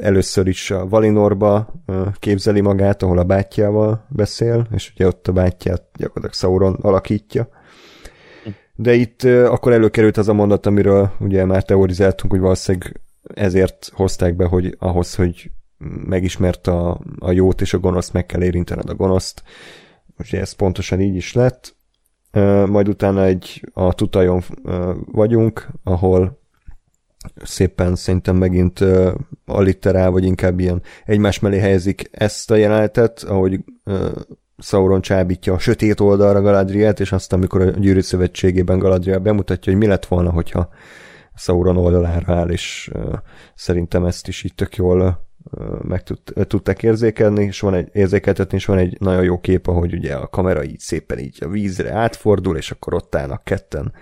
[0.00, 1.72] először is a Valinorba
[2.18, 7.48] képzeli magát, ahol a bátyjával beszél, és ugye ott a bátyját gyakorlatilag Sauron alakítja.
[8.74, 13.00] De itt akkor előkerült az a mondat, amiről ugye már teorizáltunk, hogy valószínűleg
[13.34, 15.50] ezért hozták be, hogy ahhoz, hogy
[16.06, 19.42] megismert a, a jót és a gonoszt, meg kell érintened a gonoszt.
[20.18, 21.76] Ugye ez pontosan így is lett.
[22.66, 24.42] Majd utána egy a tutajon
[25.12, 26.42] vagyunk, ahol
[27.42, 29.14] szépen szerintem megint uh,
[29.46, 34.10] alliterál, vagy inkább ilyen egymás mellé helyezik ezt a jelenetet, ahogy uh,
[34.58, 39.80] Sauron csábítja a sötét oldalra Galadrielt, és azt, amikor a gyűrű szövetségében Galadriel bemutatja, hogy
[39.80, 40.68] mi lett volna, hogyha
[41.34, 42.90] Sauron oldalára áll, és
[43.54, 45.26] szerintem ezt is így tök jól
[45.82, 49.94] meg tud, tudták érzékelni, és van egy érzékeltetni, és van egy nagyon jó kép, ahogy
[49.94, 53.92] ugye a kamera így szépen így a vízre átfordul, és akkor ott állnak ketten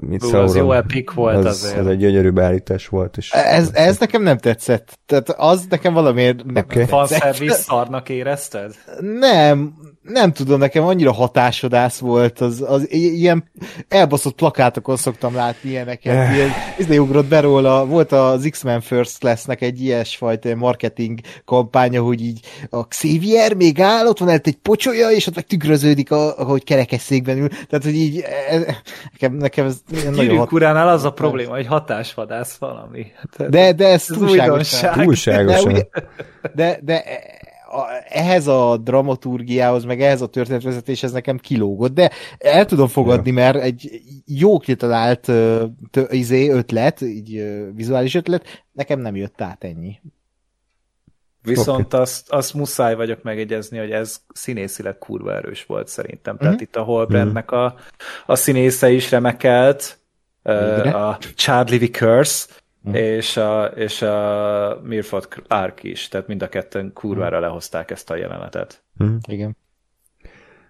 [0.00, 0.48] mint Hú, Sauron.
[0.48, 1.78] Az jó epik volt az, azért.
[1.78, 3.16] Ez egy gyönyörű beállítás volt.
[3.16, 4.98] És ez, ez nekem nem tetszett.
[5.06, 6.84] Tehát az nekem valamiért nem okay.
[6.84, 8.74] Fanszervisz szarnak érezted?
[9.00, 9.74] Nem,
[10.04, 13.50] nem tudom, nekem annyira hatásodász volt, az, az ilyen
[13.88, 16.34] elbaszott plakátokon szoktam látni ilyeneket, eh.
[16.34, 22.20] ilyen, ez ugrott be róla, volt az X-Men First Class-nek egy ilyesfajta marketing kampánya, hogy
[22.20, 22.40] így
[22.70, 27.38] a Xavier még áll, ott van előtt egy pocsolya, és ott meg tükröződik, ahogy kerekesszékben
[27.38, 28.82] ül, tehát, hogy így e,
[29.12, 30.52] nekem, nekem ez nagyon hat...
[30.52, 33.06] uránál az a probléma, hogy hatásvadász valami.
[33.36, 34.92] Tehát de, de ez, ez túlságosan.
[34.92, 35.72] Túlságosan.
[35.72, 35.88] De,
[36.54, 37.04] de, de
[37.74, 43.34] a, ehhez a dramaturgiához, meg ehhez a történetvezetéshez nekem kilógott, de el tudom fogadni, ja.
[43.34, 45.20] mert egy jó kitalált
[45.90, 47.44] tö, izé, ötlet, így
[47.74, 50.00] vizuális ötlet, nekem nem jött át ennyi.
[51.42, 52.00] Viszont okay.
[52.00, 56.36] azt, azt muszáj vagyok megegyezni, hogy ez színészileg kurva erős volt szerintem.
[56.36, 56.68] Tehát uh-huh.
[56.68, 57.74] itt a Holbrandnek a,
[58.26, 59.98] a színésze is remekelt,
[60.42, 62.46] uh, a Charlie Vickers,
[62.88, 62.94] Mm.
[62.94, 67.40] és a, és a Mirford Clark is, tehát mind a ketten kurvára mm.
[67.40, 68.84] lehozták ezt a jelenetet.
[69.04, 69.16] Mm.
[69.28, 69.56] Igen.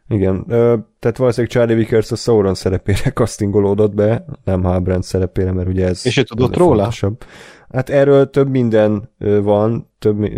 [0.09, 5.69] Igen, ö, tehát valószínűleg Charlie Vickers a Sauron szerepére castingolódott be, nem Halbrand szerepére, mert
[5.69, 6.07] ugye ez...
[6.07, 6.83] És ő tudott róla?
[6.83, 7.25] Fontosabb.
[7.71, 9.11] Hát erről több minden
[9.43, 10.31] van, több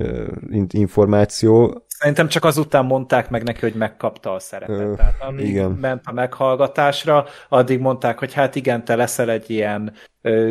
[0.69, 1.85] információ.
[1.87, 4.81] Szerintem csak azután mondták meg neki, hogy megkapta a szerepet.
[4.81, 5.71] Ö, Tehát amíg igen.
[5.71, 9.93] ment a meghallgatásra, addig mondták, hogy hát igen, te leszel egy ilyen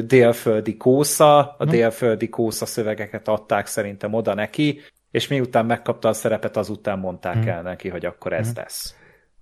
[0.06, 1.70] délföldi kósza, a hm.
[1.70, 4.82] délföldi kósza szövegeket adták szerintem oda neki,
[5.12, 7.50] és miután megkapta a szerepet, azután mondták hm.
[7.50, 8.60] el neki, hogy akkor ez hm.
[8.60, 8.96] lesz.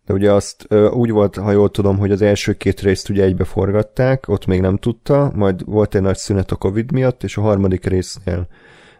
[0.05, 3.43] De ugye azt úgy volt, ha jól tudom, hogy az első két részt ugye egybe
[3.43, 7.41] forgatták, ott még nem tudta, majd volt egy nagy szünet a Covid miatt, és a
[7.41, 8.47] harmadik résznél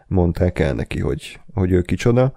[0.06, 2.32] mondták el neki, hogy, hogy ő kicsoda,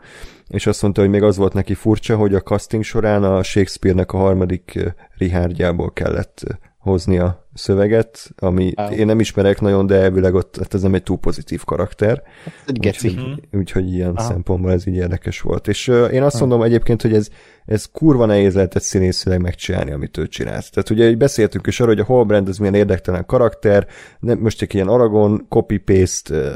[0.47, 4.11] és azt mondta, hogy még az volt neki furcsa, hogy a casting során a Shakespeare-nek
[4.11, 6.43] a harmadik Richardjából kellett
[6.87, 8.97] hozni a szöveget, ami ah.
[8.97, 12.23] én nem ismerek nagyon, de elvileg ott hát ez nem egy túl pozitív karakter.
[12.67, 13.59] Úgyhogy, mhm.
[13.59, 14.27] úgyhogy ilyen Aha.
[14.27, 15.67] szempontból ez így érdekes volt.
[15.67, 17.29] És uh, én azt mondom egyébként, hogy ez,
[17.65, 20.71] ez kurva nehéz lehetett színészileg megcsinálni, amit ő csinált.
[20.71, 23.87] Tehát ugye így beszéltünk is arról, hogy a Holbrand ez milyen érdektelen karakter,
[24.19, 26.53] nem, most egy ilyen Aragon copy-paste,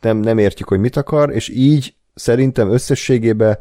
[0.00, 3.58] nem, nem értjük, hogy mit akar, és így szerintem összességében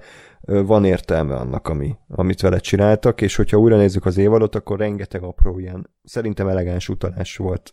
[0.50, 5.24] van értelme annak, ami, amit vele csináltak, és hogyha újra nézzük az évadot, akkor rengeteg
[5.24, 7.72] apró ilyen, szerintem elegáns utalás volt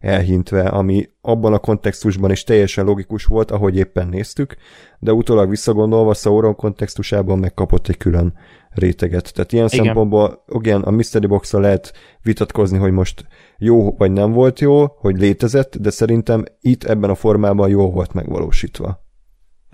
[0.00, 4.56] elhintve, ami abban a kontextusban is teljesen logikus volt, ahogy éppen néztük,
[4.98, 8.34] de utólag visszagondolva Sauron kontextusában megkapott egy külön
[8.70, 9.32] réteget.
[9.34, 9.84] Tehát ilyen igen.
[9.84, 11.92] szempontból igen, a Mystery box lehet
[12.22, 13.26] vitatkozni, hogy most
[13.58, 18.12] jó vagy nem volt jó, hogy létezett, de szerintem itt ebben a formában jó volt
[18.12, 19.05] megvalósítva.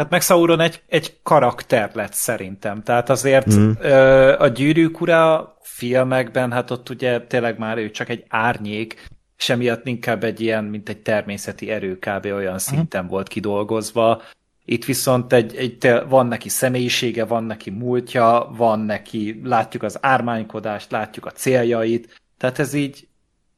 [0.03, 2.83] Hát meg Sauron egy, egy karakter lett szerintem.
[2.83, 3.71] Tehát azért mm.
[3.81, 9.07] ö, a gyűrűk ura filmekben, hát ott ugye tényleg már ő csak egy árnyék,
[9.39, 12.25] és emiatt inkább egy ilyen, mint egy természeti erő kb.
[12.25, 12.57] olyan mhm.
[12.57, 13.09] szinten mm.
[13.09, 14.23] volt kidolgozva.
[14.65, 20.91] Itt viszont egy, egy, van neki személyisége, van neki múltja, van neki, látjuk az ármánykodást,
[20.91, 23.09] látjuk a céljait, tehát ez így,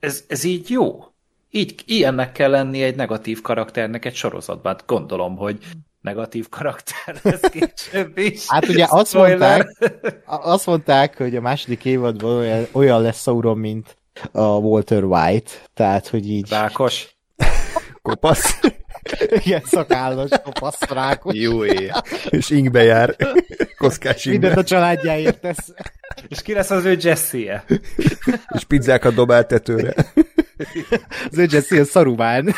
[0.00, 1.04] ez, ez így jó.
[1.50, 4.72] Így, ilyennek kell lenni egy negatív karakternek egy sorozatban.
[4.72, 5.58] Hát gondolom, hogy
[6.04, 8.44] negatív karakter lesz később is.
[8.48, 9.68] Hát ugye azt mondták,
[10.26, 13.96] azt mondták, hogy a második évadban olyan, olyan lesz Sauron, mint
[14.32, 16.48] a Walter White, tehát, hogy így...
[16.50, 17.16] Rákos.
[18.02, 18.60] Kopasz.
[19.44, 21.34] Igen, szakállas, kopasz, rákos.
[21.34, 21.90] Jó éj.
[22.38, 23.16] És ingbe jár.
[23.76, 24.38] Koszkás ingbe.
[24.38, 25.72] Mindent a családjáért tesz.
[26.28, 27.64] És ki lesz az ő Jesse-je?
[28.54, 29.94] És pizzákat dobál tetőre.
[31.30, 32.54] Az ő Jesse a szaruván.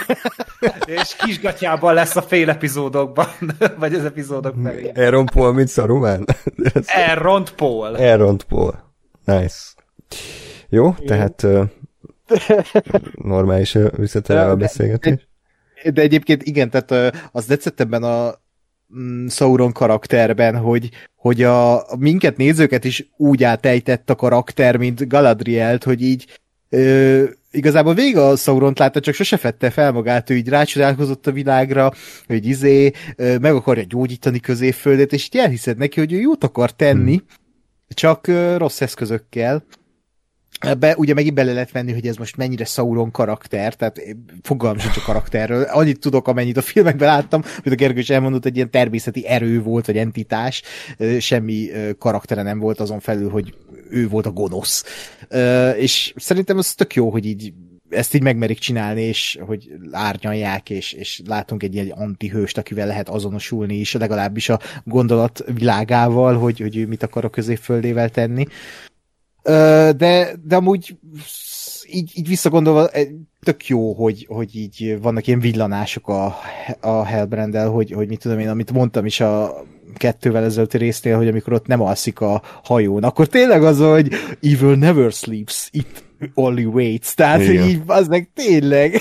[0.86, 3.28] És kisgatyában lesz a fél epizódokban,
[3.78, 4.92] vagy az epizódok felé.
[4.94, 6.24] Aaron Paul, mint szaruván?
[7.08, 7.94] Aaron Paul.
[7.94, 8.94] Aaron Paul.
[9.24, 9.56] Nice.
[10.68, 11.64] Jó, tehát uh,
[13.14, 15.28] normális visszaterel a beszélgetés.
[15.82, 18.34] De, de egyébként igen, tehát az tetszett ebben a
[18.98, 25.08] mm, Sauron karakterben, hogy, hogy a, a minket nézőket is úgy átejtett a karakter, mint
[25.08, 27.24] Galadrielt, hogy így ö,
[27.56, 31.92] igazából végig a sauron látta, csak sose fette fel magát, ő így rácsodálkozott a világra,
[32.26, 37.16] hogy izé, meg akarja gyógyítani középföldet, és így elhiszed neki, hogy ő jót akar tenni,
[37.16, 37.26] hmm.
[37.88, 38.26] csak
[38.56, 39.64] rossz eszközökkel.
[40.58, 44.00] Ebbe ugye megint bele lehet venni, hogy ez most mennyire Sauron karakter, tehát
[44.42, 45.62] fogalmam sincs a karakterről.
[45.62, 49.62] Annyit tudok, amennyit a filmekben láttam, hogy a Gergő is elmondott, egy ilyen természeti erő
[49.62, 50.62] volt, vagy entitás,
[51.18, 51.68] semmi
[51.98, 53.54] karaktere nem volt azon felül, hogy
[53.90, 54.84] ő volt a gonosz.
[55.76, 57.52] És szerintem az tök jó, hogy így
[57.90, 63.08] ezt így megmerik csinálni, és hogy árnyalják, és, és látunk egy ilyen antihőst, akivel lehet
[63.08, 68.46] azonosulni is, legalábbis a gondolat világával, hogy, hogy ő mit akar a középföldével tenni.
[69.96, 70.96] De, de amúgy
[71.90, 72.90] így, így visszagondolva
[73.42, 76.36] tök jó, hogy, hogy így vannak ilyen villanások a,
[76.80, 79.64] a Hellbrandel, hogy, hogy mit tudom én, amit mondtam is a
[79.94, 84.12] kettővel ezelőtti résznél, hogy amikor ott nem alszik a hajón, akkor tényleg az, hogy
[84.42, 86.04] evil never sleeps, it
[86.34, 87.68] only waits, tehát Igen.
[87.68, 88.96] így az meg tényleg,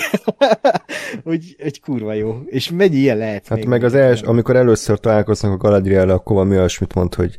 [1.24, 5.52] hogy egy kurva jó, és mennyi ilyen lehet Hát meg az els, amikor először találkoznak
[5.52, 7.36] a Galadriel, akkor valami olyasmit mond, hogy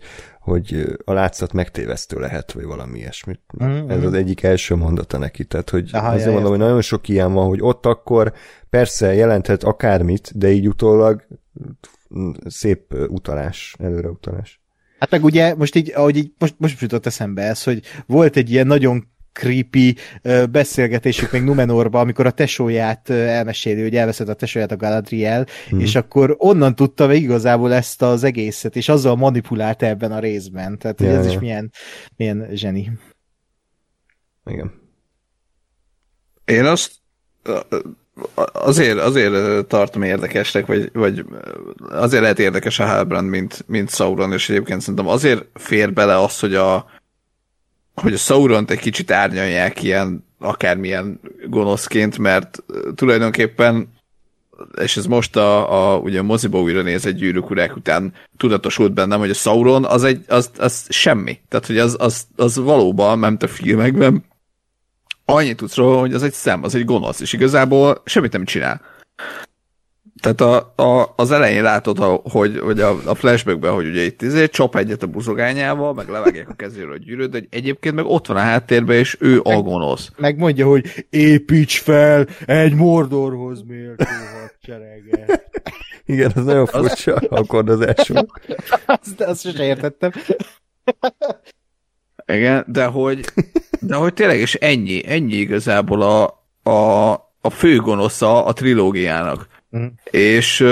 [0.48, 3.40] hogy a látszat megtévesztő lehet, vagy valami ilyesmit.
[3.64, 3.90] Mm-hmm.
[3.90, 7.34] Ez az egyik első mondata neki, tehát hogy Aha, azért mondom, hogy nagyon sok ilyen
[7.34, 8.34] van, hogy ott akkor
[8.70, 11.28] persze jelenthet akármit, de így utólag
[12.46, 14.62] szép utalás, előre utalás.
[15.00, 18.52] Hát meg ugye most így, ahogy így most, most jutott eszembe ez, hogy volt egy
[18.52, 19.08] ilyen nagyon
[19.38, 19.96] creepy
[20.52, 25.46] beszélgetésük még Numenorba, amikor a tesóját elmeséli, hogy elveszett a tesóját a Galadriel,
[25.76, 25.80] mm.
[25.80, 30.78] és akkor onnan tudta meg igazából ezt az egészet, és azzal manipulálta ebben a részben.
[30.78, 31.32] Tehát ja, ez ja.
[31.32, 31.72] is milyen,
[32.16, 32.92] milyen zseni.
[34.46, 34.72] Igen.
[36.46, 36.92] Én azt
[38.52, 41.26] azért, azért tartom érdekesnek, vagy, vagy
[41.90, 46.40] azért lehet érdekes a Halbrand, mint, mint Sauron, és egyébként szerintem azért fér bele az,
[46.40, 46.86] hogy a,
[48.02, 52.64] hogy a Sauront egy kicsit árnyalják ilyen akármilyen gonoszként, mert
[52.96, 53.96] tulajdonképpen
[54.82, 58.94] és ez most a, a ugye a moziba újra néz egy gyűrűk urák után tudatosult
[58.94, 61.40] bennem, hogy a Sauron az egy, az, az semmi.
[61.50, 64.24] Tehát, hogy az, az, az valóban, ment a filmekben,
[65.26, 68.82] annyit tudsz róla, hogy az egy szem, az egy gonosz, és igazából semmit nem csinál.
[70.22, 74.48] Tehát a, a, az elején látod, hogy, hogy a, a flashbackben, hogy ugye itt izé,
[74.48, 78.38] csap egyet a buzogányával, meg levágják a kezéről a gyűrűt, de egyébként meg ott van
[78.38, 80.12] a háttérben, és ő meg, a gonosz.
[80.18, 84.06] Megmondja, hogy építs fel egy Mordorhoz méltó
[84.42, 85.50] hadsereget.
[86.06, 87.28] Igen, az nagyon furcsa az...
[87.30, 88.14] akkordozású.
[88.86, 90.12] azt, azt sem értettem.
[92.26, 93.26] Igen, de hogy,
[93.80, 96.24] de hogy tényleg, és ennyi, ennyi igazából a,
[96.72, 97.12] a,
[97.42, 99.48] a főgonosza a trilógiának.
[99.78, 99.86] Mm.
[100.12, 100.66] És,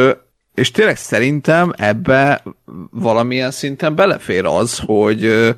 [0.54, 2.44] és tényleg szerintem ebbe
[2.92, 5.56] valamilyen szinten belefér az, hogy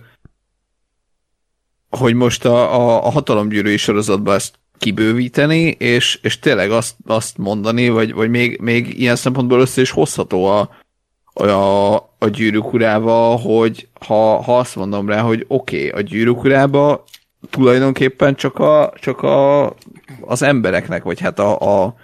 [1.89, 7.89] hogy most a, a, a hatalomgyűrűi sorozatban ezt kibővíteni, és, és tényleg azt, azt mondani,
[7.89, 10.69] vagy, vagy még, még ilyen szempontból össze is hozható a,
[11.43, 12.65] a, a gyűrűk
[13.41, 17.03] hogy ha, ha azt mondom rá, hogy oké, okay, a gyűrűk urába
[17.49, 19.65] tulajdonképpen csak, a, csak a,
[20.21, 21.95] az embereknek, vagy hát a, a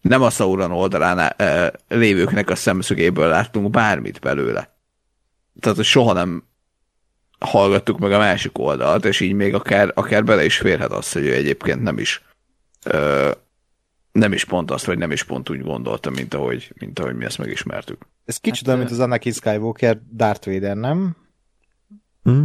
[0.00, 4.74] nem a Sauron oldalán e, lévőknek a szemszögéből láttunk bármit belőle.
[5.60, 6.44] Tehát, hogy soha nem
[7.38, 11.24] hallgattuk meg a másik oldalt, és így még akár, akár bele is férhet az, hogy
[11.24, 12.22] ő egyébként nem is
[12.84, 13.30] ö,
[14.12, 17.24] nem is pont azt, vagy nem is pont úgy gondolta, mint ahogy, mint ahogy mi
[17.24, 18.06] ezt megismertük.
[18.24, 21.16] Ez kicsit hát, olyan, mint az Anakin Skywalker Darth Vader, nem?
[22.30, 22.44] Mm.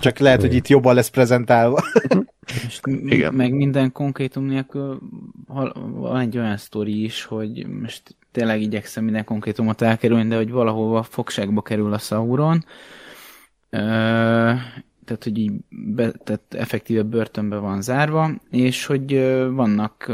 [0.00, 1.82] Csak lehet, hogy itt jobban lesz prezentálva.
[3.04, 3.34] Igen.
[3.34, 5.00] Meg minden konkrétum nélkül
[5.46, 11.02] van egy olyan sztori is, hogy most tényleg igyekszem minden konkrétumot elkerülni, de hogy valahova
[11.02, 12.64] fogságba kerül a Sauron,
[15.04, 20.12] tehát hogy így be, tehát effektíve börtönbe van zárva, és hogy vannak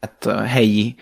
[0.00, 0.94] hát a helyi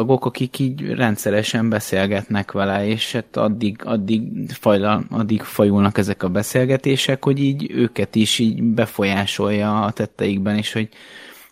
[0.00, 6.28] tagok, akik így rendszeresen beszélgetnek vele, és hát addig, addig, fajla, addig fajulnak ezek a
[6.28, 10.88] beszélgetések, hogy így őket is így befolyásolja a tetteikben, és hogy,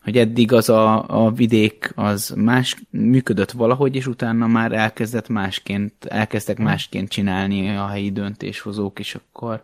[0.02, 5.92] hogy eddig az a, a vidék az más működött valahogy, és utána már elkezdett másként,
[6.04, 9.62] elkezdtek másként csinálni a helyi döntéshozók, és akkor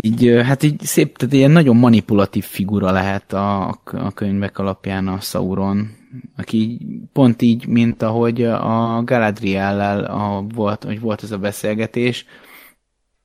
[0.00, 5.20] így, hát így szép, tehát ilyen nagyon manipulatív figura lehet a, a könyvek alapján a
[5.20, 5.98] Sauron,
[6.36, 12.24] aki pont így, mint ahogy a Galadriellel a, volt, hogy volt ez a beszélgetés,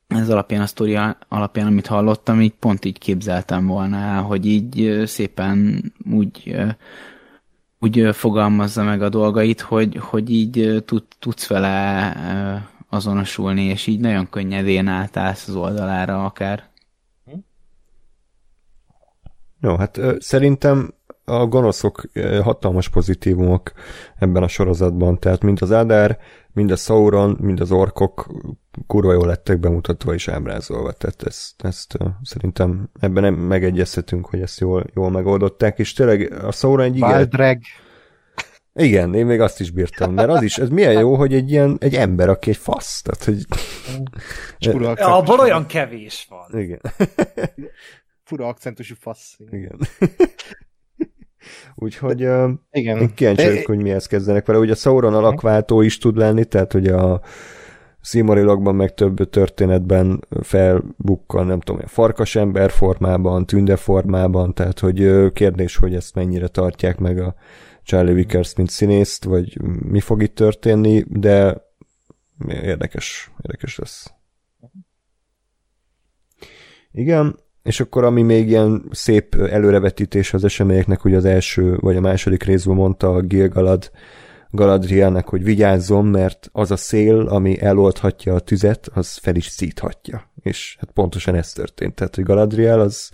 [0.07, 0.98] ez alapján, a sztori
[1.28, 6.56] alapján, amit hallottam, így pont így képzeltem volna el, hogy így szépen úgy,
[7.80, 12.16] úgy fogalmazza meg a dolgait, hogy, hogy így tud, tudsz vele
[12.90, 16.70] azonosulni, és így nagyon könnyedén átállsz az oldalára akár.
[19.62, 20.94] Jó, hát szerintem
[21.26, 22.03] a gonoszok
[22.43, 23.72] hatalmas pozitívumok
[24.15, 26.19] ebben a sorozatban, tehát mind az Adár,
[26.52, 28.27] mind a Sauron, mind az orkok
[28.88, 34.60] kurva jól lettek bemutatva és ábrázolva, tehát ezt, ezt szerintem ebben nem megegyezhetünk, hogy ezt
[34.60, 37.61] jól, jól megoldották, és tényleg a Sauron egy igen...
[38.77, 41.77] Igen, én még azt is bírtam, mert az is, ez milyen jó, hogy egy ilyen,
[41.80, 43.45] egy ember, aki egy fasz, tehát, hogy...
[44.60, 46.60] Ja, abban olyan kevés van.
[46.60, 46.81] Igen.
[48.23, 49.38] fura akcentusú fasz.
[49.52, 49.80] Igen.
[51.76, 52.98] Úgyhogy uh, Igen.
[52.98, 54.60] én kíváncsi vagyok, hogy mihez kezdenek vele.
[54.60, 57.22] Ugye Sauron alakváltó is tud lenni, tehát hogy a
[58.02, 65.96] Szímarilokban meg több történetben felbukkal, nem tudom, farkasember formában, tünde formában, tehát hogy kérdés, hogy
[65.96, 67.36] ezt mennyire tartják meg a
[67.84, 71.62] Charlie Vickers, mint színészt, vagy mi fog itt történni, de
[72.48, 74.14] érdekes, érdekes lesz.
[76.92, 82.02] Igen, és akkor ami még ilyen szép előrevetítés az eseményeknek, ugye az első vagy a
[82.02, 83.92] második részben mondta a Gilgalad
[84.52, 90.32] Galadrielnek, hogy vigyázzon, mert az a szél, ami eloldhatja a tüzet, az fel is szíthatja.
[90.42, 91.96] És hát pontosan ez történt.
[91.96, 93.10] Tehát, hogy Galadriel az,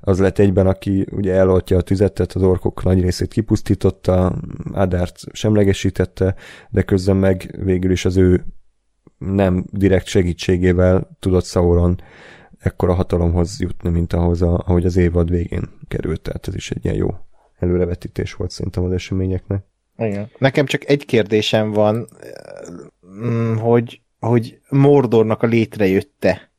[0.00, 4.38] az lett egyben, aki ugye eloltja a tüzet, tehát az orkok nagy részét kipusztította,
[4.72, 6.34] Adárt semlegesítette,
[6.70, 8.44] de közben meg végül is az ő
[9.18, 12.00] nem direkt segítségével tudott Sauron
[12.62, 16.20] ekkora hatalomhoz jutni, mint ahhoz, a, ahogy az évad végén került.
[16.20, 17.08] Tehát ez is egy ilyen jó
[17.58, 19.64] előrevetítés volt szerintem az eseményeknek.
[19.96, 20.30] Igen.
[20.38, 22.08] Nekem csak egy kérdésem van,
[23.06, 26.50] mm, hogy, hogy Mordornak a létrejötte.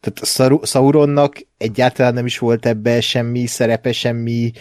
[0.00, 4.52] Tehát Sauronnak egyáltalán nem is volt ebbe semmi szerepe, semmi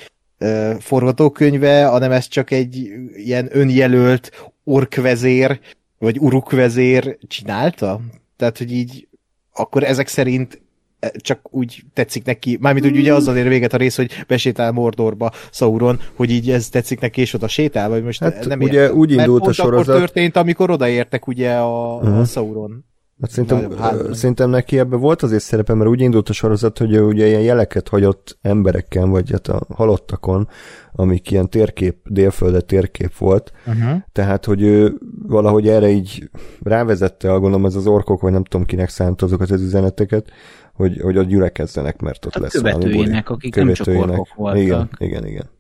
[0.79, 5.59] forgatókönyve, hanem ez csak egy ilyen önjelölt orkvezér,
[5.97, 8.01] vagy urukvezér csinálta?
[8.37, 9.07] Tehát, hogy így
[9.53, 10.61] akkor ezek szerint
[11.17, 15.31] csak úgy tetszik neki, mármint úgy ugye azzal ér véget a rész, hogy besétál Mordorba
[15.51, 18.97] Sauron, hogy így ez tetszik neki, és oda sétál, vagy most hát nem ugye értem.
[18.97, 19.87] úgy indult Mert a sorozat.
[19.87, 22.13] akkor történt, amikor odaértek ugye a, uh-huh.
[22.13, 22.23] a mhm.
[22.23, 22.85] Sauron.
[23.21, 23.71] Hát szerintem,
[24.13, 27.41] szerintem neki ebben volt azért szerepe, mert úgy indult a sorozat, hogy ő ugye ilyen
[27.41, 30.47] jeleket hagyott emberekkel, vagy hát a halottakon,
[30.91, 33.51] amik ilyen térkép, délfölde térkép volt.
[33.65, 34.01] Uh-huh.
[34.11, 34.97] Tehát, hogy ő
[35.27, 36.29] valahogy erre így
[36.61, 40.31] rávezette, gondolom ez az orkok, vagy nem tudom kinek szánt azokat az üzeneteket,
[40.73, 44.05] hogy, hogy ott gyülekezzenek, mert ott a lesz követőinek, akik követőinek.
[44.05, 44.61] nem csak orkok voltak.
[44.61, 45.53] Igen, igen, igen.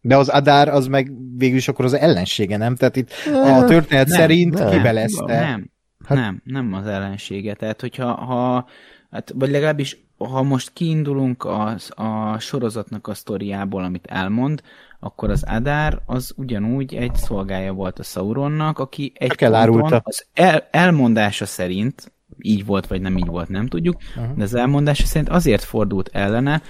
[0.00, 2.76] De az Adár az meg végül is akkor az ellensége, nem?
[2.76, 5.40] Tehát itt a történet nem, szerint nem, kibelezte.
[5.40, 5.72] Nem,
[6.06, 6.18] hát...
[6.18, 7.54] nem, nem az ellensége.
[7.54, 8.66] Tehát, hogyha ha,
[9.10, 14.62] hát, vagy legalábbis ha most kiindulunk az, a sorozatnak a sztoriából, amit elmond,
[15.00, 20.68] akkor az Adár az ugyanúgy egy szolgája volt a Sauronnak, aki egy ponton az el,
[20.70, 24.36] elmondása szerint így volt, vagy nem így volt, nem tudjuk, uh-huh.
[24.36, 26.62] de az elmondása szerint azért fordult ellene,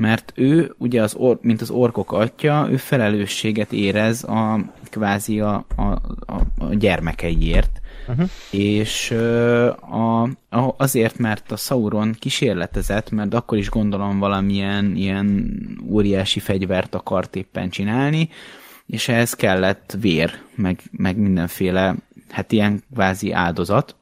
[0.00, 4.60] mert ő, ugye az or, mint az orkok atya, ő felelősséget érez a
[4.90, 5.82] kvázi a, a,
[6.26, 8.28] a, a gyermekeiért, uh-huh.
[8.50, 9.10] és
[9.90, 15.50] a, a, azért, mert a Sauron kísérletezett, mert akkor is gondolom valamilyen ilyen
[15.88, 18.28] óriási fegyvert akart éppen csinálni,
[18.86, 21.94] és ehhez kellett vér, meg, meg mindenféle,
[22.28, 23.96] hát ilyen kvázi áldozat,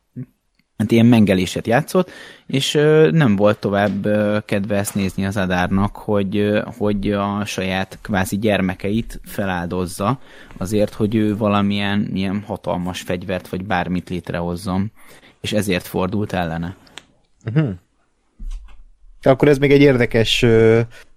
[0.78, 2.10] hát ilyen mengeléset játszott,
[2.46, 2.72] és
[3.10, 4.08] nem volt tovább
[4.44, 10.20] kedve ezt nézni az Adárnak, hogy, hogy a saját kvázi gyermekeit feláldozza
[10.56, 14.92] azért, hogy ő valamilyen ilyen hatalmas fegyvert vagy bármit létrehozzon,
[15.40, 16.76] és ezért fordult ellene.
[17.46, 17.70] Uh-huh.
[19.22, 20.44] Akkor ez még egy érdekes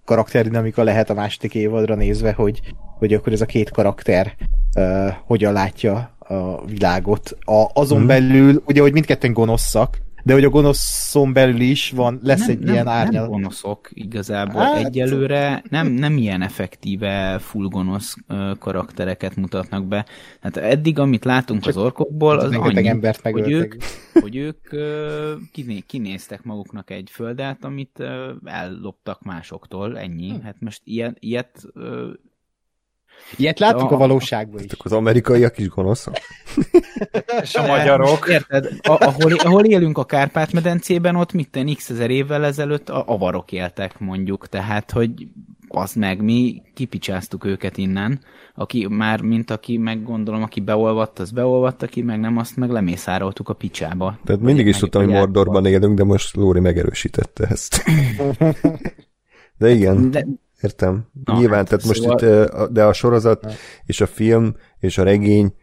[0.04, 2.60] karakterdinamika lehet a második évadra nézve, hogy,
[2.98, 4.36] hogy akkor ez a két karakter
[4.76, 7.36] uh, hogyan látja a világot.
[7.40, 8.06] A, azon hmm.
[8.06, 12.58] belül, ugye, hogy mindketten gonoszak, de hogy a gonoszon belül is van, lesz nem, egy
[12.58, 13.22] nem, ilyen árnyal.
[13.22, 14.62] Nem gonoszok igazából.
[14.62, 18.16] Hát, Egyelőre nem, nem ilyen effektíve full gonosz
[18.58, 20.06] karaktereket mutatnak be.
[20.40, 23.74] Hát eddig, amit látunk az orkokból, az annyi, embert hogy ők,
[24.12, 24.68] hogy ők
[25.52, 28.02] kiné, kinéztek maguknak egy földet, amit
[28.44, 30.28] elloptak másoktól, ennyi.
[30.28, 30.40] Hm.
[30.42, 31.66] Hát most ilyet, ilyet
[33.36, 34.70] Ilyet láttuk a, a valóságban is.
[34.78, 36.16] Az amerikaiak is gonoszak.
[37.42, 38.26] És a magyarok.
[38.28, 38.68] Érted?
[38.82, 43.98] A, ahol, ahol élünk a Kárpát-medencében, ott mit x ezer évvel ezelőtt a avarok éltek
[43.98, 45.28] mondjuk, tehát hogy
[45.68, 48.20] az meg, mi kipicsáztuk őket innen,
[48.54, 52.70] aki már, mint aki meg gondolom, aki beolvadt, az beolvadt, aki meg nem, azt meg
[52.70, 54.18] lemészároltuk a picsába.
[54.24, 57.82] Tehát mindig is tudtam, hogy Mordorban élünk, de most Lóri megerősítette ezt.
[59.58, 60.10] De igen.
[60.10, 60.26] De,
[60.62, 61.06] Értem.
[61.24, 62.18] Na, Nyilván, hát, tehát most szóval...
[62.18, 63.54] itt, de a sorozat hát.
[63.84, 65.54] és a film és a regény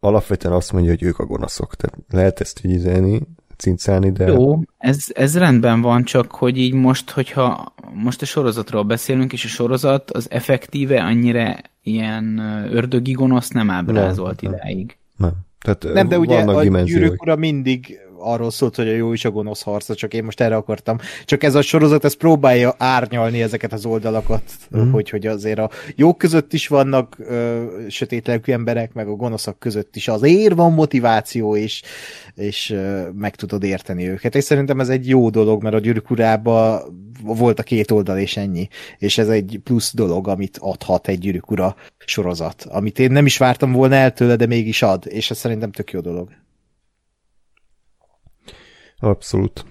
[0.00, 1.74] alapvetően azt mondja, hogy ők a gonoszok.
[1.74, 3.20] Tehát lehet ezt ügyizeni,
[3.56, 4.26] cincálni, de...
[4.26, 9.44] Jó, ez, ez rendben van, csak hogy így most, hogyha most a sorozatról beszélünk, és
[9.44, 12.38] a sorozat az effektíve annyira ilyen
[12.72, 14.96] ördögi gonosz nem ábrázolt nem, idáig.
[15.16, 15.32] Nem.
[15.58, 19.30] Tehát nem, de ugye a gyűrűk ura mindig arról szólt, hogy a jó is a
[19.30, 20.98] gonosz harca, csak én most erre akartam.
[21.24, 24.42] Csak ez a sorozat, ez próbálja árnyalni ezeket az oldalakat,
[24.76, 24.90] mm.
[24.90, 29.96] hogy, hogy azért a jók között is vannak ö, sötétlelkű emberek, meg a gonoszak között
[29.96, 31.82] is azért van motiváció, és,
[32.34, 34.34] és ö, meg tudod érteni őket.
[34.34, 36.80] És szerintem ez egy jó dolog, mert a gyűrűk urában
[37.22, 38.68] volt a két oldal, és ennyi.
[38.98, 43.36] És ez egy plusz dolog, amit adhat egy gyűrűk ura sorozat, amit én nem is
[43.36, 46.28] vártam volna el tőle, de mégis ad, és ez szerintem tök jó dolog.
[48.98, 49.64] Abszolút.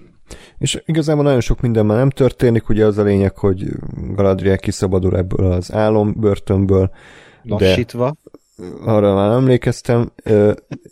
[0.58, 3.66] És igazából nagyon sok minden már nem történik, ugye az a lényeg, hogy
[4.14, 6.90] Galadriel kiszabadul ebből az álom börtönből.
[7.42, 8.14] Lassítva.
[8.84, 10.12] Arra már emlékeztem,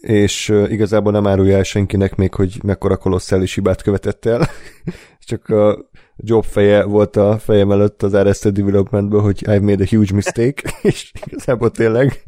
[0.00, 4.48] és igazából nem árulja el senkinek még, hogy mekkora kolosszális hibát követett el.
[5.28, 9.86] Csak a jobb feje volt a fejem előtt az Arrested Developmentből, hogy I've made a
[9.90, 12.26] huge mistake, és igazából tényleg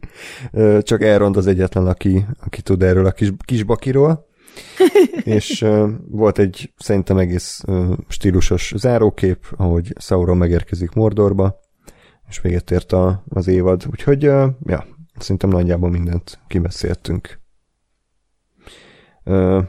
[0.81, 4.28] csak Elrond az egyetlen, aki, aki tud erről a kis, kis bakiról.
[5.25, 11.61] és uh, volt egy szerintem egész uh, stílusos zárókép, ahogy Sauron megérkezik Mordorba,
[12.29, 13.87] és véget ért a, az évad.
[13.91, 14.87] Úgyhogy, uh, ja,
[15.19, 17.41] szerintem nagyjából mindent kibeszéltünk.
[19.25, 19.65] Uh,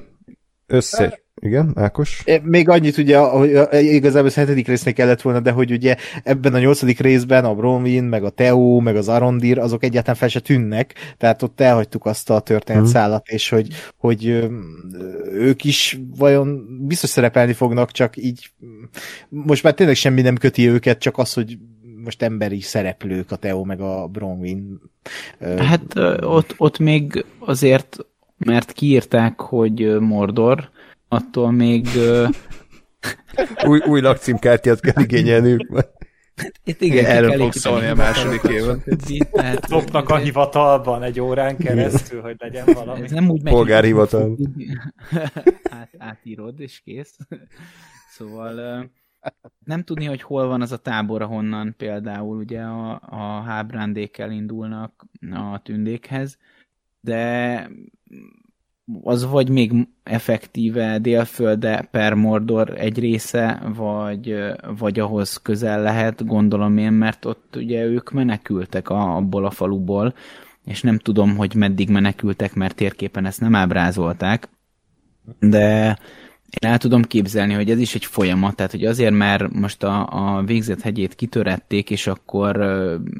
[0.66, 1.22] össze...
[1.42, 2.24] Igen, Ákos?
[2.44, 6.60] Még annyit ugye, hogy igazából a hetedik résznek kellett volna, de hogy ugye ebben a
[6.60, 10.94] nyolcadik részben a Bronwyn, meg a Teo, meg az Arondir, azok egyáltalán fel se tűnnek,
[11.18, 13.36] tehát ott elhagytuk azt a történetszállat, hmm.
[13.36, 13.68] és hogy,
[13.98, 14.50] hogy
[15.34, 18.52] ők is vajon biztos szerepelni fognak, csak így
[19.30, 21.58] most már tényleg semmi nem köti őket, csak az, hogy
[22.04, 24.82] most emberi szereplők a Teo meg a Bronwyn.
[25.40, 27.98] Hát ott, ott még azért,
[28.38, 30.70] mert kiírták, hogy Mordor,
[31.10, 31.88] attól még...
[33.66, 35.68] új, új lakcímkártyát kell igényelni.
[36.64, 38.84] Itt igen, erről fog szólni a második évben.
[39.68, 43.04] Lopnak a hivatalban egy órán keresztül, hogy legyen valami.
[43.04, 44.38] Ez nem úgy megy, Polgárhivatal.
[45.80, 47.18] Át, átírod, és kész.
[48.10, 48.90] Szóval
[49.66, 55.06] nem tudni, hogy hol van az a tábor, ahonnan például ugye a, a hábrándékkel indulnak
[55.32, 56.38] a tündékhez,
[57.00, 57.70] de
[59.04, 64.36] az vagy még effektíve délfölde per Mordor egy része, vagy,
[64.78, 70.14] vagy ahhoz közel lehet, gondolom én, mert ott ugye ők menekültek a, abból a faluból,
[70.66, 74.50] és nem tudom, hogy meddig menekültek, mert térképen ezt nem ábrázolták,
[75.40, 75.98] de
[76.50, 80.08] én el tudom képzelni, hogy ez is egy folyamat, tehát hogy azért, mert most a,
[80.12, 82.62] a végzett hegyét kitörették, és akkor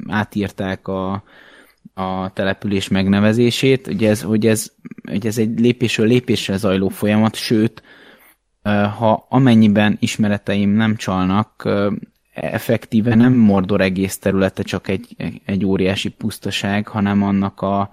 [0.08, 1.22] átírták a,
[1.94, 4.72] a település megnevezését, ugye ez, hogy ez,
[5.08, 7.82] hogy ez egy lépésről lépésre zajló folyamat, sőt,
[8.98, 11.68] ha amennyiben ismereteim nem csalnak,
[12.34, 17.90] effektíve nem Mordor egész területe csak egy, egy óriási pusztaság, hanem annak a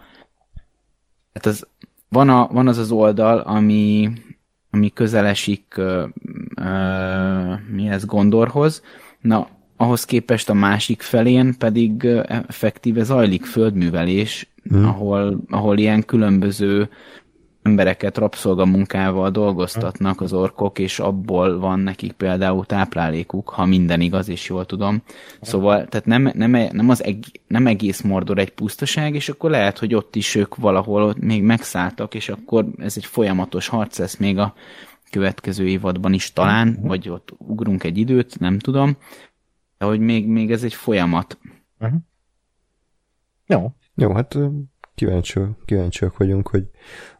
[1.34, 1.68] hát az,
[2.10, 4.12] van, a, van az az oldal, ami,
[4.72, 6.04] ami közelesik uh,
[6.56, 8.84] uh, mi ez Gondorhoz,
[9.22, 9.48] na
[9.78, 14.86] ahhoz képest a másik felén pedig effektíve zajlik földművelés, hmm.
[14.86, 16.90] ahol, ahol ilyen különböző
[17.62, 24.50] embereket rabszolgamunkával dolgoztatnak az orkok, és abból van nekik például táplálékuk, ha minden igaz, és
[24.50, 25.02] jól tudom.
[25.42, 27.18] Szóval, tehát nem, nem, nem, az eg,
[27.48, 31.44] nem egész Mordor egy pusztaság, és akkor lehet, hogy ott is ők valahol ott még
[31.44, 34.54] megszálltak, és akkor ez egy folyamatos harc lesz még a
[35.12, 38.98] következő évadban is talán, vagy ott ugrunk egy időt, nem tudom
[39.78, 41.38] de hogy még, még ez egy folyamat.
[41.80, 42.00] Uh-huh.
[43.46, 43.72] Jó.
[43.96, 44.38] Jó, hát
[44.96, 46.70] kíváncsi, kíváncsiak vagyunk, hogy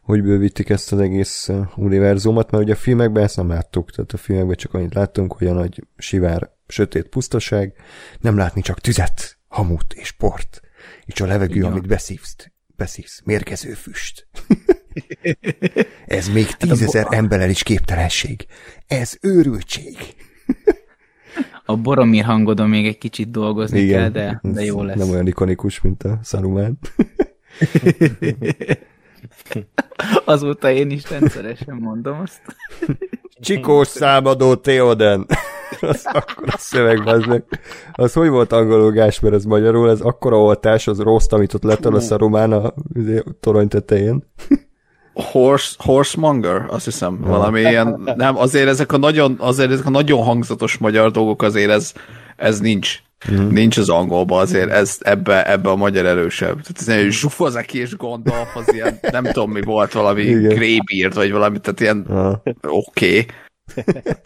[0.02, 4.16] hogy bővítik ezt az egész univerzumot, mert ugye a filmekben ezt nem láttuk, tehát a
[4.16, 7.72] filmekben csak annyit láttunk, hogy a nagy sivár, sötét pusztaság,
[8.20, 10.60] nem látni csak tüzet, hamut és port,
[11.04, 11.70] és a levegő, Igen.
[11.70, 12.36] amit beszívsz,
[12.76, 14.28] beszívsz, mérgező füst.
[16.06, 18.46] Ez még hát tízezer hát emberrel is képtelenség.
[18.86, 19.96] Ez őrültség.
[21.70, 24.98] A Boromir hangodon még egy kicsit dolgozni Igen, kell, de, de jó lesz.
[24.98, 26.78] Nem olyan ikonikus, mint a Saruman.
[30.24, 32.40] Azóta én is rendszeresen mondom azt.
[33.40, 35.26] Csikós számadó Theoden.
[35.80, 37.44] az akkor a szöveg, az meg.
[37.92, 41.84] Az hogy volt angolul Gásper, ez magyarul, ez akkora oltás, az rossz, amit ott lett
[41.84, 44.24] a Saruman a izé, torony tetején.
[45.22, 50.22] Horse, horsemonger, azt hiszem, valami ilyen, nem, azért ezek a nagyon, azért ezek a nagyon
[50.22, 51.92] hangzatos magyar dolgok azért ez,
[52.36, 53.02] ez nincs.
[53.32, 53.48] Mm.
[53.48, 56.60] Nincs az angolban azért, ez ebbe, ebbe a magyar erősebb.
[56.60, 61.32] Tehát ez egy zsufozeki és Gondolf, az ilyen, nem tudom mi volt, valami Greybeard, vagy
[61.32, 62.06] valami, tehát ilyen
[62.62, 63.18] oké.
[63.18, 63.26] Okay.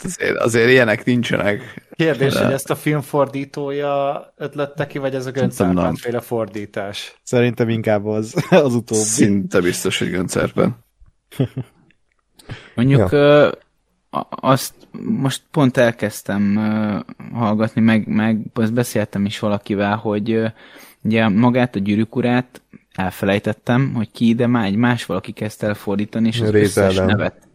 [0.04, 1.88] Azért, azért ilyenek nincsenek.
[1.90, 2.44] Kérdés, de...
[2.44, 7.20] hogy ezt a film fordítója ötlette ki, vagy ez a Göncárpán fordítás?
[7.22, 9.02] Szerintem inkább az, az utóbbi.
[9.02, 10.76] Szinte biztos, hogy Göncárpán.
[12.74, 13.50] Mondjuk ja.
[14.30, 16.56] azt most pont elkezdtem
[17.32, 20.40] hallgatni, meg, meg azt beszéltem is valakivel, hogy
[21.02, 22.62] ugye magát a gyűrűkurát
[22.94, 26.92] elfelejtettem, hogy ki, de már egy más valaki kezdte el fordítani, és az Rézeldem.
[26.92, 27.48] összes nevet.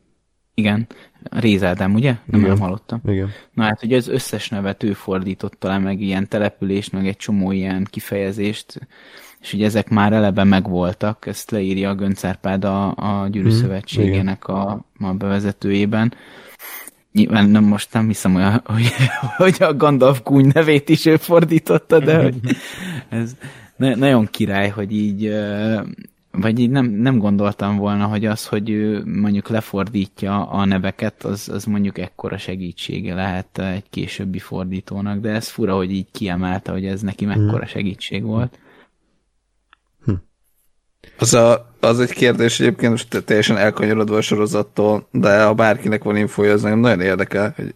[0.54, 0.88] Igen,
[1.24, 2.16] Rézeldem, ugye?
[2.26, 2.52] Nem, Igen.
[2.52, 3.02] nem hallottam.
[3.06, 3.30] Igen.
[3.54, 7.52] Na hát, hogy az összes nevet ő fordította le, meg ilyen települést, meg egy csomó
[7.52, 8.88] ilyen kifejezést,
[9.42, 13.58] és ugye ezek már eleve megvoltak, ezt leírja a Göncárpád a, a Gyűrű hmm.
[13.58, 16.14] Szövetségének a, a bevezetőjében.
[17.12, 18.92] Nyilván nem, most nem hiszem, hogy, hogy,
[19.38, 22.36] hogy a Gandalf kúny nevét is ő fordította, de hogy
[23.10, 23.36] ez
[23.76, 25.34] na, nagyon király, hogy így
[26.42, 31.50] vagy így nem, nem gondoltam volna, hogy az, hogy ő mondjuk lefordítja a neveket, az,
[31.50, 36.86] az mondjuk ekkora segítsége lehet egy későbbi fordítónak, de ez fura, hogy így kiemelte, hogy
[36.86, 37.66] ez neki mekkora hmm.
[37.66, 38.60] segítség volt.
[41.20, 46.16] Az, a, az egy kérdés egyébként most teljesen elkanyarodva a sorozattól, de ha bárkinek van
[46.16, 47.76] infója, az nagyon érdekel, hogy,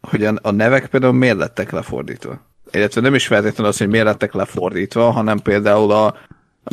[0.00, 2.40] hogy a, a nevek például miért lettek lefordítva.
[2.70, 6.14] Illetve nem is feltétlenül az, hogy miért lettek lefordítva, hanem például a,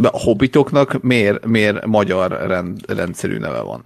[0.02, 3.86] a hobbitoknak miért, miért magyar rend, rendszerű neve van.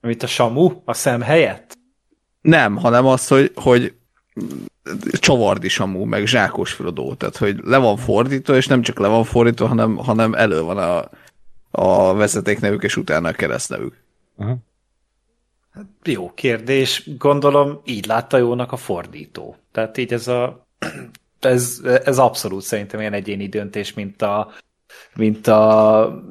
[0.00, 0.70] Mint a Samu?
[0.84, 1.78] A szem helyett?
[2.40, 3.94] Nem, hanem az, hogy, hogy
[5.12, 9.24] csavardi Samu, meg zsákos Frodo, tehát hogy le van fordítva, és nem csak le van
[9.24, 11.10] fordítva, hanem, hanem elő van a,
[11.70, 14.02] a vezetéknevük, és utána a keresztnevük.
[14.36, 14.56] Uh-huh.
[16.04, 19.56] Jó kérdés, gondolom így látta jónak a fordító.
[19.72, 20.66] Tehát így ez a
[21.40, 24.52] ez, ez abszolút szerintem ilyen egyéni döntés, mint a
[25.14, 26.24] mint a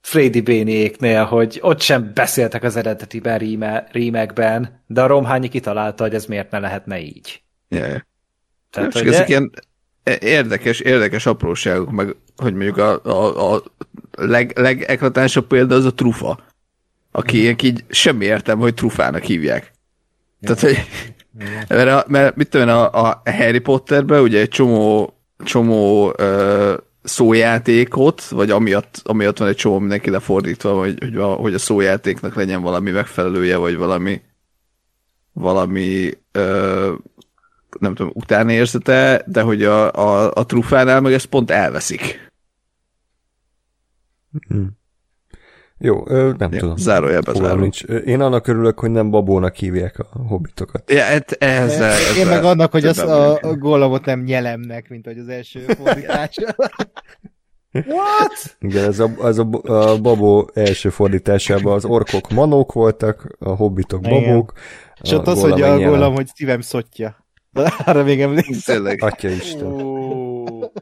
[0.00, 6.14] Freddy Béniéknél, hogy ott sem beszéltek az eredetiben ríme, rímekben, de a Romhányi kitalálta, hogy
[6.14, 7.42] ez miért ne lehetne így.
[7.68, 8.00] Yeah.
[8.70, 9.26] Tehát, hogy ezek de...
[9.26, 9.52] ilyen
[10.20, 13.62] érdekes, érdekes apróságok, meg hogy mondjuk a, a, a
[14.10, 16.38] leg, legeklatánsabb példa az a trufa,
[17.12, 17.54] aki mm.
[17.62, 19.72] így semmi értem, hogy trufának hívják.
[20.40, 20.86] Tehát, hogy
[21.68, 26.74] mert, mert mit tudom a, a Harry Potterben ugye egy csomó, csomó uh,
[27.06, 32.34] szójátékot, vagy amiatt, amiatt van egy csomó mindenki lefordítva, hogy, hogy, a, hogy a szójátéknak
[32.34, 34.20] legyen valami megfelelője, vagy valami
[35.32, 36.92] valami ö,
[37.80, 42.30] nem tudom, utánérzete, de hogy a, a, a trufánál meg ezt pont elveszik.
[44.48, 44.78] Hmm.
[45.78, 46.04] Jó,
[46.38, 46.76] nem ja, tudom.
[46.76, 47.60] Zárójelbe zárom.
[47.60, 47.82] Nincs.
[47.82, 50.90] Én annak örülök, hogy nem babónak hívják a hobbitokat.
[50.90, 55.04] Ja, ez, ez, ez, Én meg annak, hogy az a, a gólamot nem nyelemnek, mint
[55.04, 56.36] hogy az első fordítás.
[57.86, 58.56] What?
[58.60, 64.00] Igen, ez a, ez a, a babó első fordításában az orkok manók voltak, a hobbitok
[64.00, 64.52] babók.
[65.02, 67.24] És ott az, hogy a gólam, hogy szívem szottja.
[67.84, 68.74] Arra még emlékszem.
[68.74, 69.02] Tényleg.
[69.02, 69.94] Atya Isten.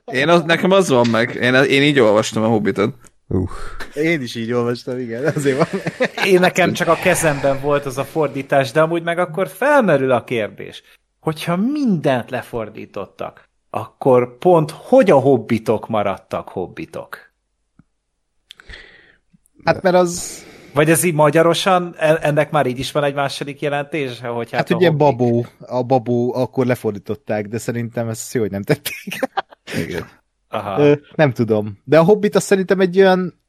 [0.04, 1.34] Én az, nekem az van meg.
[1.34, 2.94] Én, én így olvastam a Hobbitot.
[3.28, 3.50] Uh.
[3.94, 5.80] Én is így olvastam, igen, azért van.
[6.24, 10.24] Én nekem csak a kezemben volt az a fordítás, de amúgy meg akkor felmerül a
[10.24, 10.82] kérdés,
[11.20, 17.32] hogyha mindent lefordítottak, akkor pont hogy a hobbitok maradtak hobbitok?
[19.64, 20.42] Hát mert az...
[20.74, 24.20] Vagy ez így magyarosan, ennek már így is van egy második jelentés?
[24.20, 25.16] Hogy hát, hát ugye hobbik...
[25.16, 29.18] babó, a babó akkor lefordították, de szerintem ez jó, hogy nem tették.
[29.86, 30.08] Igen.
[30.48, 30.80] Aha.
[30.80, 31.78] Ö, nem tudom.
[31.84, 33.40] De a Hobbit azt szerintem egy olyan...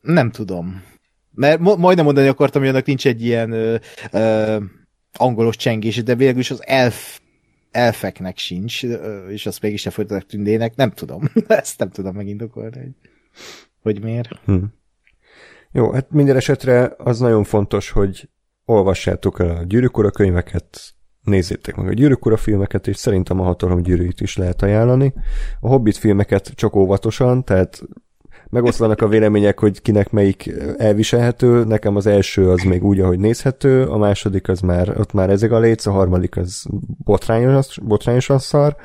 [0.00, 0.82] Nem tudom.
[1.30, 3.76] Mert majdnem mondani akartam, hogy annak nincs egy ilyen ö,
[4.10, 4.56] ö,
[5.12, 7.20] angolos csengés, de végül is az elf
[7.70, 8.82] elfeknek sincs,
[9.28, 11.22] és azt mégis se folytatok tündének, nem tudom.
[11.48, 12.94] Ezt nem tudom megindokolni, hogy,
[13.82, 14.28] hogy miért.
[14.44, 14.64] Hm.
[15.72, 18.28] Jó, hát minden esetre az nagyon fontos, hogy
[18.64, 20.94] olvassátok el a gyűrűk könyveket,
[21.28, 25.14] nézzétek meg a Gyűrűk filmeket, és szerintem a Hatalom gyűrűit is lehet ajánlani.
[25.60, 27.82] A Hobbit filmeket csak óvatosan, tehát
[28.50, 31.64] megoszlanak a vélemények, hogy kinek melyik elviselhető.
[31.64, 35.52] Nekem az első az még úgy, ahogy nézhető, a második az már, ott már ezek
[35.52, 36.66] a léc, a harmadik az
[37.04, 38.76] botrányos, botrányosan szar.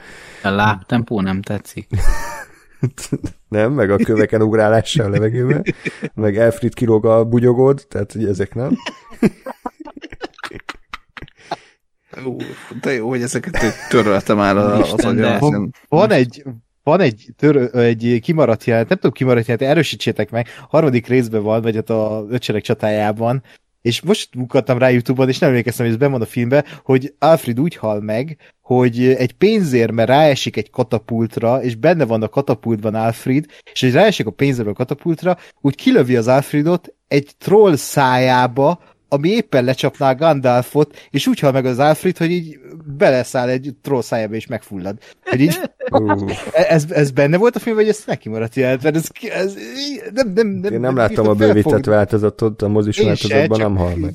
[0.44, 1.88] A lábtempó nem tetszik.
[3.48, 5.64] nem, meg a köveken ugrálása a levegőben,
[6.14, 8.78] meg Elfrid kilóg a bugyogod, tehát hogy ezek nem.
[12.26, 12.38] Ú,
[12.82, 15.40] de jó, hogy ezeket töröltem már az agyam.
[15.40, 16.44] Van, van egy,
[16.84, 21.62] van egy, tör, egy kimaradt jelent, nem tudom kimaradt jelent, erősítsétek meg, harmadik részben van,
[21.62, 23.44] vagy ott a ötsereg csatájában,
[23.84, 27.60] és most munkattam rá Youtube-on, és nem emlékeztem, hogy ez bemond a filmbe, hogy Alfred
[27.60, 32.96] úgy hal meg, hogy egy pénzért, mert ráesik egy katapultra, és benne van a katapultban
[32.96, 38.82] Alfred, és hogy ráesik a pénzért a katapultra, úgy kilövi az Alfredot egy troll szájába,
[39.14, 42.60] ami éppen lecsapná Gandalfot, és úgy hal meg az Alfred, hogy így
[42.98, 44.98] beleszáll egy troll szájába és megfullad.
[45.24, 45.60] Hogy így,
[45.92, 46.32] uh.
[46.54, 48.84] ez, ez benne volt a film, vagy ez neki maradt jelent?
[48.84, 49.54] Mert ez, ez
[50.14, 54.14] nem, nem, nem, Én nem láttam a bővített változatot, a mozis változatban nem hal meg.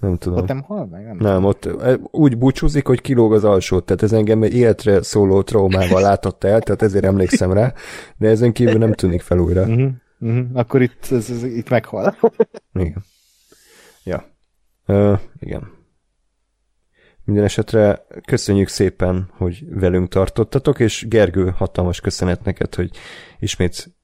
[0.00, 0.38] Nem tudom.
[0.38, 1.04] Ott nem hal meg?
[1.04, 1.68] Nem, nem ott
[2.10, 6.60] úgy búcsúzik, hogy kilóg az alsó, tehát ez engem egy életre szóló traumával látott el,
[6.60, 7.72] tehát ezért emlékszem rá,
[8.16, 9.62] de ezen kívül nem tűnik fel újra.
[9.62, 9.90] Uh-huh.
[10.20, 10.46] Uh-huh.
[10.52, 12.16] Akkor itt, ez, ez, itt meghal.
[12.74, 13.04] Igen.
[14.04, 14.24] Ja.
[14.86, 15.72] Uh, igen.
[17.24, 22.90] Minden esetre köszönjük szépen, hogy velünk tartottatok, és Gergő, hatalmas köszönet neked, hogy
[23.38, 23.94] ismét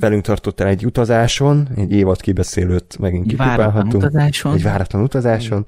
[0.00, 3.94] velünk tartottál egy utazáson, egy évad kibeszélőt megint kipipálhatunk.
[3.94, 4.54] utazáson.
[4.54, 5.66] Egy váratlan utazáson.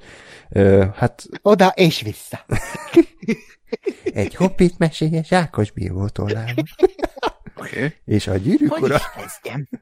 [0.50, 1.24] Uh, hát...
[1.42, 2.44] Oda és vissza.
[4.04, 6.64] egy hobbit mesélyes Ákos bíró tollában.
[7.66, 7.92] Okay.
[8.04, 8.98] És a gyűrűk ura...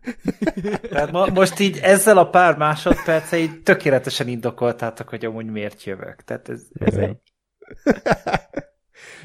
[0.90, 6.24] Tehát ma, most így ezzel a pár másodperce így tökéletesen indokoltátok, hogy amúgy miért jövök.
[6.24, 7.16] Tehát ez, ez egy...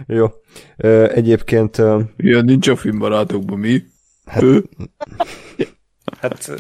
[0.07, 0.27] Jó.
[1.07, 1.77] Egyébként...
[2.18, 3.84] Ilyen nincs a filmbarátokban, mi?
[4.26, 4.44] Hát,
[6.19, 6.52] hát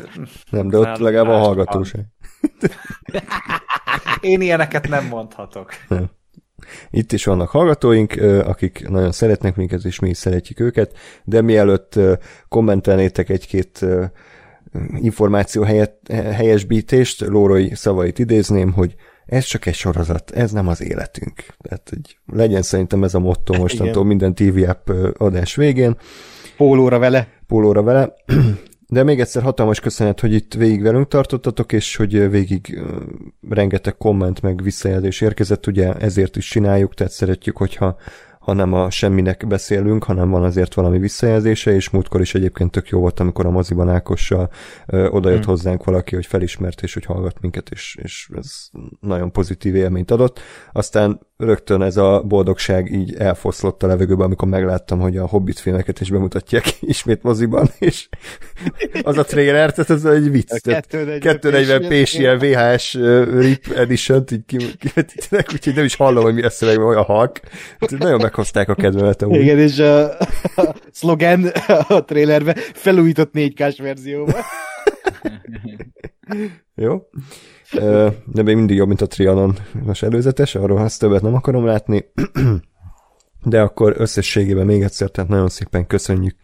[0.51, 2.05] nem, de ott legalább a hallgatóság.
[4.21, 5.71] Én ilyeneket nem mondhatok.
[5.87, 6.09] Nem.
[6.89, 8.13] Itt is vannak hallgatóink,
[8.45, 11.99] akik nagyon szeretnek minket, és mi is szeretjük őket, de mielőtt
[12.47, 13.85] kommentelnétek egy-két
[14.95, 21.45] információ helyet, helyesbítést, Lórai szavait idézném, hogy ez csak egy sorozat, ez nem az életünk.
[21.61, 25.97] Tehát, hogy legyen szerintem ez a motto mostantól minden TV app adás végén.
[26.57, 27.27] Pólóra vele.
[27.47, 28.13] Pólóra vele.
[28.87, 32.81] De még egyszer hatalmas köszönet, hogy itt végig velünk tartottatok, és hogy végig
[33.49, 37.97] rengeteg komment meg visszajelzés érkezett, ugye ezért is csináljuk, tehát szeretjük, hogyha
[38.45, 42.89] ha nem a semminek beszélünk, hanem van azért valami visszajelzése, és múltkor is egyébként tök
[42.89, 44.49] jó volt, amikor a moziban Ákossal
[44.85, 45.49] ö, odajött hmm.
[45.49, 48.67] hozzánk valaki, hogy felismert, és hogy hallgat minket, és, és ez
[48.99, 50.39] nagyon pozitív élményt adott.
[50.71, 56.01] Aztán rögtön ez a boldogság így elfoszlott a levegőbe, amikor megláttam, hogy a Hobbit filmeket
[56.01, 58.07] is bemutatják ismét moziban, és
[59.03, 60.61] az a trailer, tehát ez egy vicc.
[61.21, 62.93] 240 p ilyen VHS
[63.39, 67.39] RIP edition így kivetítenek, úgyhogy nem is hallom, hogy mi a szöveg, olyan halk.
[67.97, 69.21] Nagyon meghozták a kedvemet.
[69.21, 69.39] Amúgy.
[69.39, 70.11] Igen, és a,
[70.55, 71.45] a szlogen
[71.87, 74.41] a trailerbe felújított 4K-s verzióban.
[76.75, 77.01] Jó
[78.25, 79.57] de még mindig jobb, mint a Trianon.
[79.85, 82.05] Most előzetes, arról azt többet nem akarom látni,
[83.43, 86.35] de akkor összességében még egyszer, tehát nagyon szépen köszönjük,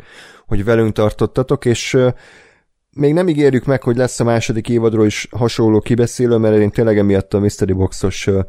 [0.47, 1.97] hogy velünk tartottatok, és
[2.97, 6.97] még nem ígérjük meg, hogy lesz a második évadról is hasonló kibeszélő, mert én tényleg
[6.97, 8.43] emiatt a Mystery Boxos uh,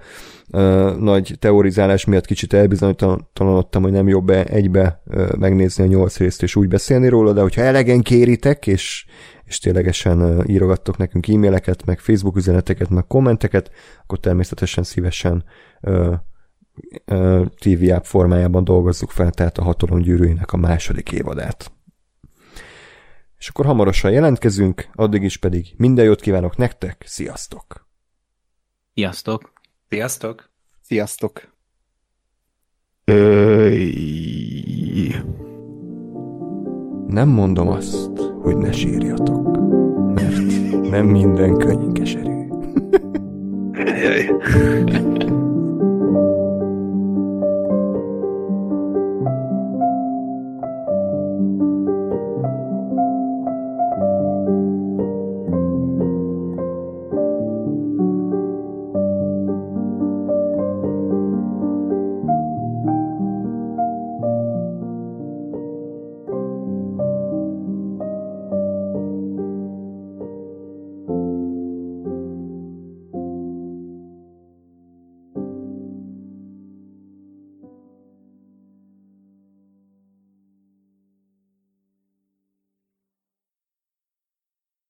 [0.48, 6.16] uh, nagy teorizálás miatt kicsit elbizonytalanodtam, hogy nem jobb -e egybe uh, megnézni a nyolc
[6.16, 9.06] részt és úgy beszélni róla, de hogyha elegen kéritek, és
[9.44, 13.70] és ténylegesen írogattok nekünk e-maileket, meg Facebook üzeneteket, meg kommenteket,
[14.02, 15.44] akkor természetesen szívesen
[15.80, 16.14] uh,
[17.06, 21.72] uh, TV app formájában dolgozzuk fel, tehát a hatalom gyűrűinek a második évadát
[23.42, 27.88] és akkor hamarosan jelentkezünk, addig is pedig minden jót kívánok nektek, sziasztok!
[28.94, 29.52] Sziasztok!
[29.88, 30.50] Sziasztok!
[30.82, 31.54] Sziasztok!
[33.04, 33.94] Öy.
[37.06, 39.56] Nem mondom azt, hogy ne sírjatok,
[40.14, 40.36] mert
[40.90, 42.42] nem minden könnyű keserű.